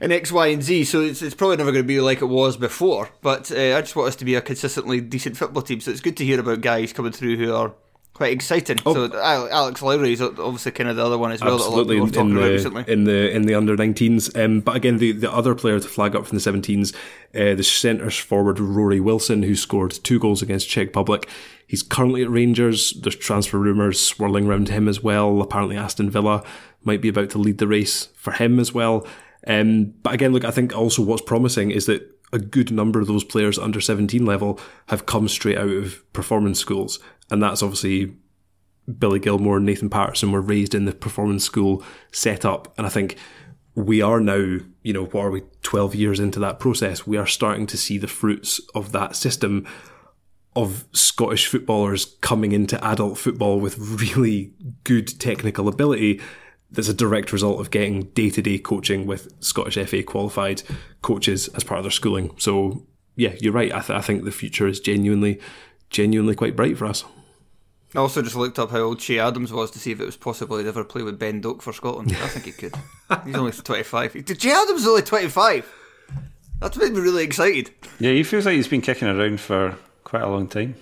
and 0.00 0.12
X, 0.12 0.32
Y, 0.32 0.48
and 0.48 0.62
Z. 0.62 0.84
So 0.84 1.00
it's, 1.00 1.22
it's 1.22 1.34
probably 1.34 1.56
never 1.56 1.70
going 1.70 1.84
to 1.84 1.88
be 1.88 2.00
like 2.00 2.20
it 2.20 2.26
was 2.26 2.56
before. 2.56 3.08
But 3.22 3.50
uh, 3.52 3.76
I 3.76 3.80
just 3.80 3.94
want 3.94 4.08
us 4.08 4.16
to 4.16 4.24
be 4.24 4.34
a 4.34 4.42
consistently 4.42 5.00
decent 5.00 5.36
football 5.36 5.62
team. 5.62 5.80
So 5.80 5.92
it's 5.92 6.00
good 6.00 6.16
to 6.16 6.24
hear 6.24 6.40
about 6.40 6.60
guys 6.60 6.92
coming 6.92 7.12
through 7.12 7.38
who 7.38 7.54
are. 7.54 7.72
Quite 8.14 8.32
exciting. 8.34 8.78
So 8.84 9.10
Alex 9.16 9.80
Lowry 9.80 10.12
is 10.12 10.20
obviously 10.20 10.72
kind 10.72 10.90
of 10.90 10.96
the 10.96 11.04
other 11.04 11.16
one 11.16 11.32
as 11.32 11.40
well. 11.40 11.54
Absolutely, 11.54 11.98
that 11.98 12.02
a 12.02 12.04
lot 12.04 12.10
of 12.10 12.10
in, 12.10 12.12
people 12.12 12.20
are 12.20 12.22
talking 12.22 12.36
about 12.36 12.46
the 12.46 12.52
recently. 12.52 12.92
in 12.92 13.04
the 13.04 13.30
in 13.34 13.42
the 13.46 13.54
under 13.54 13.74
19s. 13.74 14.44
Um, 14.44 14.60
but 14.60 14.76
again, 14.76 14.98
the, 14.98 15.12
the 15.12 15.32
other 15.32 15.54
player 15.54 15.80
to 15.80 15.88
flag 15.88 16.14
up 16.14 16.26
from 16.26 16.36
the 16.36 16.44
17s, 16.44 16.94
uh, 17.34 17.54
the 17.54 17.64
centres 17.64 18.18
forward 18.18 18.60
Rory 18.60 19.00
Wilson, 19.00 19.42
who 19.42 19.56
scored 19.56 19.92
two 19.92 20.18
goals 20.18 20.42
against 20.42 20.68
Czech 20.68 20.92
Public. 20.92 21.26
He's 21.66 21.82
currently 21.82 22.22
at 22.22 22.28
Rangers. 22.28 22.92
There's 22.92 23.16
transfer 23.16 23.56
rumours 23.58 23.98
swirling 23.98 24.46
around 24.46 24.68
him 24.68 24.88
as 24.88 25.02
well. 25.02 25.40
Apparently, 25.40 25.78
Aston 25.78 26.10
Villa 26.10 26.44
might 26.84 27.00
be 27.00 27.08
about 27.08 27.30
to 27.30 27.38
lead 27.38 27.58
the 27.58 27.66
race 27.66 28.06
for 28.14 28.32
him 28.32 28.58
as 28.58 28.72
well. 28.72 29.06
Um, 29.46 29.94
but 30.02 30.14
again, 30.14 30.32
look, 30.32 30.44
I 30.44 30.50
think 30.50 30.76
also 30.76 31.02
what's 31.02 31.22
promising 31.22 31.70
is 31.70 31.86
that 31.86 32.08
a 32.32 32.38
good 32.38 32.70
number 32.70 33.00
of 33.00 33.06
those 33.06 33.24
players 33.24 33.58
under 33.58 33.80
17 33.80 34.24
level 34.24 34.58
have 34.88 35.06
come 35.06 35.28
straight 35.28 35.58
out 35.58 35.70
of 35.70 36.12
performance 36.12 36.58
schools. 36.58 36.98
And 37.30 37.42
that's 37.42 37.62
obviously 37.62 38.16
Billy 38.98 39.20
Gilmour 39.20 39.56
and 39.56 39.66
Nathan 39.66 39.90
Patterson 39.90 40.32
were 40.32 40.40
raised 40.40 40.74
in 40.74 40.86
the 40.86 40.92
performance 40.92 41.44
school 41.44 41.84
setup. 42.10 42.72
And 42.78 42.86
I 42.86 42.90
think 42.90 43.16
we 43.74 44.02
are 44.02 44.20
now, 44.20 44.58
you 44.82 44.92
know, 44.92 45.06
what 45.06 45.26
are 45.26 45.30
we, 45.30 45.42
12 45.62 45.94
years 45.94 46.20
into 46.20 46.40
that 46.40 46.58
process? 46.58 47.06
We 47.06 47.16
are 47.16 47.26
starting 47.26 47.66
to 47.68 47.76
see 47.76 47.98
the 47.98 48.08
fruits 48.08 48.60
of 48.74 48.92
that 48.92 49.16
system 49.16 49.66
of 50.54 50.84
Scottish 50.92 51.46
footballers 51.46 52.16
coming 52.20 52.52
into 52.52 52.82
adult 52.84 53.18
football 53.18 53.60
with 53.60 53.78
really 54.14 54.52
good 54.84 55.18
technical 55.20 55.68
ability. 55.68 56.20
That's 56.72 56.88
a 56.88 56.94
direct 56.94 57.32
result 57.32 57.60
of 57.60 57.70
getting 57.70 58.04
day 58.14 58.30
to 58.30 58.42
day 58.42 58.58
coaching 58.58 59.06
with 59.06 59.32
Scottish 59.40 59.76
FA 59.88 60.02
qualified 60.02 60.62
coaches 61.02 61.48
as 61.48 61.64
part 61.64 61.78
of 61.78 61.84
their 61.84 61.90
schooling. 61.90 62.34
So, 62.38 62.86
yeah, 63.14 63.34
you're 63.40 63.52
right. 63.52 63.72
I, 63.72 63.80
th- 63.80 63.98
I 63.98 64.00
think 64.00 64.24
the 64.24 64.32
future 64.32 64.66
is 64.66 64.80
genuinely, 64.80 65.38
genuinely 65.90 66.34
quite 66.34 66.56
bright 66.56 66.78
for 66.78 66.86
us. 66.86 67.04
I 67.94 67.98
also 67.98 68.22
just 68.22 68.36
looked 68.36 68.58
up 68.58 68.70
how 68.70 68.78
old 68.78 68.98
Ché 69.00 69.22
Adams 69.22 69.52
was 69.52 69.70
to 69.72 69.78
see 69.78 69.92
if 69.92 70.00
it 70.00 70.06
was 70.06 70.16
possible 70.16 70.56
he'd 70.56 70.66
ever 70.66 70.82
play 70.82 71.02
with 71.02 71.18
Ben 71.18 71.42
Doak 71.42 71.60
for 71.60 71.74
Scotland. 71.74 72.10
I 72.10 72.28
think 72.28 72.46
he 72.46 72.52
could. 72.52 72.74
He's 73.26 73.36
only 73.36 73.52
25. 73.52 74.14
Ché 74.14 74.50
Adams 74.50 74.80
is 74.80 74.88
only 74.88 75.02
25. 75.02 75.70
That's 76.60 76.76
made 76.78 76.92
me 76.92 77.00
really 77.00 77.24
excited. 77.24 77.70
Yeah, 77.98 78.12
he 78.12 78.22
feels 78.22 78.46
like 78.46 78.54
he's 78.54 78.68
been 78.68 78.80
kicking 78.80 79.08
around 79.08 79.40
for 79.40 79.76
quite 80.04 80.22
a 80.22 80.28
long 80.28 80.46
time. 80.48 80.76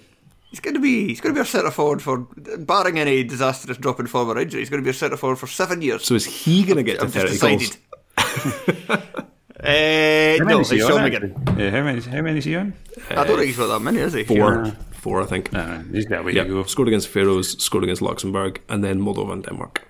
He's 0.50 0.60
going 0.60 0.74
to 0.74 0.80
be 0.80 1.06
he's 1.08 1.20
going 1.20 1.32
to 1.34 1.38
be 1.38 1.40
our 1.40 1.46
centre 1.46 1.70
forward 1.70 2.02
for, 2.02 2.18
barring 2.58 2.98
any 2.98 3.22
disastrous 3.24 3.78
drop 3.78 4.00
in 4.00 4.06
form 4.08 4.28
or 4.30 4.36
injury, 4.38 4.60
he's 4.60 4.70
going 4.70 4.82
to 4.82 4.84
be 4.84 4.90
our 4.90 4.94
centre 4.94 5.16
forward 5.16 5.36
for 5.36 5.46
seven 5.46 5.80
years. 5.80 6.04
So 6.04 6.14
is 6.16 6.24
he 6.26 6.64
going 6.64 6.76
to 6.76 6.82
get 6.82 6.98
to 6.98 7.04
I've 7.06 7.12
30 7.12 7.28
just 7.28 7.40
goals? 7.40 7.76
decided. 8.16 8.90
uh, 8.90 8.96
How 9.62 10.36
no, 10.38 10.44
many 10.44 10.60
it's 10.60 10.72
is 10.72 10.78
he 10.78 10.82
on, 10.82 10.88
Sean? 10.90 11.00
McGinn. 11.10 11.58
Yeah, 11.58 11.70
how 11.70 11.82
many? 11.84 12.00
How 12.00 12.22
many 12.22 12.38
is 12.38 12.44
he 12.44 12.56
on? 12.56 12.72
I 13.10 13.14
don't 13.24 13.36
think 13.36 13.46
he's 13.48 13.56
got 13.58 13.66
that 13.68 13.80
many, 13.80 13.98
is 13.98 14.12
he? 14.14 14.24
Four. 14.24 14.72
Four, 14.92 15.22
I 15.22 15.26
think. 15.26 15.54
Uh, 15.54 15.80
he's 15.92 16.06
got 16.06 16.20
a 16.20 16.22
way 16.24 16.32
Yeah, 16.32 16.44
to 16.44 16.48
go. 16.48 16.62
scored 16.64 16.88
against 16.88 17.08
Faroes, 17.08 17.62
scored 17.62 17.84
against 17.84 18.02
Luxembourg, 18.02 18.60
and 18.68 18.82
then 18.82 19.00
Moldova 19.00 19.32
and 19.32 19.44
Denmark. 19.44 19.86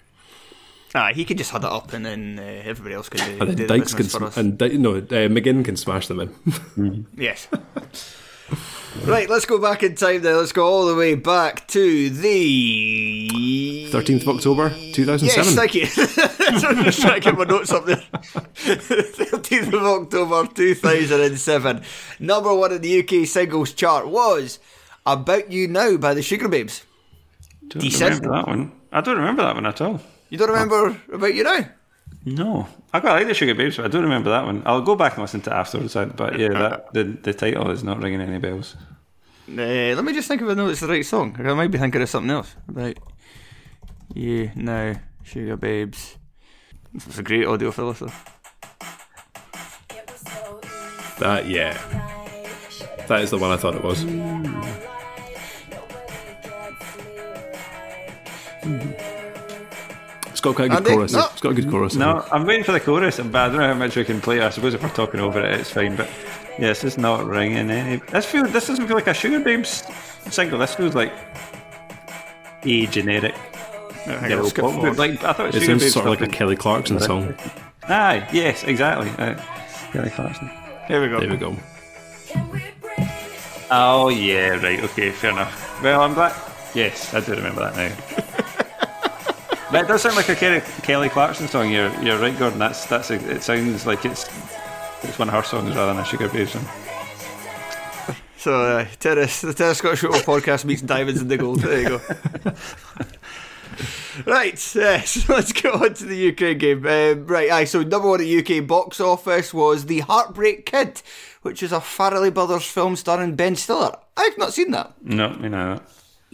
Ah, 0.94 1.12
he 1.14 1.24
can 1.24 1.36
just 1.36 1.50
have 1.52 1.62
it 1.64 1.70
up, 1.70 1.92
and 1.92 2.04
then 2.04 2.38
uh, 2.38 2.42
everybody 2.68 2.94
else 2.96 3.08
can 3.08 3.24
do, 3.24 3.40
And 3.40 3.50
do 3.50 3.54
then 3.54 3.66
the 3.68 3.78
Dykes 3.78 3.94
can 3.94 4.04
sm- 4.08 4.38
and 4.38 4.58
Dy- 4.58 4.76
no 4.78 4.96
uh, 4.96 5.00
McGinn 5.28 5.64
can 5.64 5.76
smash 5.76 6.08
them 6.08 6.20
in. 6.20 7.06
Yes. 7.16 7.46
Right, 9.05 9.31
let's 9.31 9.46
go 9.46 9.59
back 9.59 9.83
in 9.83 9.94
time 9.94 10.22
then. 10.22 10.37
Let's 10.37 10.53
go 10.53 10.66
all 10.66 10.87
the 10.87 10.94
way 10.96 11.14
back 11.14 11.66
to 11.68 12.11
the 12.11 13.29
13th 13.90 14.22
of 14.22 14.29
October, 14.37 14.70
2007. 14.92 15.26
Yes, 15.26 15.55
thank 15.55 15.74
you. 15.74 15.83
I'm 16.68 16.85
just 16.85 17.00
trying 17.00 17.14
to 17.14 17.20
get 17.20 17.38
my 17.38 17.44
notes 17.44 17.72
up 17.72 17.87
there. 17.87 17.96
13th 18.16 19.68
of 19.72 19.83
October 20.03 20.46
2007. 20.53 21.83
Number 22.18 22.55
one 22.55 22.72
in 22.72 22.83
the 22.83 22.98
UK 23.00 23.26
singles 23.26 23.72
chart 23.72 24.09
was 24.09 24.59
About 25.07 25.50
You 25.50 25.68
Now 25.68 25.96
by 25.96 26.12
the 26.14 26.20
Sugababes. 26.20 26.83
Don't 27.68 27.81
Decent. 27.83 28.16
remember 28.22 28.37
that 28.37 28.46
one. 28.48 28.72
I 28.92 29.00
don't 29.00 29.16
remember 29.18 29.42
that 29.44 29.55
one 29.55 29.66
at 29.66 29.81
all. 29.81 30.00
You 30.29 30.38
don't 30.38 30.50
remember 30.50 31.00
About 31.12 31.35
You 31.35 31.44
Now? 31.44 31.64
No, 32.24 32.68
I 32.92 33.00
quite 33.00 33.12
like 33.12 33.26
the 33.26 33.33
Sugababes, 33.33 33.76
but 33.76 33.87
I 33.87 33.88
don't 33.88 34.02
remember 34.02 34.30
that 34.30 34.44
one. 34.44 34.62
I'll 34.66 34.83
go 34.83 34.94
back 34.94 35.14
and 35.14 35.22
listen 35.22 35.40
to 35.42 35.50
it 35.50 35.54
afterwards. 35.54 35.94
But 35.94 36.38
yeah, 36.38 36.48
that 36.50 36.92
the 36.92 37.04
the 37.04 37.33
title 37.33 37.70
is 37.70 37.83
not 37.83 38.02
ringing 38.02 38.20
any 38.20 38.38
bells. 38.38 38.76
Uh, 39.48 39.94
let 39.96 40.04
me 40.04 40.12
just 40.12 40.28
think 40.28 40.42
if 40.42 40.48
I 40.48 40.54
know 40.54 40.68
it's 40.68 40.80
the 40.80 40.87
right 40.87 41.04
song. 41.04 41.35
I 41.38 41.54
might 41.54 41.70
be 41.70 41.78
thinking 41.78 42.02
of 42.02 42.09
something 42.09 42.30
else. 42.30 42.54
About 42.68 42.96
You 44.14 44.50
Now, 44.54 44.94
Sugababes. 45.24 46.16
This 46.92 47.06
was 47.06 47.18
a 47.18 47.22
great 47.22 47.46
audio 47.46 47.70
for 47.70 47.85
listener. 47.85 48.12
That, 51.18 51.48
yeah. 51.48 51.74
That 53.09 53.22
is 53.22 53.30
the 53.30 53.38
one 53.38 53.51
I 53.51 53.57
thought 53.57 53.74
it 53.74 53.82
was. 53.82 54.05
It's 60.41 60.47
got 60.47 60.57
quite 60.57 60.64
a 60.64 60.68
good 60.70 60.78
Andy? 60.78 60.91
chorus. 60.93 61.12
No. 61.12 61.28
It's 61.32 61.41
got 61.43 61.51
a 61.51 61.55
good 61.55 61.70
chorus. 61.70 61.97
No, 61.97 62.26
I'm 62.32 62.47
waiting 62.47 62.64
for 62.64 62.72
the 62.72 62.80
chorus, 62.80 63.18
but 63.18 63.34
I 63.34 63.49
don't 63.49 63.59
know 63.59 63.66
how 63.66 63.74
much 63.74 63.95
we 63.95 64.07
can 64.07 64.22
play. 64.22 64.41
I 64.41 64.49
suppose 64.49 64.72
if 64.72 64.82
we're 64.82 64.88
talking 64.88 65.20
over 65.20 65.38
it, 65.38 65.61
it's 65.61 65.70
fine. 65.70 65.97
But 65.97 66.09
yes, 66.59 66.82
it's 66.82 66.97
not 66.97 67.26
ringing 67.26 67.70
any. 67.70 67.97
This 68.11 68.24
feel 68.24 68.47
this 68.47 68.66
doesn't 68.68 68.86
feel 68.86 68.97
like 68.97 69.07
a 69.07 69.11
Sugababes 69.11 69.84
single. 70.32 70.59
This 70.59 70.74
feels 70.74 70.95
like 70.95 71.12
a 72.62 72.86
generic 72.86 73.34
I 73.34 74.16
think 74.16 74.30
Yeah, 74.30 74.43
skip 74.45 74.64
forward. 74.64 74.97
like, 74.97 75.22
I 75.22 75.34
thought 75.34 75.49
It 75.49 75.53
Sugar 75.61 75.66
sounds 75.66 75.82
Babe 75.82 75.93
sort 75.93 76.07
of 76.07 76.18
like 76.18 76.26
a 76.26 76.32
Kelly 76.32 76.57
Clarkson 76.57 77.01
song. 77.01 77.34
Aye, 77.82 78.26
yes, 78.32 78.64
exactly. 78.64 79.11
Uh, 79.18 79.38
Kelly 79.93 80.09
Clarkson. 80.09 80.51
Here 80.88 81.03
we 81.03 81.09
go. 81.09 81.20
There 81.20 81.28
we 81.28 81.36
go. 81.36 81.55
Oh 83.70 84.09
yeah, 84.09 84.59
right. 84.64 84.82
Okay, 84.84 85.11
fair 85.11 85.32
enough. 85.32 85.82
Well, 85.82 86.01
I'm 86.01 86.14
glad. 86.14 86.34
Yes, 86.74 87.12
I 87.12 87.20
do 87.20 87.32
remember 87.34 87.70
that 87.70 87.76
now. 87.76 88.24
That 89.72 89.86
does 89.86 90.02
sound 90.02 90.16
like 90.16 90.28
a 90.28 90.34
Kelly, 90.34 90.60
Kelly 90.82 91.08
Clarkson 91.08 91.46
song. 91.46 91.70
You're 91.70 91.92
you're 92.02 92.18
right, 92.18 92.36
Gordon. 92.38 92.58
That's 92.58 92.86
that's 92.86 93.10
a, 93.10 93.14
it. 93.30 93.42
Sounds 93.42 93.86
like 93.86 94.04
it's 94.04 94.28
it's 95.02 95.18
one 95.18 95.28
of 95.28 95.34
her 95.34 95.42
songs 95.42 95.74
rather 95.76 95.94
than 95.94 96.02
a 96.02 96.06
Sugababe 96.06 96.48
song. 96.48 96.66
So, 98.40 98.54
uh, 98.54 98.86
Terrace, 98.98 99.42
the 99.42 99.52
Terrace 99.52 99.76
Scottish 99.76 100.00
Football 100.00 100.22
Podcast 100.22 100.64
meets 100.64 100.80
Diamonds 100.80 101.20
in 101.20 101.28
the 101.28 101.36
Gold. 101.36 101.60
There 101.60 101.82
you 101.82 101.88
go. 101.90 102.00
right, 104.26 104.54
yes, 104.74 105.28
let's 105.28 105.52
get 105.52 105.74
on 105.74 105.92
to 105.92 106.04
the 106.06 106.30
UK 106.30 106.58
game. 106.58 106.86
Um, 106.86 107.26
right, 107.26 107.50
aye, 107.50 107.64
so 107.64 107.82
number 107.82 108.08
one 108.08 108.22
at 108.22 108.26
UK 108.26 108.66
box 108.66 108.98
office 108.98 109.52
was 109.52 109.84
The 109.84 110.00
Heartbreak 110.00 110.64
Kid, 110.64 111.02
which 111.42 111.62
is 111.62 111.70
a 111.70 111.80
Farrelly 111.80 112.32
Brothers 112.32 112.64
film 112.64 112.96
starring 112.96 113.36
Ben 113.36 113.56
Stiller. 113.56 113.94
I've 114.16 114.38
not 114.38 114.54
seen 114.54 114.70
that. 114.70 114.94
No, 115.02 115.36
you 115.38 115.50
know. 115.50 115.80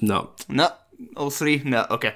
No. 0.01 0.31
No, 0.49 0.71
all 1.17 1.31
three? 1.31 1.61
No, 1.65 1.87
okay. 1.91 2.15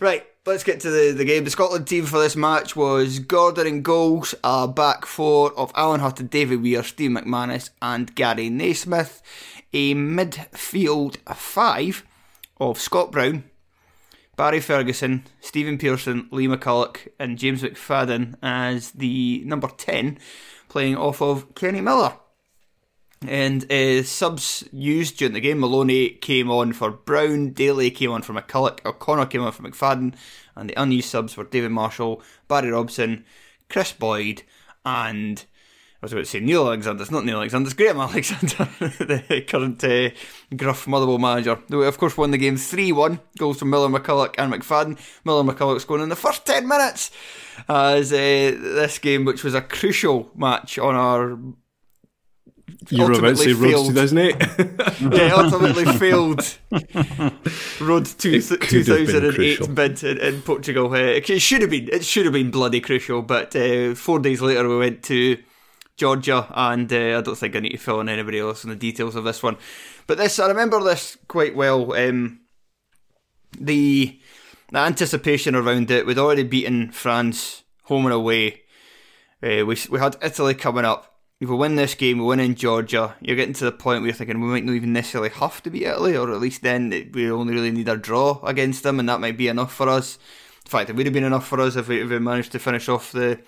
Right, 0.00 0.26
let's 0.46 0.64
get 0.64 0.80
to 0.80 0.90
the, 0.90 1.12
the 1.12 1.24
game. 1.24 1.44
The 1.44 1.50
Scotland 1.50 1.86
team 1.86 2.06
for 2.06 2.18
this 2.18 2.36
match 2.36 2.74
was 2.74 3.18
Gordon 3.18 3.66
in 3.66 3.82
goals, 3.82 4.34
a 4.42 4.66
back 4.66 5.06
four 5.06 5.52
of 5.52 5.72
Alan 5.74 6.00
Hutton, 6.00 6.26
David 6.26 6.62
Weir, 6.62 6.82
Steve 6.82 7.10
McManus, 7.10 7.70
and 7.82 8.14
Gary 8.14 8.48
Naysmith. 8.50 9.20
A 9.72 9.94
midfield 9.94 11.16
five 11.34 12.04
of 12.58 12.80
Scott 12.80 13.12
Brown, 13.12 13.44
Barry 14.36 14.60
Ferguson, 14.60 15.24
Stephen 15.40 15.78
Pearson, 15.78 16.28
Lee 16.32 16.48
McCulloch, 16.48 17.06
and 17.18 17.38
James 17.38 17.62
McFadden 17.62 18.34
as 18.42 18.90
the 18.92 19.42
number 19.44 19.68
10, 19.68 20.18
playing 20.68 20.96
off 20.96 21.22
of 21.22 21.54
Kenny 21.54 21.80
Miller. 21.80 22.14
And 23.26 23.70
uh, 23.70 24.02
subs 24.02 24.64
used 24.72 25.18
during 25.18 25.34
the 25.34 25.40
game, 25.40 25.60
Maloney 25.60 26.10
came 26.10 26.50
on 26.50 26.72
for 26.72 26.90
Brown, 26.90 27.50
Daly 27.50 27.90
came 27.90 28.10
on 28.10 28.22
for 28.22 28.32
McCulloch, 28.32 28.84
O'Connor 28.86 29.26
came 29.26 29.42
on 29.42 29.52
for 29.52 29.62
McFadden, 29.62 30.14
and 30.56 30.70
the 30.70 30.80
unused 30.80 31.10
subs 31.10 31.36
were 31.36 31.44
David 31.44 31.70
Marshall, 31.70 32.22
Barry 32.48 32.70
Robson, 32.70 33.26
Kris 33.68 33.92
Boyd, 33.92 34.42
and 34.86 35.44
I 36.02 36.06
was 36.06 36.12
about 36.12 36.20
to 36.20 36.30
say 36.30 36.40
Neil 36.40 36.66
Alexander. 36.66 37.02
It's 37.02 37.10
not 37.10 37.26
Neil 37.26 37.36
Alexander. 37.36 37.66
It's 37.66 37.74
Graham 37.74 38.00
Alexander, 38.00 38.64
the 38.78 39.44
current 39.46 39.84
uh, 39.84 40.08
Gruff 40.56 40.86
Motherwell 40.86 41.18
manager. 41.18 41.58
Who, 41.68 41.82
of 41.82 41.98
course, 41.98 42.16
won 42.16 42.30
the 42.30 42.38
game 42.38 42.56
3 42.56 42.90
1. 42.90 43.20
Goals 43.36 43.58
from 43.58 43.68
Miller, 43.68 43.88
McCulloch, 43.90 44.34
and 44.38 44.50
McFadden. 44.50 44.98
Miller 45.26 45.44
McCulloch 45.44 45.78
scoring 45.82 46.02
in 46.02 46.08
the 46.08 46.16
first 46.16 46.46
10 46.46 46.66
minutes. 46.66 47.10
As 47.68 48.14
uh, 48.14 48.16
this 48.16 48.98
game, 48.98 49.26
which 49.26 49.44
was 49.44 49.52
a 49.54 49.60
crucial 49.60 50.30
match 50.34 50.78
on 50.78 50.94
our. 50.94 51.38
You 52.88 53.04
were 53.04 53.12
about 53.12 53.36
to 53.36 53.36
say 53.36 53.52
Road 53.52 53.70
failed- 53.70 53.94
2008. 53.94 54.36
yeah, 55.18 55.34
ultimately 55.34 55.84
failed 55.98 56.58
Road 57.80 58.06
to 58.06 58.34
It 58.36 58.60
could 58.60 58.86
have 58.86 58.86
been 58.86 59.06
2008 59.06 59.34
crucial. 59.34 59.68
bid 59.68 60.02
in, 60.02 60.18
in 60.18 60.42
Portugal. 60.42 60.94
It 60.94 61.26
should 61.42 61.60
have 61.60 61.70
been. 61.70 61.88
It 61.92 62.04
should 62.04 62.24
have 62.24 62.32
been 62.32 62.50
bloody 62.50 62.80
crucial. 62.80 63.22
But 63.22 63.54
uh, 63.54 63.94
four 63.94 64.18
days 64.18 64.40
later, 64.40 64.66
we 64.68 64.78
went 64.78 65.02
to 65.04 65.36
Georgia, 65.96 66.46
and 66.54 66.90
uh, 66.92 67.18
I 67.18 67.20
don't 67.20 67.36
think 67.36 67.54
I 67.54 67.60
need 67.60 67.72
to 67.72 67.76
fill 67.78 68.00
in 68.00 68.08
anybody 68.08 68.38
else 68.38 68.64
on 68.64 68.70
the 68.70 68.76
details 68.76 69.14
of 69.14 69.24
this 69.24 69.42
one. 69.42 69.58
But 70.06 70.16
this, 70.18 70.38
I 70.38 70.48
remember 70.48 70.82
this 70.82 71.18
quite 71.28 71.54
well. 71.54 71.92
Um, 71.92 72.40
the 73.58 74.18
the 74.72 74.78
anticipation 74.78 75.54
around 75.54 75.90
it. 75.90 76.06
We'd 76.06 76.18
already 76.18 76.44
beaten 76.44 76.90
France 76.92 77.62
home 77.84 78.06
and 78.06 78.14
away. 78.14 78.62
Uh, 79.42 79.66
we 79.66 79.76
we 79.90 79.98
had 79.98 80.16
Italy 80.22 80.54
coming 80.54 80.84
up. 80.86 81.09
If 81.40 81.48
we 81.48 81.56
win 81.56 81.76
this 81.76 81.94
game, 81.94 82.18
we 82.18 82.24
win 82.26 82.38
in 82.40 82.54
Georgia. 82.54 83.16
You're 83.22 83.36
getting 83.36 83.54
to 83.54 83.64
the 83.64 83.72
point 83.72 84.02
where 84.02 84.08
you're 84.08 84.14
thinking 84.14 84.40
we 84.40 84.48
might 84.48 84.64
not 84.64 84.74
even 84.74 84.92
necessarily 84.92 85.30
have 85.30 85.62
to 85.62 85.70
beat 85.70 85.84
Italy, 85.84 86.14
or 86.14 86.30
at 86.30 86.40
least 86.40 86.60
then 86.62 87.10
we 87.14 87.30
only 87.30 87.54
really 87.54 87.70
need 87.70 87.88
a 87.88 87.96
draw 87.96 88.40
against 88.44 88.82
them, 88.82 89.00
and 89.00 89.08
that 89.08 89.20
might 89.20 89.38
be 89.38 89.48
enough 89.48 89.72
for 89.74 89.88
us. 89.88 90.18
In 90.66 90.70
fact, 90.70 90.90
it 90.90 90.96
would 90.96 91.06
have 91.06 91.14
been 91.14 91.24
enough 91.24 91.46
for 91.48 91.58
us 91.60 91.76
if 91.76 91.88
we, 91.88 92.02
if 92.02 92.10
we 92.10 92.18
managed 92.18 92.52
to 92.52 92.58
finish 92.58 92.88
off 92.90 93.12
the 93.12 93.40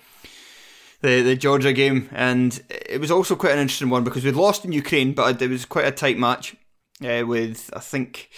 the 1.01 1.21
the 1.21 1.35
Georgia 1.35 1.71
game, 1.71 2.09
and 2.11 2.63
it 2.69 2.99
was 2.99 3.11
also 3.11 3.35
quite 3.35 3.51
an 3.53 3.59
interesting 3.59 3.89
one 3.91 4.03
because 4.03 4.25
we'd 4.25 4.33
lost 4.35 4.65
in 4.65 4.71
Ukraine, 4.71 5.13
but 5.13 5.39
it 5.39 5.49
was 5.49 5.65
quite 5.65 5.85
a 5.85 5.91
tight 5.91 6.17
match. 6.17 6.55
Uh, 7.03 7.23
with 7.27 7.69
I 7.75 7.79
think 7.79 8.29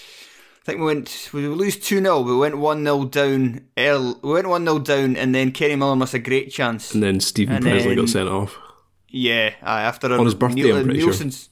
I 0.64 0.66
think 0.66 0.80
we 0.80 0.86
went 0.88 1.30
we 1.32 1.47
lose 1.47 1.78
two 1.78 2.01
0 2.01 2.22
We 2.22 2.36
went 2.36 2.58
one 2.58 2.84
0 2.84 3.06
down. 3.06 3.68
Early, 3.78 4.16
we 4.22 4.34
went 4.34 4.49
one 4.49 4.66
0 4.66 4.80
down, 4.80 5.16
and 5.16 5.34
then 5.34 5.51
Kenny 5.53 5.78
Miller 5.78 5.95
missed 5.95 6.14
a 6.14 6.20
great 6.20 6.51
chance. 6.51 6.93
and 6.93 7.01
then 7.01 7.22
Stephen 7.22 7.56
And 7.56 7.64
Pressley 7.64 7.89
then- 7.95 7.97
got 7.97 8.10
sent 8.10 8.28
off. 8.28 8.58
Yeah, 9.18 9.53
aye, 9.63 9.84
after 9.84 10.11
a, 10.11 10.20
On 10.20 10.26
his 10.26 10.36
birthday, 10.36 10.74
I'm 10.74 10.84
pretty 10.84 10.99
sure. 10.99 11.11
Neilson's, 11.11 11.49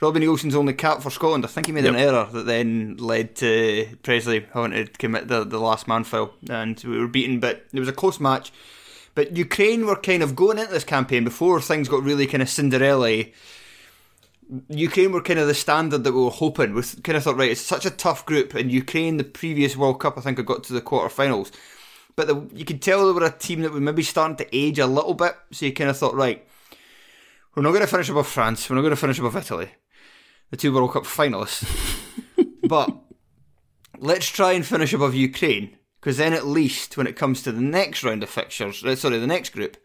Robbie 0.00 0.18
Neilson's 0.18 0.56
only 0.56 0.72
cap 0.72 1.00
for 1.00 1.10
Scotland. 1.10 1.44
I 1.44 1.46
think 1.46 1.68
he 1.68 1.72
made 1.72 1.84
an 1.84 1.94
error 1.94 2.28
that 2.32 2.44
then 2.44 2.96
led 2.96 3.36
to 3.36 3.86
Pressley 4.02 4.46
having 4.52 4.72
to 4.72 4.86
commit 4.86 5.28
the, 5.28 5.44
the 5.44 5.60
last 5.60 5.86
man 5.86 6.02
foul, 6.02 6.32
and 6.50 6.82
we 6.84 6.98
were 6.98 7.06
beaten. 7.06 7.38
But 7.38 7.66
it 7.72 7.78
was 7.78 7.88
a 7.88 7.92
close 7.92 8.18
match. 8.18 8.52
But 9.14 9.36
Ukraine 9.36 9.86
were 9.86 9.94
kind 9.94 10.24
of 10.24 10.34
going 10.34 10.58
into 10.58 10.72
this 10.72 10.82
campaign 10.82 11.22
before 11.22 11.60
things 11.60 11.88
got 11.88 12.02
really 12.02 12.26
kind 12.26 12.42
of 12.42 12.48
Cinderella. 12.48 13.26
Ukraine 14.68 15.12
were 15.12 15.22
kind 15.22 15.38
of 15.38 15.46
the 15.46 15.54
standard 15.54 16.02
that 16.02 16.14
we 16.14 16.20
were 16.20 16.30
hoping. 16.30 16.74
We 16.74 16.82
kind 17.04 17.16
of 17.16 17.22
thought, 17.22 17.36
right, 17.36 17.52
it's 17.52 17.60
such 17.60 17.86
a 17.86 17.90
tough 17.90 18.26
group, 18.26 18.54
and 18.54 18.72
Ukraine, 18.72 19.18
the 19.18 19.24
previous 19.24 19.76
World 19.76 20.00
Cup, 20.00 20.18
I 20.18 20.20
think, 20.20 20.38
had 20.38 20.46
got 20.46 20.64
to 20.64 20.72
the 20.72 20.80
quarterfinals. 20.80 21.52
But 22.16 22.26
the, 22.26 22.48
you 22.52 22.64
could 22.64 22.82
tell 22.82 23.06
they 23.06 23.12
were 23.12 23.24
a 23.24 23.30
team 23.30 23.60
that 23.62 23.70
was 23.70 23.80
maybe 23.80 24.02
starting 24.02 24.36
to 24.38 24.56
age 24.56 24.80
a 24.80 24.86
little 24.88 25.14
bit. 25.14 25.36
So 25.52 25.66
you 25.66 25.72
kind 25.72 25.90
of 25.90 25.96
thought, 25.96 26.16
right, 26.16 26.44
we're 27.58 27.64
not 27.64 27.70
going 27.70 27.80
to 27.80 27.88
finish 27.88 28.08
above 28.08 28.28
France. 28.28 28.70
We're 28.70 28.76
not 28.76 28.82
going 28.82 28.92
to 28.92 28.96
finish 28.96 29.18
above 29.18 29.34
Italy, 29.34 29.70
the 30.52 30.56
two 30.56 30.72
World 30.72 30.92
Cup 30.92 31.02
finalists. 31.02 31.66
but 32.68 32.88
let's 33.98 34.28
try 34.28 34.52
and 34.52 34.64
finish 34.64 34.92
above 34.92 35.12
Ukraine, 35.12 35.76
because 36.00 36.18
then 36.18 36.34
at 36.34 36.46
least 36.46 36.96
when 36.96 37.08
it 37.08 37.16
comes 37.16 37.42
to 37.42 37.50
the 37.50 37.60
next 37.60 38.04
round 38.04 38.22
of 38.22 38.30
fixtures, 38.30 38.84
uh, 38.84 38.94
sorry, 38.94 39.18
the 39.18 39.26
next 39.26 39.50
group, 39.50 39.76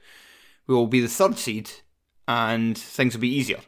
we 0.68 0.76
will 0.76 0.86
be 0.86 1.02
the 1.02 1.08
third 1.08 1.40
seed, 1.40 1.72
and 2.28 2.78
things 2.78 3.16
will 3.16 3.22
be 3.22 3.36
easier. 3.36 3.62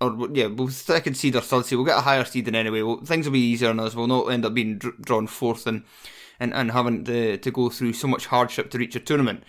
Or 0.00 0.28
yeah, 0.32 0.46
we'll 0.46 0.68
second 0.68 1.16
seed 1.16 1.34
or 1.34 1.40
third 1.40 1.66
seed. 1.66 1.78
We'll 1.78 1.86
get 1.86 1.98
a 1.98 2.02
higher 2.02 2.24
seed 2.24 2.46
in 2.46 2.54
anyway. 2.54 2.82
We'll, 2.82 3.04
things 3.04 3.26
will 3.26 3.32
be 3.32 3.40
easier 3.40 3.70
on 3.70 3.80
us. 3.80 3.96
We'll 3.96 4.06
not 4.06 4.26
end 4.26 4.46
up 4.46 4.54
being 4.54 4.78
dr- 4.78 5.02
drawn 5.02 5.26
fourth 5.26 5.66
and, 5.66 5.82
and 6.38 6.54
and 6.54 6.70
having 6.70 7.02
to 7.06 7.38
to 7.38 7.50
go 7.50 7.70
through 7.70 7.94
so 7.94 8.06
much 8.06 8.26
hardship 8.26 8.70
to 8.70 8.78
reach 8.78 8.94
a 8.94 9.00
tournament. 9.00 9.42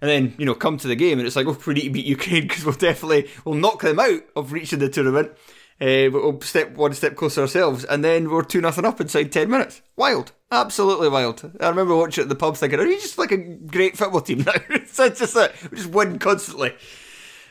And 0.00 0.10
then 0.10 0.34
you 0.38 0.46
know 0.46 0.54
come 0.54 0.78
to 0.78 0.88
the 0.88 0.96
game 0.96 1.18
and 1.18 1.26
it's 1.26 1.36
like, 1.36 1.46
oh, 1.46 1.58
we 1.66 1.74
need 1.74 1.84
to 1.84 1.90
beat 1.90 2.06
Ukraine 2.06 2.48
because 2.48 2.64
we'll 2.64 2.74
definitely 2.74 3.28
we'll 3.44 3.54
knock 3.54 3.82
them 3.82 3.98
out 3.98 4.22
of 4.36 4.52
reaching 4.52 4.78
the 4.78 4.88
tournament. 4.88 5.32
Uh, 5.80 6.12
we'll 6.12 6.38
step 6.42 6.72
one 6.72 6.92
step 6.92 7.16
closer 7.16 7.40
ourselves, 7.40 7.84
and 7.84 8.04
then 8.04 8.28
we're 8.28 8.42
two 8.42 8.60
nothing 8.60 8.84
up 8.84 9.00
inside 9.00 9.32
ten 9.32 9.48
minutes. 9.48 9.80
Wild, 9.96 10.32
absolutely 10.52 11.08
wild. 11.08 11.50
I 11.58 11.70
remember 11.70 11.96
watching 11.96 12.22
it 12.22 12.24
at 12.26 12.28
the 12.28 12.34
pub, 12.34 12.56
thinking, 12.56 12.78
"Are 12.78 12.84
you 12.86 13.00
just 13.00 13.16
like 13.16 13.32
a 13.32 13.38
great 13.38 13.96
football 13.96 14.20
team 14.20 14.38
now?" 14.46 14.52
it's 14.68 14.96
just 14.96 15.34
that 15.34 15.54
we 15.70 15.78
just 15.78 15.90
win 15.90 16.18
constantly. 16.18 16.74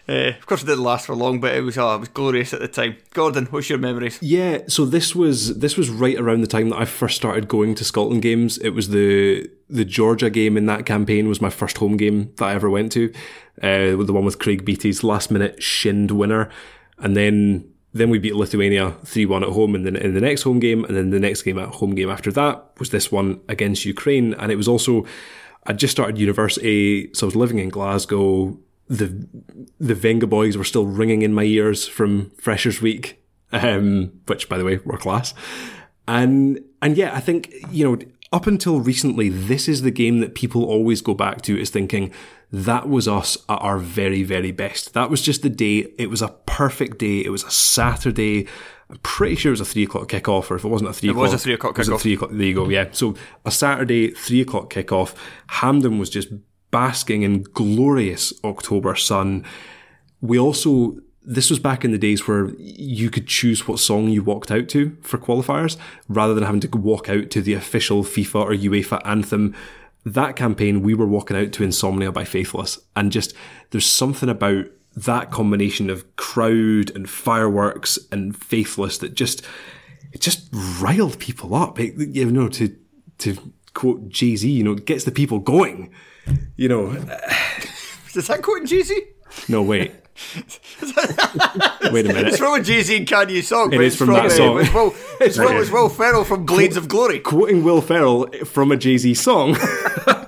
Uh, 0.10 0.34
of 0.40 0.46
course, 0.48 0.64
it 0.64 0.66
didn't 0.66 0.84
last 0.84 1.06
for 1.06 1.16
long, 1.16 1.40
but 1.40 1.56
it 1.56 1.62
was 1.62 1.78
oh, 1.78 1.94
it 1.94 2.00
was 2.00 2.10
glorious 2.10 2.52
at 2.52 2.62
the 2.62 2.68
time. 2.68 2.98
Gordon, 3.14 3.46
what's 3.46 3.70
your 3.70 3.78
memories? 3.78 4.18
Yeah, 4.24 4.62
so 4.68 4.86
this 4.86 5.16
was 5.16 5.60
this 5.60 5.78
was 5.78 5.92
right 5.92 6.18
around 6.18 6.42
the 6.42 6.48
time 6.48 6.70
that 6.70 6.80
I 6.80 6.86
first 6.86 7.16
started 7.16 7.48
going 7.48 7.76
to 7.76 7.84
Scotland 7.84 8.24
games. 8.24 8.58
It 8.58 8.72
was 8.72 8.90
the 8.90 9.48
the 9.70 9.86
Georgia 9.86 10.32
game 10.32 10.58
in 10.58 10.66
that 10.66 10.88
campaign 10.88 11.28
was 11.28 11.42
my 11.42 11.52
first 11.52 11.78
home 11.78 11.96
game 11.96 12.34
that 12.38 12.46
I 12.46 12.56
ever 12.56 12.72
went 12.72 12.92
to. 12.94 13.14
Uh, 13.62 14.04
the 14.04 14.14
one 14.14 14.26
with 14.26 14.40
Craig 14.40 14.66
Beattie's 14.66 15.04
last 15.04 15.30
minute 15.30 15.62
shinned 15.62 16.10
winner, 16.10 16.50
and 16.98 17.16
then 17.16 17.72
then 17.94 18.10
we 18.10 18.18
beat 18.18 18.36
Lithuania 18.36 18.96
three 19.06 19.28
one 19.28 19.44
at 19.44 19.50
home, 19.50 19.76
and 19.76 19.86
then 19.86 19.96
in 19.96 20.16
the 20.16 20.22
next 20.22 20.42
home 20.42 20.60
game, 20.60 20.86
and 20.86 20.98
then 20.98 21.12
the 21.12 21.20
next 21.20 21.44
game 21.44 21.60
at 21.60 21.70
home 21.70 21.94
game 21.94 22.10
after 22.10 22.32
that 22.32 22.66
was 22.80 22.90
this 22.90 23.12
one 23.12 23.42
against 23.48 23.86
Ukraine, 23.86 24.34
and 24.34 24.52
it 24.52 24.56
was 24.56 24.68
also 24.68 25.06
I 25.68 25.74
just 25.74 25.92
started 25.92 26.18
university, 26.18 27.14
so 27.14 27.26
I 27.26 27.28
was 27.28 27.36
living 27.36 27.60
in 27.60 27.70
Glasgow. 27.70 28.58
The 28.90 29.28
the 29.80 29.94
Vengaboys 29.94 30.56
were 30.56 30.64
still 30.64 30.86
ringing 30.86 31.22
in 31.22 31.34
my 31.34 31.44
ears 31.44 31.88
from 31.88 32.32
Freshers 32.32 32.82
Week, 32.82 33.24
um, 33.52 34.12
which 34.26 34.50
by 34.50 34.58
the 34.58 34.66
way 34.66 34.78
were 34.84 34.98
class. 34.98 35.34
And 36.08 36.60
and 36.82 36.98
yeah, 36.98 37.16
I 37.16 37.20
think 37.20 37.54
you 37.72 37.86
know 37.88 38.00
up 38.32 38.46
until 38.48 38.80
recently, 38.80 39.30
this 39.30 39.68
is 39.68 39.82
the 39.84 39.92
game 39.92 40.20
that 40.20 40.36
people 40.36 40.64
always 40.64 41.02
go 41.02 41.14
back 41.14 41.42
to 41.44 41.60
is 41.60 41.70
thinking 41.70 42.12
that 42.52 42.90
was 42.90 43.08
us 43.08 43.38
at 43.48 43.56
our 43.62 43.78
very 43.78 44.24
very 44.24 44.52
best. 44.52 44.94
That 44.96 45.10
was 45.12 45.22
just 45.22 45.44
the 45.44 45.50
day. 45.50 45.88
It 46.00 46.10
was 46.10 46.22
a 46.24 46.30
perfect 46.48 46.98
day. 46.98 47.20
It 47.24 47.30
was 47.30 47.44
a 47.44 47.52
Saturday. 47.52 48.48
I'm 48.90 48.98
pretty 49.04 49.36
sure 49.36 49.52
it 49.52 49.54
was 49.54 49.62
a 49.62 49.66
three 49.66 49.84
o'clock 49.84 50.08
kickoff, 50.08 50.50
or 50.50 50.56
if 50.56 50.66
it 50.66 50.68
wasn't 50.68 50.90
a 50.90 50.94
three 50.94 51.10
It 51.10 51.12
o'clock, 51.12 51.22
was 51.22 51.34
a 51.34 51.38
three 51.38 51.54
o'clock 51.54 51.78
it 51.78 51.78
was 51.78 51.90
a 51.90 52.00
three 52.00 52.14
o'clock. 52.16 52.32
There 52.32 52.42
you 52.48 52.56
go. 52.56 52.68
Yeah. 52.70 52.88
So 52.92 53.16
a 53.46 53.52
Saturday 53.52 54.10
three 54.12 54.42
o'clock 54.42 54.74
kickoff. 54.74 55.14
Hampden 55.48 56.00
was 56.00 56.10
just 56.10 56.30
basking 56.72 57.24
in 57.24 57.44
glorious 57.44 58.34
October 58.44 58.96
sun. 58.96 59.46
We 60.22 60.38
also 60.38 61.00
this 61.30 61.50
was 61.52 61.60
back 61.60 61.86
in 61.86 61.92
the 61.92 61.98
days 61.98 62.28
where 62.28 62.50
you 62.58 63.12
could 63.12 63.28
choose 63.28 63.68
what 63.68 63.80
song 63.80 64.10
you 64.10 64.24
walked 64.24 64.50
out 64.50 64.68
to 64.70 64.98
for 65.02 65.20
qualifiers 65.20 65.78
rather 66.08 66.34
than 66.34 66.44
having 66.44 66.62
to 66.62 66.78
walk 66.78 67.08
out 67.08 67.30
to 67.30 67.42
the 67.42 67.54
official 67.54 68.04
FIFA 68.04 68.36
or 68.36 68.52
UEFA 68.52 69.00
anthem. 69.06 69.54
That 70.06 70.36
campaign, 70.36 70.82
we 70.82 70.96
were 70.96 71.06
walking 71.06 71.38
out 71.38 71.52
to 71.54 71.64
Insomnia 71.64 72.12
by 72.12 72.24
Faithless. 72.24 72.80
And 72.96 73.12
just, 73.12 73.36
there's 73.70 73.86
something 73.86 74.28
about 74.28 74.66
that 74.96 75.30
combination 75.30 75.92
of 75.92 76.16
crowd 76.16 76.90
and 76.96 77.08
fireworks 77.08 78.00
and 78.12 78.36
Faithless 78.36 78.98
that 78.98 79.14
just, 79.14 79.46
it 80.12 80.22
just 80.22 80.50
riled 80.82 81.20
people 81.20 81.54
up. 81.54 81.80
It, 81.80 81.94
you 81.96 82.32
know, 82.32 82.48
to, 82.50 82.76
to 83.20 83.54
quote 83.80 84.10
Jay 84.10 84.36
Z, 84.36 84.50
you 84.50 84.62
know, 84.62 84.76
gets 84.76 85.06
the 85.06 85.12
people 85.12 85.40
going. 85.40 85.94
You 86.58 86.68
know, 86.68 86.90
Is 88.14 88.28
that 88.28 88.42
quoting 88.42 88.68
Jay 88.68 88.82
Z? 88.82 89.02
no, 89.48 89.62
wait. 89.62 89.94
Wait 91.94 92.06
a 92.06 92.10
minute. 92.10 92.28
It's 92.28 92.38
from 92.38 92.60
a 92.60 92.62
Jay 92.62 92.82
Z 92.82 92.98
and 92.98 93.08
Kanye 93.08 93.42
song. 93.42 93.72
It 93.72 93.80
is 93.80 93.94
it's 93.94 93.96
from 93.96 94.10
that 94.10 94.26
uh, 94.26 94.30
song. 94.30 94.60
It's 94.60 94.74
Will, 94.74 94.96
it's, 95.22 95.38
Will, 95.38 95.62
it's 95.62 95.72
Will 95.72 95.88
Ferrell 95.88 96.26
from 96.26 96.46
Blades 96.46 96.76
of 96.76 96.90
Glory. 96.90 97.22
Quoting 97.22 97.64
Will 97.64 97.80
Ferrell 97.80 98.28
from 98.44 98.74
a 98.74 98.76
Jay 98.76 98.98
Z 98.98 99.14
song. 99.14 99.56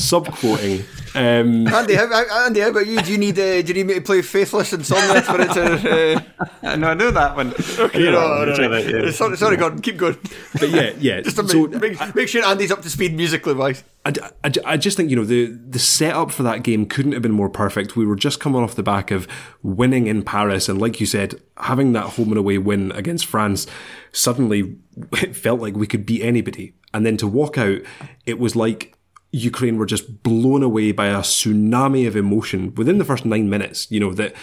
Subquoting. 0.00 0.84
Um, 1.12 1.66
Andy, 1.66 1.94
how, 1.94 2.06
how- 2.08 2.46
Andy, 2.46 2.60
how 2.60 2.68
about 2.68 2.86
you? 2.86 3.02
Do 3.02 3.10
you 3.10 3.18
need 3.18 3.36
uh, 3.36 3.62
do 3.62 3.66
you 3.66 3.74
need 3.74 3.86
me 3.88 3.94
to 3.94 4.00
play 4.00 4.22
Faithless 4.22 4.72
Insomnia 4.72 5.22
for 5.22 5.40
it 5.40 5.50
to? 5.54 6.24
Uh, 6.62 6.76
no, 6.76 6.90
I 6.90 6.94
know 6.94 7.10
that 7.10 7.34
one. 7.34 7.52
okay, 7.52 8.04
no, 8.04 8.44
no, 8.44 8.54
no, 8.54 8.68
no. 8.68 8.76
yeah. 8.78 9.10
Sorry, 9.10 9.36
sorry, 9.36 9.56
Gordon. 9.56 9.80
Keep 9.80 9.96
going. 9.96 10.16
but 10.60 10.68
yeah, 10.68 10.92
yeah. 11.00 11.20
Just 11.22 11.36
to 11.36 11.48
so 11.48 11.66
make, 11.66 11.98
make, 11.98 12.14
make 12.14 12.28
sure 12.28 12.44
Andy's 12.44 12.70
up 12.70 12.82
to 12.82 12.88
speed 12.88 13.16
musically 13.16 13.54
wise. 13.54 13.82
I, 14.04 14.12
I, 14.44 14.52
I 14.64 14.76
just 14.76 14.96
think, 14.96 15.10
you 15.10 15.16
know, 15.16 15.24
the, 15.24 15.46
the 15.46 15.80
setup 15.80 16.30
for 16.30 16.44
that 16.44 16.62
game 16.62 16.86
couldn't 16.86 17.10
have 17.12 17.22
been 17.22 17.32
more 17.32 17.50
perfect. 17.50 17.96
We 17.96 18.06
were 18.06 18.14
just 18.14 18.38
coming 18.38 18.62
off 18.62 18.76
the 18.76 18.82
back 18.84 19.10
of 19.10 19.26
winning 19.64 20.06
in 20.06 20.22
Paris. 20.22 20.68
And 20.68 20.80
like 20.80 21.00
you 21.00 21.06
said, 21.06 21.42
having 21.56 21.92
that 21.94 22.10
home 22.10 22.28
and 22.28 22.38
away 22.38 22.56
win 22.58 22.92
against 22.92 23.26
France, 23.26 23.66
suddenly 24.12 24.76
it 25.14 25.34
felt 25.34 25.60
like 25.60 25.74
we 25.74 25.88
could 25.88 26.06
beat 26.06 26.22
anybody. 26.22 26.74
And 26.94 27.04
then 27.04 27.16
to 27.16 27.26
walk 27.26 27.58
out, 27.58 27.80
it 28.26 28.38
was 28.38 28.54
like 28.54 28.96
Ukraine 29.32 29.78
were 29.78 29.86
just 29.86 30.22
blown 30.22 30.62
away 30.62 30.92
by 30.92 31.06
a 31.06 31.18
tsunami 31.18 32.06
of 32.06 32.16
emotion 32.16 32.74
within 32.74 32.98
the 32.98 33.04
first 33.04 33.24
nine 33.24 33.48
minutes, 33.48 33.90
you 33.90 34.00
know, 34.00 34.12
that 34.14 34.34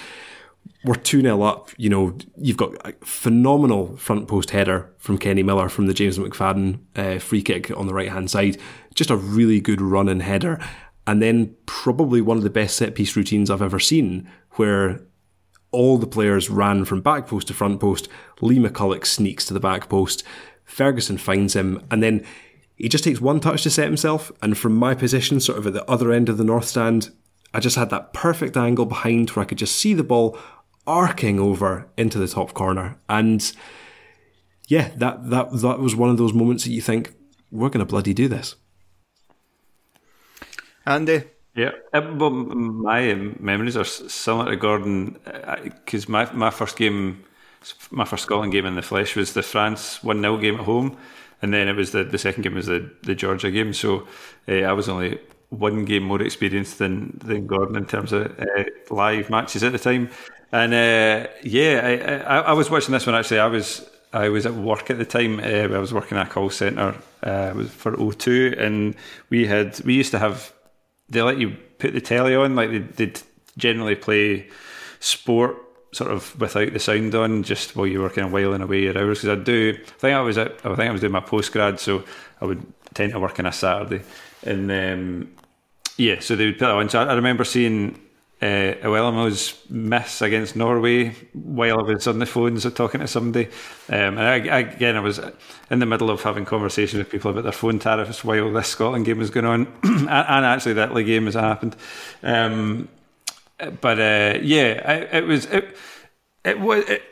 we're 0.84 0.96
2 0.96 1.22
0 1.22 1.42
up. 1.42 1.70
You 1.78 1.90
know, 1.90 2.18
you've 2.38 2.58
got 2.58 2.74
a 2.86 2.94
phenomenal 3.06 3.98
front 3.98 4.28
post 4.28 4.52
header 4.52 4.90
from 4.98 5.18
Kenny 5.18 5.44
Miller 5.44 5.70
from 5.70 5.88
the 5.88 5.94
James 5.94 6.18
McFadden 6.18 6.80
uh, 6.96 7.20
free 7.20 7.42
kick 7.42 7.72
on 7.78 7.88
the 7.88 7.94
right 7.94 8.12
hand 8.12 8.32
side. 8.32 8.58
Just 8.94 9.10
a 9.10 9.18
really 9.18 9.60
good 9.60 9.82
run 9.82 10.08
and 10.08 10.22
header. 10.22 10.60
And 11.06 11.22
then 11.22 11.56
probably 11.66 12.22
one 12.22 12.38
of 12.38 12.44
the 12.44 12.50
best 12.50 12.76
set 12.76 12.96
piece 12.96 13.16
routines 13.16 13.50
I've 13.50 13.62
ever 13.62 13.80
seen 13.80 14.30
where 14.52 15.02
all 15.72 15.98
the 15.98 16.08
players 16.08 16.50
ran 16.50 16.86
from 16.86 17.02
back 17.02 17.28
post 17.28 17.48
to 17.48 17.54
front 17.54 17.80
post. 17.80 18.08
Lee 18.42 18.60
McCulloch 18.60 19.06
sneaks 19.06 19.46
to 19.46 19.54
the 19.54 19.60
back 19.60 19.90
post. 19.90 20.24
Ferguson 20.64 21.18
finds 21.18 21.56
him 21.56 21.86
and 21.90 22.04
then 22.04 22.26
he 22.78 22.88
just 22.90 23.04
takes 23.04 23.20
one 23.20 23.40
touch 23.40 23.64
to 23.64 23.70
set 23.70 23.86
himself. 23.86 24.32
And 24.42 24.58
from 24.58 24.76
my 24.76 24.96
position, 24.96 25.40
sort 25.40 25.58
of 25.58 25.68
at 25.68 25.74
the 25.74 25.86
other 25.90 26.12
end 26.12 26.30
of 26.30 26.38
the 26.38 26.44
north 26.44 26.66
stand, 26.66 27.10
I 27.54 27.60
just 27.60 27.76
had 27.76 27.90
that 27.90 28.14
perfect 28.14 28.56
angle 28.56 28.86
behind 28.86 29.30
where 29.32 29.44
I 29.44 29.48
could 29.48 29.58
just 29.58 29.78
see 29.78 29.94
the 29.94 30.04
ball 30.04 30.38
arcing 30.86 31.40
over 31.40 31.90
into 31.98 32.18
the 32.20 32.28
top 32.28 32.54
corner. 32.54 33.00
And 33.10 33.52
yeah, 34.68 34.92
that, 34.98 35.30
that, 35.30 35.52
that 35.62 35.80
was 35.80 35.96
one 35.96 36.10
of 36.10 36.18
those 36.18 36.34
moments 36.34 36.64
that 36.64 36.72
you 36.72 36.82
think, 36.82 37.14
we're 37.52 37.70
going 37.70 37.80
to 37.80 37.86
bloody 37.86 38.14
do 38.14 38.28
this. 38.28 38.56
Andy, 40.86 41.24
Yeah, 41.56 41.72
uh, 41.94 42.02
well, 42.16 42.30
my 42.30 43.14
memories 43.40 43.76
are 43.76 43.82
s- 43.82 44.04
similar 44.14 44.52
to 44.52 44.56
Gordon 44.58 45.18
because 45.64 46.08
my 46.08 46.32
my 46.34 46.50
first 46.50 46.78
game, 46.78 47.24
my 47.92 48.06
first 48.06 48.24
Scotland 48.24 48.52
game 48.54 48.66
in 48.66 48.76
the 48.76 48.82
flesh 48.82 49.16
was 49.16 49.34
the 49.34 49.44
France 49.44 50.02
one 50.04 50.22
0 50.22 50.38
game 50.38 50.56
at 50.56 50.62
home, 50.66 50.98
and 51.42 51.54
then 51.54 51.68
it 51.68 51.76
was 51.76 51.92
the, 51.92 52.04
the 52.04 52.18
second 52.18 52.44
game 52.44 52.56
was 52.56 52.68
the, 52.68 52.90
the 53.04 53.16
Georgia 53.16 53.52
game. 53.52 53.74
So 53.74 54.08
uh, 54.48 54.54
I 54.54 54.74
was 54.74 54.90
only 54.90 55.20
one 55.50 55.86
game 55.86 56.04
more 56.04 56.22
experienced 56.22 56.80
than 56.80 57.18
than 57.24 57.48
Gordon 57.48 57.76
in 57.76 57.86
terms 57.86 58.12
of 58.12 58.38
uh, 58.40 58.64
live 58.90 59.30
matches 59.30 59.64
at 59.64 59.72
the 59.72 59.80
time. 59.80 60.10
And 60.52 60.74
uh, 60.74 61.30
yeah, 61.44 62.24
I, 62.28 62.38
I 62.38 62.40
I 62.40 62.54
was 62.54 62.70
watching 62.70 62.94
this 62.94 63.06
one 63.06 63.16
actually. 63.16 63.40
I 63.40 63.48
was 63.48 63.90
I 64.14 64.30
was 64.30 64.46
at 64.46 64.54
work 64.54 64.90
at 64.90 64.98
the 64.98 65.06
time. 65.06 65.40
I 65.40 65.68
was 65.68 65.94
working 65.94 66.18
at 66.18 66.28
a 66.28 66.30
call 66.30 66.50
centre 66.50 66.94
for 67.22 67.92
O2, 67.98 68.60
and 68.60 68.96
we 69.30 69.46
had 69.48 69.80
we 69.82 69.94
used 69.94 70.12
to 70.12 70.20
have 70.20 70.54
they 71.10 71.22
let 71.22 71.38
you 71.38 71.56
put 71.80 71.94
the 71.94 72.02
telly 72.02 72.36
on, 72.36 72.56
like 72.56 72.70
they, 72.72 72.80
they'd 72.80 73.22
generally 73.58 73.96
play 73.96 74.48
sport 75.00 75.56
sort 75.98 76.12
of 76.12 76.40
without 76.40 76.72
the 76.72 76.80
sound 76.80 77.16
on, 77.16 77.44
just 77.44 77.76
while 77.76 77.88
you 77.88 78.02
were 78.02 78.10
kind 78.10 78.28
of 78.28 78.34
whiling 78.34 78.62
away 78.62 78.84
your 78.84 78.98
hours. 78.98 79.22
Because 79.22 79.40
I 79.40 79.44
do, 79.44 79.78
I 79.78 79.90
think 80.00 80.16
I 80.16 80.22
was 80.22 80.38
at, 80.38 80.54
I 80.64 80.76
think 80.76 80.90
I 80.90 80.92
was 80.92 81.02
doing 81.02 81.14
my 81.14 81.20
post 81.20 81.52
grad, 81.52 81.80
so 81.80 82.04
I 82.40 82.46
would 82.46 82.66
tend 82.94 83.14
to 83.14 83.20
work 83.20 83.40
on 83.40 83.48
a 83.48 83.52
Saturday, 83.52 84.04
and 84.44 84.72
um, 84.72 85.32
yeah, 85.98 86.20
so 86.20 86.36
they 86.36 86.46
would 86.46 86.60
put 86.60 86.66
that 86.66 86.72
on. 86.72 86.90
So 86.90 87.02
I, 87.02 87.06
I 87.06 87.14
remember 87.16 87.44
seeing. 87.44 88.02
Uh, 88.40 88.78
Uelmo's 88.84 89.60
miss 89.68 90.22
against 90.22 90.56
Norway 90.56 91.10
while 91.34 91.80
I 91.80 91.82
was 91.82 92.06
on 92.06 92.20
the 92.20 92.28
phones 92.28 92.72
talking 92.72 93.00
to 93.00 93.08
somebody. 93.08 93.48
Um, 93.90 94.20
and 94.20 94.20
I, 94.20 94.34
I, 94.34 94.60
again, 94.60 94.96
I 94.96 95.00
was 95.00 95.20
in 95.72 95.80
the 95.80 95.88
middle 95.88 96.12
of 96.12 96.22
having 96.22 96.46
conversations 96.46 97.00
with 97.00 97.10
people 97.10 97.32
about 97.32 97.46
their 97.46 97.52
phone 97.52 97.80
tariffs 97.80 98.24
while 98.24 98.54
this 98.54 98.68
Scotland 98.68 99.08
game 99.08 99.18
was 99.18 99.32
going 99.32 99.48
on, 99.48 99.62
and, 99.84 100.08
and 100.08 100.46
actually 100.46 100.74
that 100.74 100.90
Italy 100.90 101.04
game 101.04 101.26
has 101.26 101.34
happened. 101.34 101.76
Um, 102.22 102.90
but 103.58 104.00
uh, 104.00 104.40
yeah, 104.42 104.82
I, 104.86 105.18
it 105.18 105.26
was 105.26 105.46
it, 105.46 105.76
it 106.44 106.60
was. 106.60 106.88
It, 106.90 107.04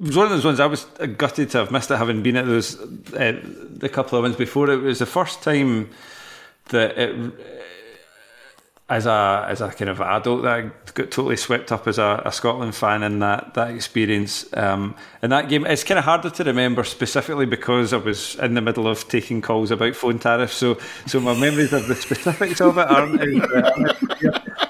was 0.00 0.16
one 0.16 0.26
of 0.26 0.32
those 0.32 0.44
ones 0.44 0.58
I 0.58 0.66
was 0.66 0.84
gutted 1.16 1.50
to 1.50 1.58
have 1.58 1.70
missed 1.70 1.90
it, 1.90 1.96
having 1.96 2.22
been 2.22 2.36
at 2.36 2.46
those 2.46 2.80
uh, 3.14 3.40
the 3.42 3.88
couple 3.88 4.18
of 4.18 4.24
ones 4.24 4.34
before. 4.36 4.68
It 4.68 4.82
was 4.82 4.98
the 4.98 5.06
first 5.06 5.40
time 5.42 5.90
that 6.70 6.98
it, 6.98 7.32
as 8.88 9.06
a 9.06 9.46
as 9.48 9.60
a 9.60 9.68
kind 9.70 9.88
of 9.88 10.00
adult 10.00 10.42
that 10.42 10.52
I 10.52 10.60
got 10.92 11.10
totally 11.10 11.36
swept 11.36 11.72
up 11.72 11.86
as 11.86 11.98
a, 11.98 12.22
a 12.24 12.32
Scotland 12.32 12.74
fan 12.74 13.02
in 13.02 13.20
that 13.20 13.54
that 13.54 13.70
experience. 13.70 14.44
Um, 14.54 14.94
and 15.22 15.32
that 15.32 15.48
game, 15.48 15.64
it's 15.64 15.84
kind 15.84 15.98
of 15.98 16.04
harder 16.04 16.30
to 16.30 16.44
remember 16.44 16.84
specifically 16.84 17.46
because 17.46 17.92
I 17.92 17.98
was 17.98 18.34
in 18.36 18.54
the 18.54 18.60
middle 18.60 18.86
of 18.86 19.08
taking 19.08 19.40
calls 19.40 19.70
about 19.70 19.94
phone 19.94 20.18
tariffs. 20.18 20.54
So 20.54 20.78
so 21.06 21.20
my 21.20 21.38
memories 21.38 21.72
of 21.72 21.86
the 21.86 21.94
specifics 21.94 22.60
of 22.60 22.78
it 22.78 22.88
aren't. 22.88 24.60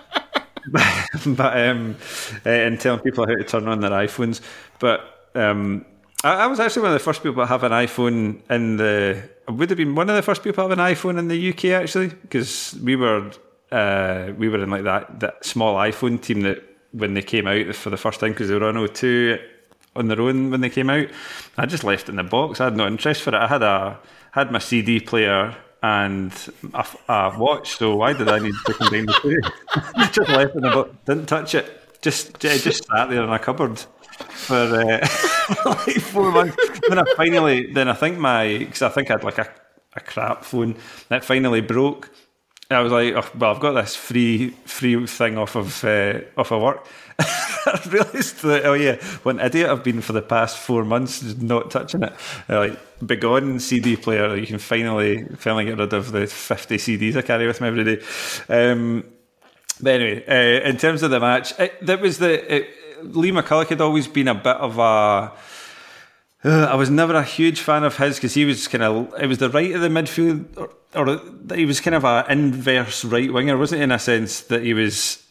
but 1.36 1.56
um, 1.56 1.96
uh, 2.44 2.48
and 2.48 2.80
telling 2.80 3.00
people 3.00 3.26
how 3.26 3.34
to 3.34 3.44
turn 3.44 3.68
on 3.68 3.80
their 3.80 3.90
iPhones. 3.90 4.40
But 4.78 5.28
um, 5.34 5.84
I, 6.22 6.44
I 6.44 6.46
was 6.46 6.60
actually 6.60 6.82
one 6.82 6.92
of 6.92 6.98
the 6.98 7.04
first 7.04 7.22
people 7.22 7.42
to 7.42 7.46
have 7.46 7.64
an 7.64 7.72
iPhone 7.72 8.40
in 8.50 8.76
the. 8.76 9.22
I 9.46 9.52
would 9.52 9.70
have 9.70 9.76
been 9.76 9.94
one 9.94 10.08
of 10.08 10.16
the 10.16 10.22
first 10.22 10.42
people 10.42 10.64
to 10.64 10.70
have 10.70 10.78
an 10.78 10.84
iPhone 10.84 11.18
in 11.18 11.28
the 11.28 11.50
UK 11.50 11.66
actually, 11.66 12.08
because 12.08 12.78
we 12.82 12.96
were 12.96 13.30
uh, 13.72 14.32
we 14.36 14.48
were 14.48 14.62
in 14.62 14.70
like 14.70 14.84
that 14.84 15.20
that 15.20 15.44
small 15.44 15.76
iPhone 15.76 16.20
team 16.20 16.42
that 16.42 16.62
when 16.92 17.14
they 17.14 17.22
came 17.22 17.46
out 17.46 17.74
for 17.74 17.90
the 17.90 17.96
first 17.96 18.20
time 18.20 18.30
because 18.30 18.48
they 18.48 18.54
were 18.54 18.68
on 18.68 18.76
O2 18.76 19.38
on 19.96 20.08
their 20.08 20.20
own 20.20 20.50
when 20.50 20.60
they 20.60 20.70
came 20.70 20.90
out. 20.90 21.08
I 21.56 21.66
just 21.66 21.84
left 21.84 22.08
it 22.08 22.10
in 22.10 22.16
the 22.16 22.24
box. 22.24 22.60
I 22.60 22.64
had 22.64 22.76
no 22.76 22.86
interest 22.86 23.22
for 23.22 23.30
it. 23.30 23.34
I 23.34 23.46
had 23.46 23.62
a 23.62 23.98
had 24.32 24.50
my 24.50 24.58
CD 24.58 25.00
player 25.00 25.56
and 25.84 26.32
a, 26.72 26.86
a 27.08 27.38
watch. 27.38 27.76
So 27.76 27.96
why 27.96 28.14
did 28.14 28.28
I 28.28 28.38
need 28.38 28.54
to 28.66 28.72
combine 28.72 29.04
the 29.04 29.12
two? 29.20 29.40
just 30.12 30.30
left 30.30 30.54
in 30.54 30.62
the 30.62 30.70
box. 30.70 30.90
Didn't 31.04 31.26
touch 31.26 31.54
it. 31.54 32.00
Just 32.00 32.40
just 32.40 32.86
sat 32.86 33.10
there 33.10 33.22
in 33.22 33.28
a 33.30 33.38
cupboard 33.38 33.78
for 34.30 34.54
uh, 34.54 35.06
like 35.66 36.00
four 36.00 36.32
months. 36.32 36.56
Then 36.88 36.98
I 36.98 37.04
finally, 37.16 37.72
then 37.72 37.88
I 37.88 37.92
think 37.92 38.18
my 38.18 38.58
because 38.58 38.80
I 38.80 38.88
think 38.88 39.10
I 39.10 39.14
had 39.14 39.24
like 39.24 39.38
a, 39.38 39.48
a 39.94 40.00
crap 40.00 40.44
phone 40.44 40.76
that 41.08 41.22
finally 41.22 41.60
broke. 41.60 42.10
I 42.70 42.80
was 42.80 42.92
like, 42.92 43.14
oh, 43.14 43.24
well, 43.38 43.54
I've 43.54 43.60
got 43.60 43.72
this 43.72 43.94
free 43.94 44.50
free 44.64 45.06
thing 45.06 45.36
off 45.36 45.54
of 45.54 45.84
uh, 45.84 46.20
off 46.36 46.50
of 46.50 46.62
work. 46.62 46.86
I 47.18 47.80
realised 47.88 48.42
that, 48.42 48.64
oh 48.64 48.72
yeah, 48.72 48.96
what 49.22 49.36
an 49.36 49.40
idiot 49.40 49.70
I've 49.70 49.84
been 49.84 50.00
for 50.00 50.12
the 50.12 50.22
past 50.22 50.58
four 50.58 50.84
months, 50.84 51.22
not 51.36 51.70
touching 51.70 52.02
it. 52.02 52.12
Uh, 52.48 52.58
like, 52.58 53.06
begone 53.06 53.60
CD 53.60 53.96
player, 53.96 54.34
you 54.34 54.46
can 54.46 54.58
finally 54.58 55.24
finally 55.36 55.66
get 55.66 55.78
rid 55.78 55.92
of 55.92 56.12
the 56.12 56.26
50 56.26 56.76
CDs 56.76 57.16
I 57.16 57.22
carry 57.22 57.46
with 57.46 57.60
me 57.60 57.68
every 57.68 57.84
day. 57.84 58.02
Um, 58.48 59.04
but 59.80 60.00
anyway, 60.00 60.24
uh, 60.26 60.68
in 60.68 60.76
terms 60.76 61.02
of 61.02 61.10
the 61.10 61.20
match, 61.20 61.58
it, 61.58 61.84
that 61.84 62.00
was 62.00 62.18
the 62.18 62.54
it, 62.54 62.68
Lee 63.02 63.30
McCulloch 63.30 63.68
had 63.68 63.80
always 63.80 64.08
been 64.08 64.28
a 64.28 64.34
bit 64.34 64.56
of 64.56 64.78
a. 64.78 65.32
Uh, 66.44 66.66
I 66.70 66.74
was 66.74 66.90
never 66.90 67.14
a 67.14 67.22
huge 67.22 67.60
fan 67.60 67.84
of 67.84 67.96
his 67.96 68.16
because 68.16 68.34
he 68.34 68.44
was 68.44 68.68
kind 68.68 68.84
of 68.84 69.14
it 69.18 69.26
was 69.26 69.38
the 69.38 69.48
right 69.48 69.74
of 69.74 69.80
the 69.80 69.88
midfield, 69.88 70.44
or, 70.58 70.70
or 70.94 71.56
he 71.56 71.64
was 71.64 71.80
kind 71.80 71.94
of 71.94 72.04
a 72.04 72.26
inverse 72.28 73.04
right 73.04 73.32
winger, 73.32 73.56
wasn't 73.56 73.78
he? 73.78 73.84
In 73.84 73.92
a 73.92 73.98
sense 73.98 74.42
that 74.42 74.62
he 74.62 74.74
was 74.74 75.22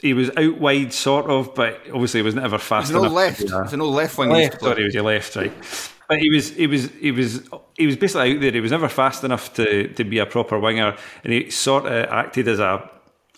he 0.00 0.12
was 0.12 0.30
out 0.36 0.58
wide, 0.58 0.92
sort 0.92 1.26
of, 1.30 1.54
but 1.54 1.80
obviously 1.92 2.18
he 2.20 2.24
was 2.24 2.34
never 2.34 2.58
fast 2.58 2.88
There's 2.88 3.00
no 3.00 3.04
enough. 3.06 3.16
left. 3.16 3.40
Yeah. 3.40 3.48
There's 3.60 3.72
no 3.72 3.88
left 3.88 4.18
wing. 4.18 4.30
Left, 4.30 4.60
sorry, 4.60 4.76
he 4.78 4.84
was 4.84 4.94
your 4.94 5.04
left, 5.04 5.36
right. 5.36 5.52
But 6.08 6.18
he 6.18 6.28
was, 6.28 6.50
he 6.50 6.66
was, 6.66 6.90
he 7.00 7.12
was, 7.12 7.48
he 7.78 7.86
was 7.86 7.96
basically 7.96 8.34
out 8.34 8.40
there. 8.40 8.50
He 8.50 8.60
was 8.60 8.72
never 8.72 8.88
fast 8.88 9.24
enough 9.24 9.54
to 9.54 9.88
to 9.88 10.04
be 10.04 10.18
a 10.18 10.26
proper 10.26 10.58
winger, 10.58 10.96
and 11.24 11.32
he 11.32 11.50
sort 11.50 11.86
of 11.86 11.92
acted 12.10 12.48
as 12.48 12.58
a, 12.58 12.90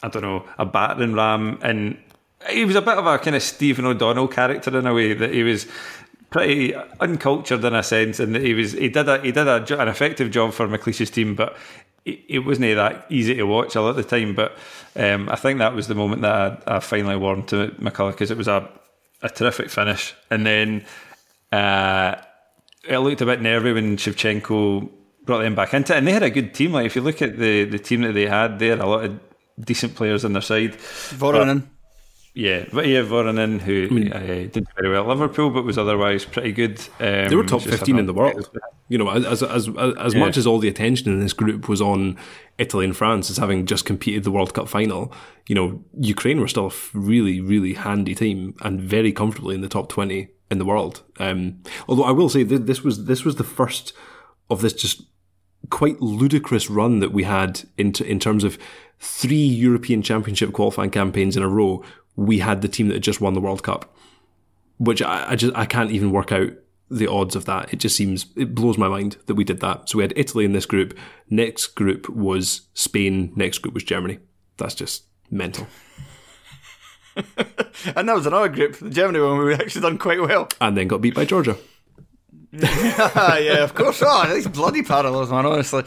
I 0.02 0.08
don't 0.08 0.22
know, 0.22 0.44
a 0.58 0.66
battering 0.66 1.14
ram 1.14 1.58
and. 1.62 1.98
he 2.50 2.64
was 2.66 2.76
a 2.76 2.82
bit 2.82 2.98
of 2.98 3.06
a 3.06 3.18
kind 3.18 3.36
of 3.36 3.42
Stephen 3.42 3.86
O'Donnell 3.86 4.28
character 4.28 4.76
in 4.78 4.86
a 4.86 4.92
way 4.92 5.14
that 5.14 5.32
he 5.32 5.42
was 5.42 5.66
pretty 6.34 6.74
uncultured 6.98 7.64
in 7.64 7.76
a 7.76 7.82
sense, 7.84 8.18
and 8.18 8.34
he 8.34 8.54
was 8.54 8.72
he 8.72 8.88
did 8.88 9.08
a 9.08 9.20
he 9.20 9.30
did 9.30 9.46
a, 9.46 9.80
an 9.80 9.86
effective 9.86 10.32
job 10.32 10.52
for 10.52 10.66
McLeish's 10.66 11.08
team, 11.08 11.36
but 11.36 11.56
it, 12.04 12.18
it 12.28 12.38
wasn't 12.40 12.74
that 12.74 13.06
easy 13.08 13.36
to 13.36 13.44
watch 13.44 13.76
a 13.76 13.80
lot 13.80 13.90
of 13.90 13.96
the 13.96 14.02
time. 14.02 14.34
But 14.34 14.58
um, 14.96 15.28
I 15.28 15.36
think 15.36 15.60
that 15.60 15.74
was 15.74 15.86
the 15.86 15.94
moment 15.94 16.22
that 16.22 16.64
I, 16.66 16.76
I 16.76 16.80
finally 16.80 17.14
warmed 17.14 17.46
to 17.48 17.68
McCulloch 17.78 18.12
because 18.14 18.32
it 18.32 18.36
was 18.36 18.48
a 18.48 18.68
a 19.22 19.28
terrific 19.28 19.70
finish, 19.70 20.12
and 20.28 20.44
then 20.44 20.84
uh, 21.52 22.16
it 22.82 22.98
looked 22.98 23.20
a 23.20 23.26
bit 23.26 23.40
nervy 23.40 23.72
when 23.72 23.96
Shevchenko 23.96 24.90
brought 25.22 25.42
them 25.42 25.54
back 25.54 25.72
into 25.72 25.94
it, 25.94 25.98
and 25.98 26.08
they 26.08 26.12
had 26.12 26.24
a 26.24 26.30
good 26.30 26.52
team. 26.52 26.72
Like 26.72 26.86
if 26.86 26.96
you 26.96 27.02
look 27.02 27.22
at 27.22 27.38
the 27.38 27.62
the 27.64 27.78
team 27.78 28.00
that 28.00 28.12
they 28.12 28.26
had, 28.26 28.58
there, 28.58 28.72
a 28.80 28.86
lot 28.86 29.04
of 29.04 29.20
decent 29.60 29.94
players 29.94 30.24
on 30.24 30.32
their 30.32 30.42
side. 30.42 30.72
Voronin. 30.72 31.68
Yeah, 32.36 32.64
yeah, 32.74 33.02
Voronin, 33.02 33.60
who 33.60 33.86
I 33.88 33.94
mean- 33.94 34.12
uh, 34.12 34.48
did 34.52 34.66
very 34.76 34.90
well 34.92 35.02
at 35.02 35.08
Liverpool, 35.08 35.50
but 35.50 35.64
was 35.64 35.78
otherwise 35.78 36.24
pretty 36.24 36.50
good. 36.50 36.80
Um, 36.98 37.28
They 37.28 37.36
were 37.36 37.44
top 37.44 37.62
15 37.62 37.96
in 37.96 38.06
the 38.06 38.12
world. 38.12 38.50
You 38.88 38.98
know, 38.98 39.08
as 39.08 39.24
as 39.24 39.42
as, 39.44 39.68
as 39.68 40.14
Yeah. 40.14 40.20
much 40.20 40.36
as 40.36 40.44
all 40.46 40.58
the 40.58 40.68
attention 40.68 41.12
in 41.12 41.20
this 41.20 41.32
group 41.32 41.68
was 41.68 41.80
on 41.80 42.16
Italy 42.58 42.84
and 42.84 42.96
France 42.96 43.30
as 43.30 43.36
having 43.38 43.66
just 43.66 43.84
competed 43.84 44.24
the 44.24 44.32
World 44.32 44.52
Cup 44.52 44.68
final, 44.68 45.12
you 45.48 45.54
know, 45.54 45.82
Ukraine 45.98 46.40
were 46.40 46.48
still 46.48 46.66
a 46.66 46.72
really, 46.92 47.40
really 47.40 47.74
handy 47.74 48.14
team 48.16 48.54
and 48.62 48.80
very 48.80 49.12
comfortably 49.12 49.54
in 49.54 49.60
the 49.60 49.68
top 49.68 49.88
20 49.88 50.28
in 50.50 50.58
the 50.58 50.64
world. 50.64 51.02
Um, 51.20 51.60
although 51.88 52.02
I 52.04 52.10
will 52.10 52.28
say 52.28 52.42
th- 52.44 52.62
this 52.62 52.82
was 52.82 53.04
this 53.06 53.24
was 53.24 53.36
the 53.36 53.44
first 53.44 53.92
of 54.50 54.60
this 54.60 54.72
just 54.72 55.02
quite 55.70 56.00
ludicrous 56.02 56.68
run 56.68 56.98
that 56.98 57.12
we 57.12 57.22
had 57.22 57.62
in, 57.78 57.92
t- 57.92 58.04
in 58.04 58.18
terms 58.18 58.44
of 58.44 58.58
three 58.98 59.36
European 59.66 60.02
Championship 60.02 60.52
qualifying 60.52 60.90
campaigns 60.90 61.36
in 61.36 61.42
a 61.42 61.48
row. 61.48 61.82
We 62.16 62.38
had 62.38 62.62
the 62.62 62.68
team 62.68 62.88
that 62.88 62.94
had 62.94 63.02
just 63.02 63.20
won 63.20 63.34
the 63.34 63.40
World 63.40 63.62
Cup 63.62 63.94
which 64.78 65.02
I, 65.02 65.30
I 65.30 65.36
just 65.36 65.54
I 65.56 65.66
can't 65.66 65.90
even 65.90 66.10
work 66.10 66.32
out 66.32 66.52
the 66.90 67.06
odds 67.06 67.34
of 67.34 67.44
that. 67.46 67.72
It 67.72 67.78
just 67.78 67.96
seems 67.96 68.26
it 68.36 68.54
blows 68.54 68.78
my 68.78 68.88
mind 68.88 69.16
that 69.26 69.34
we 69.34 69.44
did 69.44 69.60
that. 69.60 69.88
So 69.88 69.98
we 69.98 70.04
had 70.04 70.12
Italy 70.16 70.44
in 70.44 70.52
this 70.52 70.66
group. 70.66 70.96
Next 71.30 71.68
group 71.68 72.08
was 72.08 72.62
Spain. 72.74 73.32
Next 73.36 73.58
group 73.58 73.74
was 73.74 73.84
Germany. 73.84 74.18
That's 74.56 74.74
just 74.74 75.04
mental. 75.30 75.66
And 77.94 78.08
that 78.08 78.14
was 78.16 78.26
another 78.26 78.48
group, 78.48 78.76
the 78.78 78.90
Germany 78.90 79.20
one, 79.20 79.38
we 79.38 79.54
actually 79.54 79.82
done 79.82 79.98
quite 79.98 80.20
well. 80.20 80.48
And 80.60 80.76
then 80.76 80.88
got 80.88 81.00
beat 81.00 81.14
by 81.14 81.24
Georgia. 81.24 81.56
yeah, 82.62 83.64
of 83.64 83.74
course. 83.74 84.00
Oh, 84.04 84.32
these 84.32 84.46
bloody 84.46 84.82
parallels, 84.82 85.30
man, 85.30 85.44
honestly. 85.44 85.82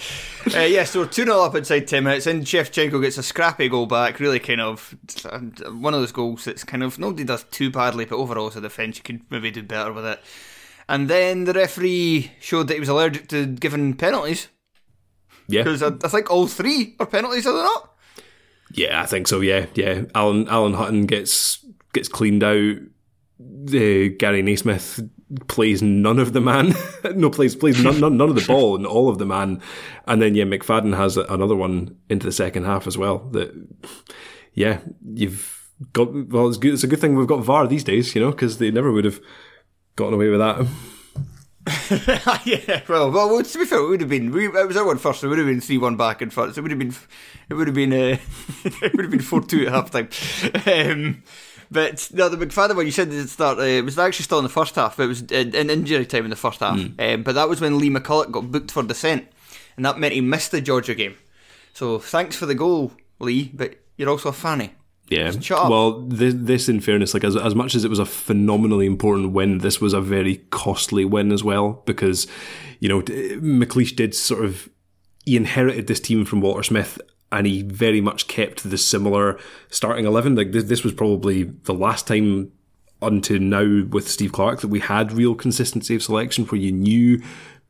Uh, 0.53 0.59
yeah, 0.65 0.83
so 0.83 1.05
2 1.05 1.23
0 1.23 1.39
up 1.41 1.55
inside 1.55 1.87
10 1.87 2.03
minutes, 2.03 2.27
and 2.27 2.43
Shevchenko 2.43 3.01
gets 3.01 3.17
a 3.17 3.23
scrappy 3.23 3.69
goal 3.69 3.85
back. 3.85 4.19
Really 4.19 4.39
kind 4.39 4.59
of 4.59 4.93
uh, 5.25 5.39
one 5.71 5.93
of 5.93 6.01
those 6.01 6.11
goals 6.11 6.43
that's 6.43 6.63
kind 6.65 6.83
of 6.83 6.99
nobody 6.99 7.23
does 7.23 7.43
too 7.45 7.71
badly, 7.71 8.03
but 8.05 8.17
overall, 8.17 8.47
as 8.47 8.57
a 8.57 8.61
defence, 8.61 8.97
you 8.97 9.03
could 9.03 9.21
maybe 9.29 9.49
do 9.49 9.63
better 9.63 9.93
with 9.93 10.05
it. 10.05 10.19
And 10.89 11.09
then 11.09 11.45
the 11.45 11.53
referee 11.53 12.31
showed 12.41 12.67
that 12.67 12.73
he 12.73 12.79
was 12.81 12.89
allergic 12.89 13.27
to 13.29 13.45
giving 13.45 13.93
penalties. 13.93 14.49
Yeah, 15.47 15.63
Because 15.63 15.81
I, 15.83 15.87
I 16.03 16.09
think 16.09 16.29
all 16.29 16.47
three 16.47 16.95
are 16.99 17.05
penalties, 17.05 17.47
are 17.47 17.53
they 17.53 17.63
not? 17.63 17.93
yeah, 18.73 19.01
I 19.01 19.05
think 19.05 19.29
so. 19.29 19.39
Yeah, 19.39 19.67
yeah. 19.75 20.01
Alan 20.13 20.49
Alan 20.49 20.73
Hutton 20.73 21.05
gets 21.05 21.65
gets 21.93 22.09
cleaned 22.09 22.43
out. 22.43 22.75
The 23.39 24.09
Gary 24.09 24.41
Naysmith 24.43 25.09
plays 25.47 25.81
none 25.81 26.19
of 26.19 26.33
the 26.33 26.41
man. 26.41 26.73
no, 27.15 27.29
plays 27.29 27.55
plays 27.55 27.81
none, 27.83 27.99
none 27.99 28.17
none 28.17 28.29
of 28.29 28.35
the 28.35 28.45
ball 28.47 28.75
and 28.75 28.85
all 28.85 29.09
of 29.09 29.17
the 29.17 29.25
man. 29.25 29.61
And 30.05 30.21
then 30.21 30.35
yeah, 30.35 30.45
McFadden 30.45 30.95
has 30.95 31.17
another 31.17 31.55
one 31.55 31.97
into 32.09 32.25
the 32.25 32.31
second 32.31 32.65
half 32.65 32.87
as 32.87 32.97
well. 32.97 33.19
That 33.31 33.53
yeah, 34.53 34.79
you've 35.13 35.69
got 35.93 36.13
well. 36.29 36.47
It's 36.47 36.57
good. 36.57 36.73
It's 36.73 36.83
a 36.83 36.87
good 36.87 36.99
thing 36.99 37.15
we've 37.15 37.27
got 37.27 37.43
VAR 37.43 37.67
these 37.67 37.83
days, 37.83 38.15
you 38.15 38.21
know, 38.21 38.31
because 38.31 38.57
they 38.57 38.71
never 38.71 38.91
would 38.91 39.05
have 39.05 39.19
gotten 39.95 40.13
away 40.13 40.29
with 40.29 40.39
that. 40.39 40.67
yeah, 42.45 42.81
well, 42.87 43.11
well, 43.11 43.43
to 43.43 43.59
be 43.59 43.65
fair, 43.65 43.79
it 43.79 43.89
would 43.89 43.99
have 43.99 44.09
been. 44.09 44.31
We, 44.31 44.47
it 44.47 44.67
was 44.67 44.77
our 44.77 44.85
one 44.85 44.97
first. 44.97 45.19
So 45.19 45.27
it 45.27 45.29
would 45.31 45.39
have 45.39 45.47
been 45.47 45.59
three 45.59 45.77
one 45.77 45.97
back 45.97 46.21
in 46.21 46.29
front. 46.29 46.55
So 46.55 46.59
it 46.59 46.61
would 46.63 46.71
have 46.71 46.79
been. 46.79 46.95
It 47.49 47.53
would 47.55 47.67
have 47.67 47.75
been. 47.75 47.93
Uh, 47.93 48.17
it 48.63 48.93
would 48.93 49.05
have 49.05 49.11
been 49.11 49.19
four 49.21 49.41
two 49.41 49.67
at 49.67 49.73
half 49.73 49.91
time. 49.91 50.09
Um, 50.65 51.23
but 51.71 52.09
no, 52.13 52.29
the 52.29 52.45
McFadden 52.45 52.75
one 52.75 52.85
you 52.85 52.91
said 52.91 53.11
the 53.11 53.27
start. 53.27 53.59
Uh, 53.59 53.63
it 53.63 53.85
was 53.85 53.97
actually 53.97 54.23
still 54.23 54.39
in 54.39 54.43
the 54.43 54.49
first 54.49 54.75
half. 54.75 54.97
But 54.97 55.03
it 55.03 55.07
was 55.07 55.21
in, 55.23 55.53
in 55.55 55.69
injury 55.69 56.05
time 56.05 56.23
in 56.23 56.29
the 56.29 56.35
first 56.35 56.59
half. 56.59 56.79
Um, 56.99 57.23
but 57.23 57.35
that 57.35 57.49
was 57.49 57.61
when 57.61 57.77
Lee 57.77 57.89
McCulloch 57.89 58.31
got 58.31 58.51
booked 58.51 58.71
for 58.71 58.83
dissent, 58.83 59.27
and 59.75 59.85
that 59.85 59.99
meant 59.99 60.13
he 60.13 60.21
missed 60.21 60.51
the 60.51 60.61
Georgia 60.61 60.95
game. 60.95 61.15
So 61.73 61.99
thanks 61.99 62.35
for 62.35 62.45
the 62.45 62.55
goal, 62.55 62.93
Lee. 63.19 63.51
But 63.53 63.75
you're 63.97 64.09
also 64.09 64.29
a 64.29 64.33
fanny. 64.33 64.71
Yeah. 65.09 65.31
Shut 65.31 65.59
up. 65.59 65.69
Well, 65.69 66.01
this, 66.01 66.33
this, 66.37 66.69
in 66.69 66.81
fairness, 66.81 67.13
like 67.13 67.23
as 67.23 67.35
as 67.35 67.55
much 67.55 67.75
as 67.75 67.85
it 67.85 67.89
was 67.89 67.99
a 67.99 68.05
phenomenally 68.05 68.85
important 68.85 69.31
win, 69.31 69.59
this 69.59 69.79
was 69.79 69.93
a 69.93 70.01
very 70.01 70.37
costly 70.49 71.05
win 71.05 71.31
as 71.31 71.43
well 71.43 71.81
because, 71.85 72.27
you 72.79 72.89
know, 72.89 73.01
McLeish 73.01 73.95
did 73.95 74.13
sort 74.13 74.43
of 74.43 74.69
he 75.25 75.35
inherited 75.35 75.87
this 75.87 75.99
team 75.99 76.25
from 76.25 76.41
Walter 76.41 76.63
Smith. 76.63 76.99
And 77.31 77.45
he 77.45 77.61
very 77.61 77.99
much 77.99 78.27
kept 78.27 78.69
the 78.69 78.77
similar 78.77 79.37
starting 79.69 80.05
eleven. 80.05 80.35
Like 80.35 80.53
this, 80.53 80.63
this 80.65 80.83
was 80.83 80.93
probably 80.93 81.43
the 81.43 81.73
last 81.73 82.07
time 82.07 82.51
unto 83.01 83.37
now 83.37 83.85
with 83.89 84.09
Steve 84.09 84.31
Clarke 84.31 84.61
that 84.61 84.69
we 84.69 84.79
had 84.79 85.11
real 85.11 85.35
consistency 85.35 85.95
of 85.95 86.03
selection, 86.03 86.45
where 86.45 86.61
you 86.61 86.71
knew 86.71 87.21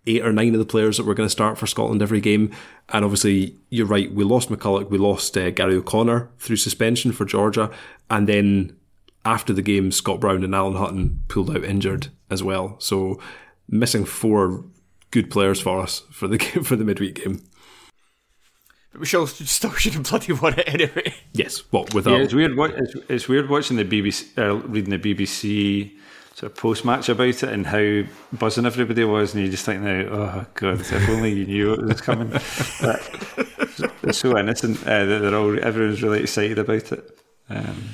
eight 0.08 0.26
or 0.26 0.32
nine 0.32 0.54
of 0.54 0.60
the 0.60 0.66
players 0.66 0.98
that 0.98 1.06
were 1.06 1.14
going 1.14 1.28
to 1.28 1.32
start 1.32 1.58
for 1.58 1.68
Scotland 1.68 2.02
every 2.02 2.22
game. 2.22 2.52
And 2.90 3.04
obviously, 3.04 3.56
you're 3.70 3.86
right, 3.86 4.12
we 4.12 4.24
lost 4.24 4.50
McCulloch, 4.50 4.90
we 4.90 4.98
lost 4.98 5.38
uh, 5.38 5.52
Gary 5.52 5.76
O'Connor 5.76 6.30
through 6.40 6.56
suspension 6.56 7.12
for 7.12 7.26
Georgia. 7.26 7.70
And 8.10 8.28
then 8.28 8.76
after 9.26 9.52
the 9.52 9.62
game, 9.62 9.92
Scott 9.92 10.22
Brown 10.22 10.44
and 10.44 10.56
Alan 10.56 10.78
Hutton 10.78 11.22
pulled 11.28 11.52
out 11.52 11.66
injured 11.66 12.08
as 12.30 12.42
well. 12.42 12.78
So 12.80 13.20
missing 13.68 14.06
four 14.06 14.64
good 15.12 15.30
players 15.30 15.60
for 15.60 15.82
us 15.82 16.04
for 16.10 16.28
the 16.28 16.38
game, 16.38 16.64
for 16.64 16.76
the 16.76 16.86
midweek 16.86 17.24
game. 17.24 17.44
But 18.98 19.02
we 19.02 19.06
still, 19.06 19.28
still 19.28 19.72
should 19.74 19.94
have 19.94 20.10
bloody 20.10 20.34
won 20.34 20.58
it 20.58 20.68
anyway. 20.74 21.14
Yes, 21.32 21.60
what 21.70 21.94
without 21.94 22.18
Yeah, 22.18 22.24
it's 22.24 22.34
weird. 22.34 22.58
It's, 22.58 22.96
it's 23.08 23.30
weird 23.30 23.48
watching 23.48 23.78
the 23.78 23.86
BBC, 23.86 24.36
uh, 24.40 24.56
reading 24.56 24.90
the 24.90 24.98
BBC 24.98 25.92
sort 26.34 26.52
of 26.52 26.58
post 26.58 26.84
match 26.84 27.08
about 27.08 27.28
it 27.28 27.44
and 27.44 27.68
how 27.68 28.02
buzzing 28.34 28.66
everybody 28.66 29.04
was, 29.04 29.36
and 29.36 29.44
you 29.44 29.52
just 29.52 29.66
think 29.66 29.84
now, 29.84 30.00
oh 30.12 30.46
god, 30.56 30.80
if 30.82 31.10
only 31.10 31.32
you 31.32 31.46
knew 31.46 31.74
it 31.74 31.86
was 31.86 32.02
coming. 32.02 32.30
But 32.82 33.08
it's 34.02 34.18
so 34.18 34.36
innocent 34.36 34.82
uh, 34.82 35.06
that 35.06 35.20
they're 35.20 35.36
all 35.36 35.64
everyone's 35.64 36.02
really 36.02 36.24
excited 36.24 36.58
about 36.58 36.92
it. 36.92 37.20
Um, 37.52 37.90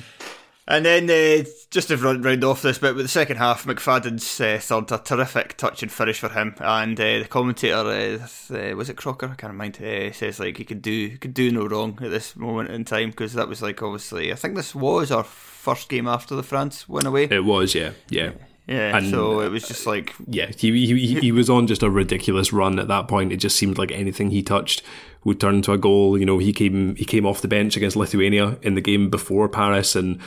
And 0.66 0.86
then, 0.86 1.10
uh, 1.10 1.44
just 1.70 1.88
to 1.88 1.96
run 1.98 2.22
round 2.22 2.42
off 2.42 2.62
this 2.62 2.78
bit, 2.78 2.94
with 2.94 3.04
the 3.04 3.08
second 3.10 3.36
half, 3.36 3.66
McFadden's 3.66 4.40
uh, 4.40 4.58
third, 4.58 4.90
a 4.92 4.98
terrific 4.98 5.58
touch 5.58 5.82
and 5.82 5.92
finish 5.92 6.18
for 6.18 6.30
him. 6.30 6.54
And 6.58 6.98
uh, 6.98 7.18
the 7.18 7.26
commentator, 7.28 7.74
uh, 7.76 8.26
uh, 8.54 8.74
was 8.74 8.88
it 8.88 8.96
Crocker? 8.96 9.28
I 9.28 9.34
can't 9.34 9.56
mind. 9.56 9.76
Uh, 9.82 10.10
says 10.12 10.40
like 10.40 10.56
he 10.56 10.64
could 10.64 10.80
do 10.80 11.08
he 11.08 11.18
could 11.18 11.34
do 11.34 11.50
no 11.50 11.66
wrong 11.66 11.98
at 12.00 12.10
this 12.10 12.34
moment 12.34 12.70
in 12.70 12.84
time 12.86 13.10
because 13.10 13.34
that 13.34 13.46
was 13.48 13.60
like 13.60 13.82
obviously 13.82 14.32
I 14.32 14.36
think 14.36 14.56
this 14.56 14.74
was 14.74 15.10
our 15.10 15.24
first 15.24 15.90
game 15.90 16.06
after 16.08 16.34
the 16.34 16.42
France 16.42 16.88
went 16.88 17.06
away. 17.06 17.24
it 17.30 17.44
was, 17.44 17.74
yeah, 17.74 17.90
yeah. 18.08 18.30
Yeah, 18.66 18.96
And- 18.96 19.10
so 19.10 19.40
it 19.40 19.50
was 19.50 19.68
just 19.68 19.86
like 19.86 20.14
yeah, 20.26 20.50
he, 20.56 20.86
he 20.86 21.20
he 21.20 21.32
was 21.32 21.50
on 21.50 21.66
just 21.66 21.82
a 21.82 21.90
ridiculous 21.90 22.50
run 22.54 22.78
at 22.78 22.88
that 22.88 23.08
point. 23.08 23.30
It 23.32 23.36
just 23.36 23.56
seemed 23.56 23.76
like 23.76 23.92
anything 23.92 24.30
he 24.30 24.42
touched 24.42 24.82
would 25.24 25.38
turn 25.38 25.56
into 25.56 25.72
a 25.72 25.76
goal. 25.78 26.16
You 26.18 26.24
know, 26.24 26.38
he 26.38 26.54
came 26.54 26.94
he 26.96 27.04
came 27.04 27.26
off 27.26 27.42
the 27.42 27.48
bench 27.48 27.76
against 27.76 27.94
Lithuania 27.96 28.56
in 28.62 28.74
the 28.74 28.80
game 28.80 29.10
before 29.10 29.50
Paris 29.50 29.94
and 29.94 30.18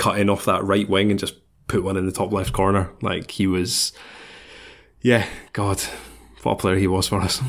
cut 0.00 0.18
in 0.18 0.30
off 0.30 0.46
that 0.46 0.64
right 0.64 0.88
wing 0.88 1.10
and 1.10 1.20
just 1.20 1.34
put 1.68 1.84
one 1.84 1.96
in 1.96 2.06
the 2.06 2.12
top 2.12 2.32
left 2.32 2.52
corner. 2.52 2.90
Like 3.02 3.30
he 3.30 3.46
was, 3.46 3.92
yeah, 5.02 5.26
God, 5.52 5.80
what 6.42 6.52
a 6.52 6.56
player 6.56 6.76
he 6.76 6.86
was 6.86 7.06
for 7.06 7.20
us. 7.20 7.40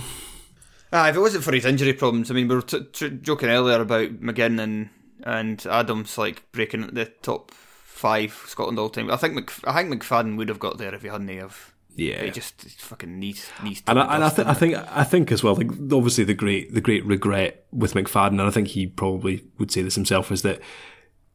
Ah, 0.94 1.08
if 1.08 1.16
it 1.16 1.22
wasn't 1.22 1.46
for 1.46 1.54
his 1.54 1.66
injury 1.66 1.94
problems, 1.94 2.30
I 2.30 2.34
mean, 2.34 2.50
we 2.50 2.56
were 2.56 2.62
t- 2.62 2.84
t- 2.92 3.10
joking 3.22 3.48
earlier 3.50 3.82
about 3.82 4.20
McGinn 4.22 4.62
and 4.62 4.90
and 5.24 5.66
Adams 5.68 6.18
like 6.18 6.52
breaking 6.52 6.88
the 6.88 7.06
top 7.06 7.52
five 7.52 8.34
Scotland 8.48 8.78
all 8.78 8.90
time. 8.90 9.10
I 9.10 9.16
think 9.16 9.36
Mc, 9.36 9.52
I 9.64 9.74
think 9.74 10.04
McFadden 10.04 10.36
would 10.36 10.50
have 10.50 10.60
got 10.60 10.78
there 10.78 10.94
if 10.94 11.04
he 11.04 11.08
hadn't 11.08 11.30
have. 11.30 11.74
Yeah. 11.96 12.24
he 12.24 12.32
just 12.32 12.62
fucking 12.80 13.20
needs 13.20 13.50
needs. 13.64 13.84
And 13.88 14.00
I, 14.00 14.16
and 14.16 14.24
I, 14.24 14.30
th- 14.30 14.48
I 14.48 14.54
think 14.54 14.76
I 14.76 15.04
think 15.04 15.32
as 15.32 15.44
well, 15.44 15.56
like 15.56 15.72
obviously 15.72 16.24
the 16.26 16.34
great 16.34 16.74
the 16.74 16.82
great 16.82 17.06
regret 17.06 17.66
with 17.72 17.94
McFadden, 17.94 18.32
and 18.32 18.42
I 18.42 18.50
think 18.50 18.70
he 18.70 18.88
probably 18.88 19.46
would 19.60 19.72
say 19.72 19.82
this 19.82 19.96
himself, 19.96 20.32
is 20.32 20.42
that 20.42 20.60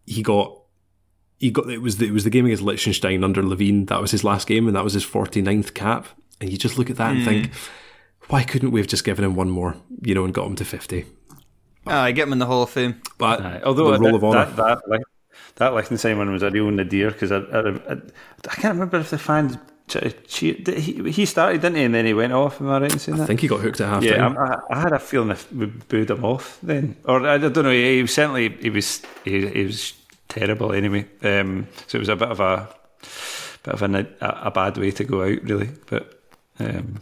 he 0.05 0.23
got 0.23 0.59
he 1.39 1.51
got 1.51 1.69
it 1.69 1.83
was 1.83 1.99
the, 1.99 2.07
it 2.07 2.13
was 2.13 2.25
the 2.25 2.31
game 2.31 2.47
against 2.47 2.63
Liechtenstein 2.63 3.23
under 3.23 3.43
Levein. 3.43 3.89
That 3.89 4.01
was 4.01 4.11
his 4.11 4.25
last 4.25 4.47
game, 4.47 4.67
and 4.67 4.77
that 4.77 4.85
was 4.85 4.95
his 4.95 5.05
49th 5.05 5.75
cap. 5.75 6.07
And 6.41 6.51
you 6.51 6.59
just 6.59 6.79
look 6.79 6.91
at 6.91 6.97
that 6.97 7.13
and 7.13 7.25
think, 7.25 7.47
hmm. 7.47 7.53
why 8.29 8.43
couldn't 8.43 8.71
we 8.71 8.81
have 8.81 8.87
just 8.89 9.05
given 9.05 9.25
him 9.25 9.35
one 9.35 9.49
more, 9.51 9.77
you 10.03 10.15
know, 10.15 10.25
and 10.25 10.35
got 10.35 10.47
him 10.47 10.57
to 10.57 10.65
50? 10.65 10.99
it? 10.99 11.07
Aye, 11.87 12.13
get 12.13 12.27
him 12.27 12.33
in 12.33 12.39
the 12.39 12.47
Hall 12.47 12.63
of 12.63 12.71
Fame. 12.71 13.01
But 13.17 13.41
Aye, 13.41 13.61
although 13.65 13.93
the 13.93 13.99
roll 13.99 14.13
that, 14.13 14.15
of 14.17 14.25
honour. 14.25 14.45
that, 14.45 14.57
that, 14.57 14.89
Lich- 14.89 15.03
that 15.57 15.75
Liechtenstein 15.75 16.19
one 16.19 16.31
was 16.33 16.43
a 16.43 16.51
real 16.51 16.71
nadir 16.71 17.11
because 17.11 17.33
I, 17.33 17.39
I, 17.39 17.69
I, 17.69 17.93
I 17.93 18.55
can't 18.55 18.75
remember 18.75 18.99
if 18.99 19.11
the 19.11 19.19
fans 19.19 19.57
ch- 19.89 20.15
He, 20.29 20.53
he 21.11 21.25
started, 21.25 21.61
didn't 21.61 21.77
he? 21.77 21.85
And 21.85 21.95
then 21.95 22.07
he 22.07 22.15
went 22.15 22.33
off. 22.33 22.61
Am 22.61 22.69
I 22.69 22.81
right 22.81 22.93
in 22.93 22.99
saying 22.99 23.19
that? 23.19 23.25
I 23.25 23.27
think 23.27 23.41
he 23.41 23.49
got 23.49 23.61
hooked 23.61 23.81
at 23.81 23.89
half 23.89 24.03
Yeah, 24.03 24.17
time. 24.17 24.37
I, 24.37 24.59
I 24.71 24.81
had 24.81 24.93
a 24.93 24.99
feeling 24.99 25.31
if 25.31 25.51
we 25.53 25.67
booed 25.67 26.11
him 26.11 26.25
off 26.25 26.59
then, 26.63 26.97
or 27.05 27.27
I 27.27 27.39
don't 27.39 27.57
know. 27.57 27.71
He 27.71 28.03
was 28.03 28.13
certainly 28.13 28.49
he 28.49 28.71
was 28.71 29.03
he, 29.25 29.47
he 29.47 29.65
was 29.65 29.95
terrible 30.29 30.73
anyway. 30.73 31.07
Um, 31.23 31.69
so 31.87 31.97
it 31.97 32.01
was 32.01 32.09
a 32.09 32.17
bit 32.17 32.29
of 32.31 32.41
a 32.41 32.69
bit 33.63 33.75
of 33.75 33.83
a, 33.83 34.07
a, 34.21 34.41
a 34.47 34.51
bad 34.51 34.79
way 34.79 34.91
to 34.93 35.05
go 35.05 35.23
out, 35.23 35.43
really. 35.43 35.71
But 35.89 36.21
um, 36.59 37.01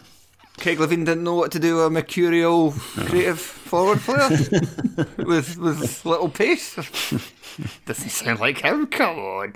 Craig 0.58 0.78
Levein 0.78 1.04
didn't 1.04 1.24
know 1.24 1.34
what 1.34 1.52
to 1.52 1.58
do 1.58 1.76
with 1.76 1.86
a 1.86 1.90
mercurial 1.90 2.72
creative 2.72 3.40
forward 3.40 3.98
player 4.00 4.28
with 5.18 5.58
with 5.58 6.04
little 6.04 6.28
pace. 6.28 6.74
Doesn't 7.86 8.10
sound 8.10 8.40
like 8.40 8.58
him. 8.58 8.86
Come 8.86 9.18
on. 9.18 9.54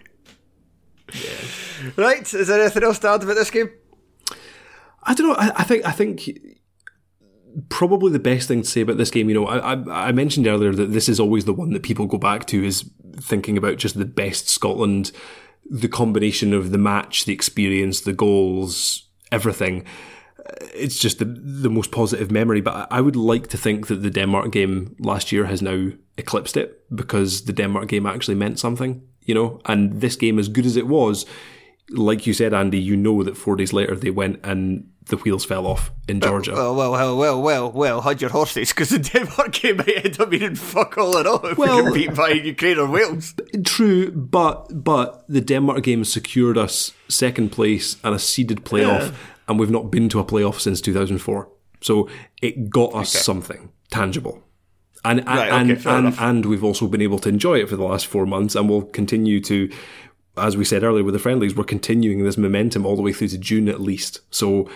Right, 1.97 2.35
is 2.35 2.49
there 2.49 2.61
anything 2.61 2.83
else 2.85 2.99
to 3.01 3.09
add 3.09 3.23
about 3.23 3.37
this 3.37 3.51
game? 3.51 3.71
I 5.03 5.14
don't 5.14 5.29
know. 5.29 5.35
I, 5.35 5.53
I 5.57 5.64
think 5.64 5.87
I 5.87 5.93
think 5.93 6.29
probably 7.69 8.13
the 8.13 8.19
best 8.19 8.49
thing 8.49 8.63
to 8.63 8.69
say 8.69 8.81
about 8.81 8.99
this 8.99 9.11
game, 9.11 9.29
you 9.29 9.35
know, 9.35 9.47
I, 9.47 9.75
I, 9.75 10.09
I 10.09 10.13
mentioned 10.13 10.47
earlier 10.47 10.73
that 10.73 10.93
this 10.93 11.09
is 11.09 11.21
always 11.21 11.45
the 11.45 11.53
one 11.53 11.71
that 11.73 11.83
people 11.83 12.07
go 12.07 12.19
back 12.19 12.47
to 12.47 12.65
is 12.65 12.89
thinking 13.17 13.57
about 13.57 13.77
just 13.77 13.99
the 13.99 14.05
best 14.05 14.49
Scotland, 14.49 15.13
the 15.69 15.89
combination 15.89 16.53
of 16.53 16.71
the 16.71 16.79
match, 16.79 17.25
the 17.25 17.33
experience, 17.33 18.01
the 18.01 18.13
goals, 18.13 19.09
everything. 19.33 19.85
It's 20.75 20.99
just 20.99 21.19
the 21.19 21.27
the 21.27 21.69
most 21.69 21.91
positive 21.91 22.31
memory. 22.31 22.61
But 22.61 22.89
I 22.91 23.01
would 23.01 23.17
like 23.17 23.49
to 23.49 23.59
think 23.59 23.89
that 23.89 24.03
the 24.03 24.11
Denmark 24.11 24.51
game 24.51 24.97
last 24.99 25.31
year 25.31 25.45
has 25.45 25.61
now 25.61 25.91
eclipsed 26.17 26.57
it 26.57 26.83
because 26.95 27.45
the 27.45 27.53
Denmark 27.53 27.89
game 27.89 28.07
actually 28.07 28.37
meant 28.37 28.59
something, 28.59 29.03
you 29.25 29.35
know. 29.35 29.61
And 29.67 30.01
this 30.01 30.17
game, 30.17 30.39
as 30.39 30.49
good 30.49 30.65
as 30.65 30.77
it 30.77 30.87
was, 30.87 31.27
like 31.91 32.26
you 32.26 32.32
said, 32.34 32.53
Andy, 32.55 32.78
you 32.78 32.97
know 32.97 33.22
that 33.22 33.36
four 33.36 33.57
days 33.57 33.72
later 33.72 33.95
they 33.97 34.11
went 34.11 34.41
and 34.45 34.89
the 35.07 35.16
wheels 35.16 35.45
fell 35.45 35.66
off 35.66 35.91
in 36.07 36.20
Georgia. 36.20 36.53
Well, 36.53 36.74
well, 36.74 36.93
well, 36.93 37.16
well, 37.16 37.41
well, 37.43 37.72
well, 37.72 38.01
had 38.03 38.20
your 38.20 38.28
horses 38.30 38.68
because 38.74 38.91
the 38.91 38.99
Denmark 38.99 39.53
game 39.53 39.78
might 39.78 40.05
end 40.05 40.20
up 40.20 40.28
meaning 40.28 40.55
fuck 40.55 40.99
all 40.99 41.16
at 41.16 41.26
all 41.26 41.45
if 41.47 41.57
Well- 41.57 41.78
we 41.78 41.84
get 41.84 41.95
beat 42.11 42.14
by 42.14 42.30
Ukraine 42.32 42.78
or 42.78 42.86
Wales. 42.91 43.34
True, 43.64 44.11
but 44.11 44.84
but 44.84 45.24
the 45.28 45.41
Denmark 45.41 45.82
game 45.82 46.05
secured 46.05 46.59
us 46.59 46.93
second 47.09 47.51
place 47.53 47.97
and 48.05 48.14
a 48.14 48.18
seeded 48.18 48.64
playoff, 48.64 49.14
and 49.49 49.59
we've 49.59 49.70
not 49.70 49.91
been 49.91 50.09
to 50.11 50.18
a 50.20 50.24
playoff 50.24 50.61
since 50.61 50.80
2004. 50.82 51.49
So 51.80 52.09
it 52.43 52.68
got 52.68 52.95
us 52.95 53.11
something 53.11 53.70
tangible. 53.91 54.43
And 55.05 55.20
and, 55.20 55.28
Right, 55.28 55.49
okay, 55.49 55.89
and, 55.89 56.07
and, 56.07 56.14
and 56.18 56.45
we've 56.47 56.64
also 56.64 56.86
been 56.89 57.01
able 57.01 57.18
to 57.20 57.28
enjoy 57.28 57.61
it 57.61 57.68
for 57.68 57.76
the 57.76 57.84
last 57.84 58.07
four 58.07 58.26
months, 58.26 58.55
and 58.57 58.68
we'll 58.68 58.82
continue 58.82 59.41
to, 59.41 59.70
as 60.39 60.57
we 60.57 60.64
said 60.64 60.82
earlier 60.82 61.05
with 61.05 61.14
the 61.14 61.20
friendlies, 61.20 61.55
we're 61.55 61.64
continuing 61.64 62.24
this 62.24 62.36
momentum 62.36 62.86
all 62.86 62.97
the 62.97 63.03
way 63.03 63.12
through 63.12 63.28
to 63.28 63.39
June 63.39 63.68
at 63.68 63.80
least. 63.80 64.20
So 64.30 64.68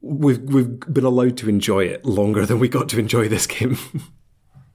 we've 0.00 0.40
we've 0.40 0.80
been 0.80 1.04
allowed 1.04 1.36
to 1.38 1.48
enjoy 1.48 1.84
it 1.84 2.04
longer 2.04 2.44
than 2.46 2.58
we 2.58 2.68
got 2.68 2.88
to 2.90 2.98
enjoy 2.98 3.28
this 3.28 3.46
game. 3.58 3.78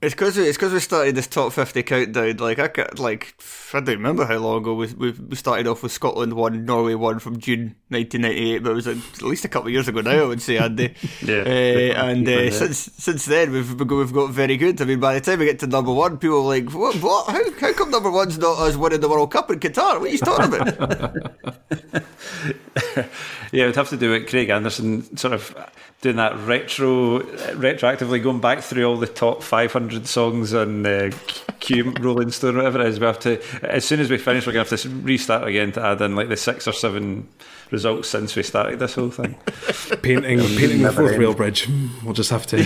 It's 0.01 0.13
because 0.15 0.37
we, 0.37 0.43
it's 0.47 0.57
'cause 0.57 0.71
we 0.71 0.79
started 0.79 1.13
this 1.15 1.27
top 1.27 1.51
fifty 1.51 1.83
countdown. 1.83 2.37
Like 2.37 2.57
I 2.57 2.69
ca- 2.69 2.87
like 2.97 3.35
I 3.73 3.81
don't 3.81 3.97
remember 3.97 4.25
how 4.25 4.37
long 4.37 4.59
ago 4.61 4.73
we, 4.73 4.87
we 4.93 5.35
started 5.35 5.67
off 5.67 5.83
with 5.83 5.91
Scotland 5.91 6.31
one, 6.33 6.63
Norway 6.63 6.93
one 6.95 7.19
from 7.19 7.37
June 7.37 7.75
1998, 7.89 8.63
but 8.63 8.71
it 8.71 8.75
was 8.75 8.87
at 8.87 9.21
least 9.21 9.43
a 9.43 9.49
couple 9.49 9.67
of 9.67 9.73
years 9.73 9.89
ago 9.89 9.99
now. 9.99 10.11
I 10.11 10.23
would 10.23 10.41
say, 10.41 10.57
Andy. 10.57 10.95
Yeah. 11.21 11.41
Uh, 11.41 12.05
and 12.05 12.25
uh, 12.29 12.49
since 12.49 12.77
since 12.97 13.25
then 13.25 13.51
we've 13.51 13.67
we've 13.77 13.85
got- 13.87 13.97
we've 13.97 14.13
got 14.13 14.29
very 14.31 14.55
good. 14.55 14.81
I 14.81 14.85
mean, 14.85 15.01
by 15.01 15.15
the 15.15 15.19
time 15.21 15.39
we 15.39 15.45
get 15.45 15.59
to 15.59 15.67
number 15.67 15.91
one, 15.91 16.17
people 16.17 16.37
are 16.37 16.43
like, 16.57 16.71
what? 16.73 16.95
What? 17.01 17.27
How, 17.29 17.51
how 17.59 17.73
come 17.73 17.91
number 17.91 18.09
one's 18.09 18.37
not 18.37 18.57
us 18.57 18.77
winning 18.77 19.01
the 19.01 19.09
World 19.09 19.31
Cup 19.33 19.51
in 19.51 19.59
Qatar? 19.59 19.99
What 19.99 20.07
are 20.09 20.13
you 20.13 20.17
talking 20.17 20.53
about? 20.53 21.25
yeah, 23.51 23.65
we'd 23.65 23.75
have 23.75 23.89
to 23.89 23.97
do 23.97 24.13
it. 24.13 24.29
Craig 24.29 24.49
Anderson 24.49 25.17
sort 25.17 25.33
of 25.33 25.53
doing 26.01 26.15
that 26.15 26.37
retro, 26.39 27.19
retroactively 27.19 28.23
going 28.23 28.39
back 28.39 28.61
through 28.61 28.85
all 28.85 28.97
the 28.97 29.07
top 29.07 29.43
500 29.43 30.07
songs 30.07 30.53
on 30.53 30.85
uh, 30.85 31.11
Q 31.59 31.93
Rolling 31.99 32.31
Stone, 32.31 32.55
whatever 32.55 32.79
it 32.79 32.87
is. 32.87 32.99
We 32.99 33.05
have 33.05 33.19
to, 33.19 33.41
as 33.63 33.83
soon 33.83 33.99
as 33.99 34.09
we 34.09 34.17
finish, 34.17 34.47
we're 34.47 34.53
going 34.53 34.65
to 34.65 34.71
have 34.71 34.81
to 34.81 34.89
restart 35.01 35.47
again 35.47 35.73
to 35.73 35.83
add 35.83 36.01
in 36.01 36.15
like 36.15 36.29
the 36.29 36.37
six 36.37 36.67
or 36.67 36.71
seven 36.71 37.27
results 37.71 38.07
since 38.07 38.35
we 38.35 38.43
started 38.43 38.79
this 38.79 38.95
whole 38.95 39.11
thing. 39.11 39.35
painting 40.01 40.39
painting 40.39 40.81
the 40.81 40.91
Forth 40.93 41.17
Rail 41.17 41.33
Bridge. 41.33 41.67
We'll 42.03 42.13
just 42.13 42.29
have 42.29 42.47
to 42.47 42.63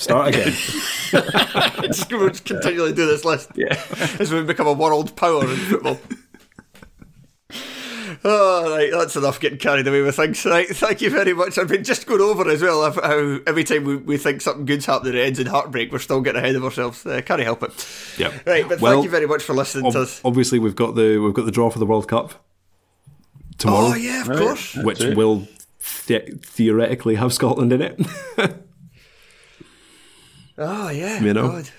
start 0.00 0.28
again. 0.28 0.52
just, 1.82 2.12
we'll 2.12 2.28
just 2.30 2.44
continually 2.44 2.92
do 2.92 3.06
this 3.06 3.24
list. 3.24 3.50
Yeah. 3.54 3.80
as 4.18 4.32
we 4.32 4.42
become 4.42 4.66
a 4.66 4.72
world 4.72 5.14
power 5.14 5.44
in 5.44 5.56
football. 5.56 5.98
Oh, 8.24 8.70
right, 8.76 8.90
that's 8.92 9.16
enough 9.16 9.38
getting 9.40 9.58
carried 9.58 9.86
away 9.86 10.00
with 10.02 10.16
things. 10.16 10.44
Right, 10.44 10.68
thank 10.68 11.00
you 11.00 11.10
very 11.10 11.34
much. 11.34 11.58
I've 11.58 11.68
been 11.68 11.84
just 11.84 12.06
going 12.06 12.20
over 12.20 12.48
as 12.50 12.62
well 12.62 12.90
how- 12.90 13.00
how 13.02 13.38
every 13.46 13.64
time 13.64 13.84
we, 13.84 13.96
we 13.96 14.16
think 14.16 14.40
something 14.40 14.64
good's 14.66 14.86
happening, 14.86 15.14
it 15.14 15.20
ends 15.20 15.38
in 15.38 15.46
heartbreak. 15.46 15.92
We're 15.92 15.98
still 15.98 16.20
getting 16.20 16.42
ahead 16.42 16.56
of 16.56 16.64
ourselves. 16.64 17.04
Uh, 17.06 17.20
can't 17.24 17.40
help 17.42 17.62
it. 17.62 18.14
Yep. 18.18 18.46
Right, 18.46 18.68
but 18.68 18.80
Well, 18.80 18.92
thank 18.94 19.04
you 19.04 19.10
very 19.10 19.26
much 19.26 19.42
for 19.42 19.54
listening 19.54 19.90
to 19.92 20.00
us. 20.02 20.20
obviously, 20.24 20.58
we've 20.58 20.76
got 20.76 20.94
the 20.94 21.18
we've 21.18 21.34
got 21.34 21.44
the 21.46 21.52
draw 21.52 21.70
for 21.70 21.78
the 21.78 21.86
World 21.86 22.08
Cup 22.08 22.44
tomorrow, 23.58 23.88
Oh, 23.92 23.94
yeah, 23.94 24.22
of 24.22 24.28
course. 24.36 24.74
which 24.76 25.00
will 25.04 25.46
the- 26.06 26.38
theoretically 26.42 27.14
have 27.16 27.32
Scotland 27.32 27.72
in 27.72 27.82
it. 27.82 28.00
Oh, 30.58 30.88
yeah. 30.88 31.20
You 31.20 31.34
know? 31.34 31.48
God. 31.48 31.70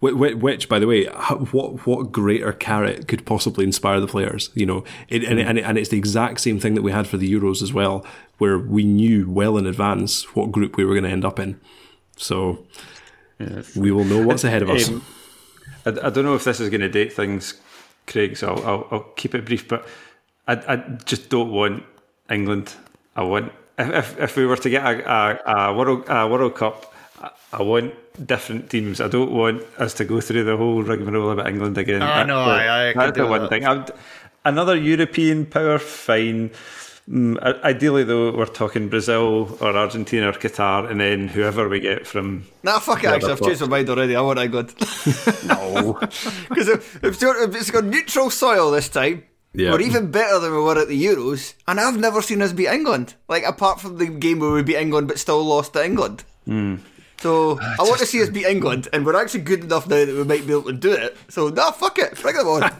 Wh- 0.00 0.10
wh- 0.12 0.40
Which, 0.40 0.68
by 0.68 0.78
the 0.78 0.86
way, 0.86 1.06
what 1.06 1.86
what 1.86 2.12
greater 2.12 2.52
carrot 2.52 3.08
could 3.08 3.24
possibly 3.26 3.64
inspire 3.64 4.00
the 4.00 4.06
players? 4.06 4.50
You 4.54 4.66
know, 4.66 4.84
it, 5.08 5.24
and, 5.24 5.40
and, 5.40 5.58
and 5.58 5.78
it's 5.78 5.88
the 5.90 5.98
exact 5.98 6.40
same 6.40 6.60
thing 6.60 6.74
that 6.74 6.82
we 6.82 6.92
had 6.92 7.06
for 7.06 7.16
the 7.16 7.32
Euros 7.32 7.62
as 7.62 7.72
well, 7.72 8.06
where 8.38 8.58
we 8.58 8.84
knew 8.84 9.28
well 9.30 9.56
in 9.58 9.66
advance 9.66 10.34
what 10.36 10.52
group 10.52 10.76
we 10.76 10.84
were 10.84 10.94
going 10.94 11.04
to 11.04 11.10
end 11.10 11.24
up 11.24 11.38
in. 11.38 11.60
So 12.16 12.64
we 13.74 13.90
will 13.90 14.04
know 14.04 14.24
what's 14.24 14.44
ahead 14.44 14.62
of 14.62 14.70
us. 14.70 14.88
Um, 14.88 15.04
I, 15.84 15.90
I 15.90 16.10
don't 16.10 16.24
know 16.24 16.34
if 16.34 16.44
this 16.44 16.60
is 16.60 16.68
going 16.70 16.82
to 16.82 16.88
date 16.88 17.12
things, 17.12 17.54
Craig, 18.06 18.36
so 18.36 18.54
I'll, 18.54 18.64
I'll, 18.64 18.88
I'll 18.90 19.02
keep 19.16 19.34
it 19.34 19.44
brief. 19.44 19.66
But 19.66 19.86
I, 20.46 20.52
I 20.68 20.76
just 21.04 21.28
don't 21.28 21.50
want 21.50 21.82
England. 22.30 22.74
I 23.16 23.22
want 23.24 23.52
if 23.78 23.90
if, 23.90 24.20
if 24.20 24.36
we 24.36 24.46
were 24.46 24.56
to 24.56 24.70
get 24.70 24.84
a, 24.84 25.10
a, 25.10 25.70
a 25.70 25.74
World 25.76 26.04
a 26.08 26.28
World 26.28 26.54
Cup, 26.54 26.91
I, 27.22 27.30
I 27.52 27.62
want 27.62 27.94
different 28.26 28.68
teams. 28.70 29.00
I 29.00 29.08
don't 29.08 29.30
want 29.32 29.62
us 29.78 29.94
to 29.94 30.04
go 30.04 30.20
through 30.20 30.44
the 30.44 30.56
whole 30.56 30.82
rigmarole 30.82 31.30
about 31.30 31.46
England 31.48 31.78
again. 31.78 32.02
Oh, 32.02 32.24
no, 32.24 32.38
I- 32.40 32.88
I 32.88 32.92
could 32.92 33.00
that's 33.02 33.16
the 33.18 33.24
do 33.24 33.30
one 33.30 33.40
that. 33.42 33.48
thing. 33.50 33.64
I'd, 33.66 33.90
another 34.44 34.76
European 34.76 35.46
power, 35.46 35.78
fine. 35.78 36.50
Mm, 37.10 37.36
ideally, 37.64 38.04
though, 38.04 38.30
we're 38.36 38.46
talking 38.46 38.88
Brazil 38.88 39.56
or 39.60 39.76
Argentina 39.76 40.28
or 40.28 40.32
Qatar, 40.32 40.88
and 40.90 41.00
then 41.00 41.26
whoever 41.28 41.68
we 41.68 41.80
get 41.80 42.06
from 42.06 42.44
Nah, 42.62 42.78
fuck 42.78 43.02
it, 43.02 43.08
actually. 43.08 43.32
I've 43.32 43.40
changed 43.42 43.60
my 43.62 43.66
mind 43.66 43.90
already. 43.90 44.14
I 44.14 44.20
want 44.20 44.38
England. 44.38 44.72
no. 45.46 45.98
Because 46.48 46.68
if, 46.68 47.02
if 47.04 47.20
if 47.22 47.54
it's 47.56 47.70
got 47.72 47.84
neutral 47.84 48.30
soil 48.30 48.70
this 48.70 48.88
time, 48.88 49.24
Yeah. 49.52 49.72
we're 49.72 49.80
even 49.80 50.12
better 50.12 50.38
than 50.38 50.52
we 50.52 50.58
were 50.58 50.78
at 50.78 50.86
the 50.88 51.04
Euros. 51.04 51.54
And 51.66 51.80
I've 51.80 51.98
never 51.98 52.22
seen 52.22 52.40
us 52.40 52.52
beat 52.52 52.68
England. 52.68 53.14
Like, 53.28 53.42
apart 53.44 53.80
from 53.80 53.98
the 53.98 54.06
game 54.06 54.38
where 54.38 54.52
we 54.52 54.62
beat 54.62 54.76
England 54.76 55.08
but 55.08 55.18
still 55.18 55.42
lost 55.44 55.72
to 55.72 55.84
England. 55.84 56.22
So, 57.22 57.58
I 57.60 57.76
want 57.82 58.00
to 58.00 58.06
see 58.06 58.20
us 58.20 58.28
beat 58.30 58.46
England, 58.46 58.88
and 58.92 59.06
we're 59.06 59.14
actually 59.14 59.42
good 59.42 59.62
enough 59.62 59.86
now 59.86 60.04
that 60.04 60.08
we 60.14 60.24
might 60.24 60.44
be 60.44 60.52
able 60.52 60.64
to 60.64 60.72
do 60.72 60.90
it. 60.92 61.16
So, 61.28 61.48
nah, 61.50 61.70
fuck 61.70 61.98
it. 62.00 62.20
Bring 62.20 62.34
them 62.36 62.48
on. 62.48 62.72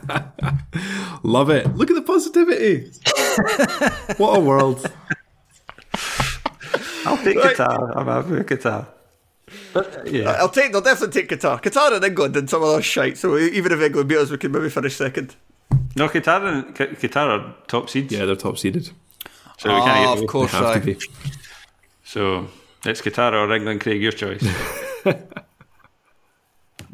Love 1.22 1.49
it. 1.51 1.72
Look 1.76 1.90
at 1.90 1.95
the 1.95 2.03
positivity. 2.03 2.90
what 4.16 4.36
a 4.36 4.40
world. 4.40 4.90
I'll 7.05 7.16
take 7.18 7.36
Right. 7.36 7.57
Qatar. 7.57 7.97
I'm 7.97 8.07
happy 8.07 8.30
with 8.30 8.47
Qatar. 8.49 8.86
But 9.72 10.07
yeah, 10.11 10.30
I'll 10.32 10.49
take, 10.49 10.72
they'll 10.72 10.80
definitely 10.80 11.22
take 11.22 11.30
Qatar. 11.30 11.62
Qatar 11.62 11.95
and 11.95 12.05
England 12.05 12.36
and 12.36 12.49
some 12.49 12.62
other 12.62 12.82
shite. 12.82 13.18
So, 13.18 13.36
even 13.38 13.70
if 13.72 13.80
England 13.80 14.09
beat 14.09 14.18
us, 14.18 14.30
we 14.30 14.38
could 14.38 14.53
maybe 14.53 14.70
finish 14.70 14.97
second. 14.97 15.36
no 15.97 16.09
Qatar 16.09 16.45
and 16.47 16.74
Q- 16.74 16.86
Qatar 17.09 17.28
are 17.40 17.55
top 17.68 17.90
seeds. 17.90 18.12
Yeah, 18.12 18.24
they're 18.24 18.34
top 18.36 18.59
seeded. 18.59 18.86
so 19.59 19.72
we 19.74 19.80
can't 19.82 19.88
Ah, 20.09 20.14
get 20.14 20.22
of 20.24 20.28
course, 20.28 20.51
They 20.53 20.59
have 20.59 20.66
aye. 20.66 20.78
to 20.80 20.86
be. 20.86 20.99
So 22.05 22.49
it's 22.85 23.01
Qatar 23.01 23.33
or 23.33 23.53
England, 23.53 23.80
Craig. 23.80 24.01
Your 24.03 24.12
choice. 24.12 24.47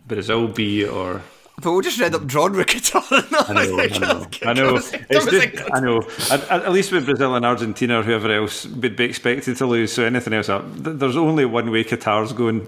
Brazil 0.06 0.48
B 0.48 0.86
or 0.86 1.22
But 1.62 1.72
we'll 1.72 1.82
just 1.82 2.00
end 2.00 2.14
up 2.14 2.26
drawn 2.26 2.52
with 2.52 2.66
Qatar. 2.66 3.02
I 3.48 3.52
know, 3.66 3.78
I 3.78 3.98
know, 3.98 4.26
I 4.50 4.52
know. 4.54 4.76
It's 4.76 5.26
just, 5.26 5.70
I 5.72 5.80
know. 5.80 6.02
At, 6.30 6.50
at 6.50 6.72
least 6.72 6.92
with 6.92 7.04
Brazil 7.04 7.34
and 7.34 7.44
Argentina 7.44 8.00
or 8.00 8.02
whoever 8.02 8.32
else 8.32 8.64
would 8.66 8.96
be 8.96 9.04
expected 9.04 9.56
to 9.58 9.66
lose. 9.66 9.92
So 9.92 10.04
anything 10.04 10.32
else, 10.32 10.48
up, 10.48 10.64
there's 10.66 11.16
only 11.16 11.44
one 11.44 11.70
way 11.70 11.84
Qatar's 11.84 12.32
going, 12.32 12.66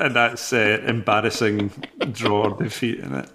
and 0.00 0.16
that's 0.16 0.52
uh, 0.52 0.82
embarrassing 0.86 1.70
draw 2.12 2.50
or 2.50 2.62
defeat 2.62 2.98
in 3.00 3.14
it. 3.14 3.30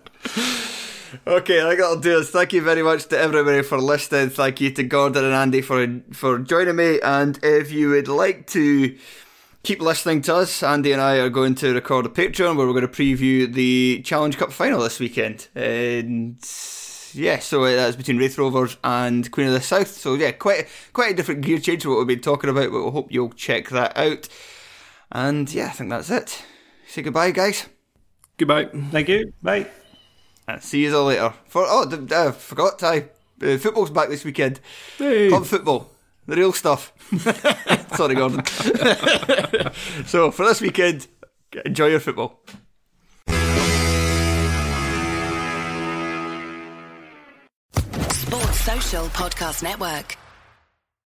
Okay, 1.28 1.62
I 1.62 1.68
think 1.68 1.80
that'll 1.80 1.99
do 1.99 2.20
us. 2.20 2.30
Thank 2.30 2.53
you 2.53 2.62
very 2.62 2.84
much 2.84 3.07
to 3.07 3.18
everybody 3.18 3.62
for 3.64 3.80
listening. 3.80 4.30
Thank 4.30 4.62
you 4.62 4.72
to 4.72 4.84
Gordon 4.84 5.26
and 5.26 5.34
Andy 5.34 5.62
for 5.62 6.01
for 6.14 6.39
joining 6.39 6.76
me. 6.76 6.99
And 7.01 7.39
if 7.43 7.72
you 7.72 7.89
would 7.89 8.07
like 8.07 8.47
to 8.47 8.97
keep 9.64 9.82
listening 9.82 10.22
to 10.24 10.36
us, 10.36 10.64
Andy 10.64 10.91
and 10.91 11.01
I 11.01 11.18
are 11.18 11.30
going 11.30 11.55
to 11.55 11.74
record 11.74 12.05
a 12.05 12.09
Patreon 12.09 12.55
where 12.55 12.66
we're 12.66 12.74
going 12.74 12.88
to 12.88 12.88
preview 12.88 13.51
the 13.51 14.01
Challenge 14.03 14.38
Cup 14.38 14.51
final 14.51 14.82
this 14.82 14.99
weekend. 14.99 15.47
And 15.55 16.38
yeah, 17.14 17.39
so 17.39 17.64
uh, 17.64 17.76
that's 17.76 17.95
between 17.95 18.18
Raith 18.18 18.38
Rovers 18.38 18.78
and 18.84 19.30
Queen 19.32 19.47
of 19.47 19.53
the 19.53 19.62
South. 19.62 19.89
So 19.89 20.14
yeah, 20.16 20.32
quite 20.32 20.68
quite 20.93 21.12
a 21.12 21.16
different 21.16 21.41
gear 21.41 21.59
change 21.59 21.84
to 21.84 21.89
what 21.89 21.97
we've 21.99 22.07
been 22.07 22.22
talking 22.22 22.49
about. 22.49 22.72
But 22.72 22.84
we 22.84 22.91
hope 22.91 23.12
you'll 23.12 23.34
check 23.34 23.70
that 23.70 23.97
out. 23.97 24.30
And 25.12 25.51
yeah, 25.53 25.68
I 25.68 25.72
think 25.72 25.89
that's 25.89 26.09
it. 26.09 26.43
Say 26.88 27.01
goodbye, 27.01 27.32
guys. 27.32 27.68
Goodbye. 28.38 28.66
Thank 28.91 29.09
you. 29.09 29.34
Bye. 29.41 29.68
Uh, 30.48 30.60
see 30.60 30.84
you 30.84 30.96
all 30.96 31.06
later. 31.06 31.34
For 31.48 31.66
oh, 31.68 31.86
d- 31.86 32.14
uh, 32.14 32.32
forgot 32.32 32.80
Ty. 32.80 33.06
Uh, 33.42 33.58
football's 33.58 33.89
back 33.89 34.10
this 34.10 34.24
weekend. 34.24 34.60
Hey. 34.98 35.30
Club 35.30 35.46
football, 35.46 35.89
the 36.28 36.36
real 36.36 36.54
stuff. 36.54 36.94
Sorry, 37.96 38.16
Gordon. 38.16 38.46
so 40.06 40.32
for 40.32 40.46
this 40.46 40.62
weekend, 40.62 41.08
enjoy 41.66 41.88
your 41.88 42.00
football. 42.00 42.42
Sports 48.12 48.60
Social 48.62 49.06
Podcast 49.08 49.64
Network. 49.64 50.18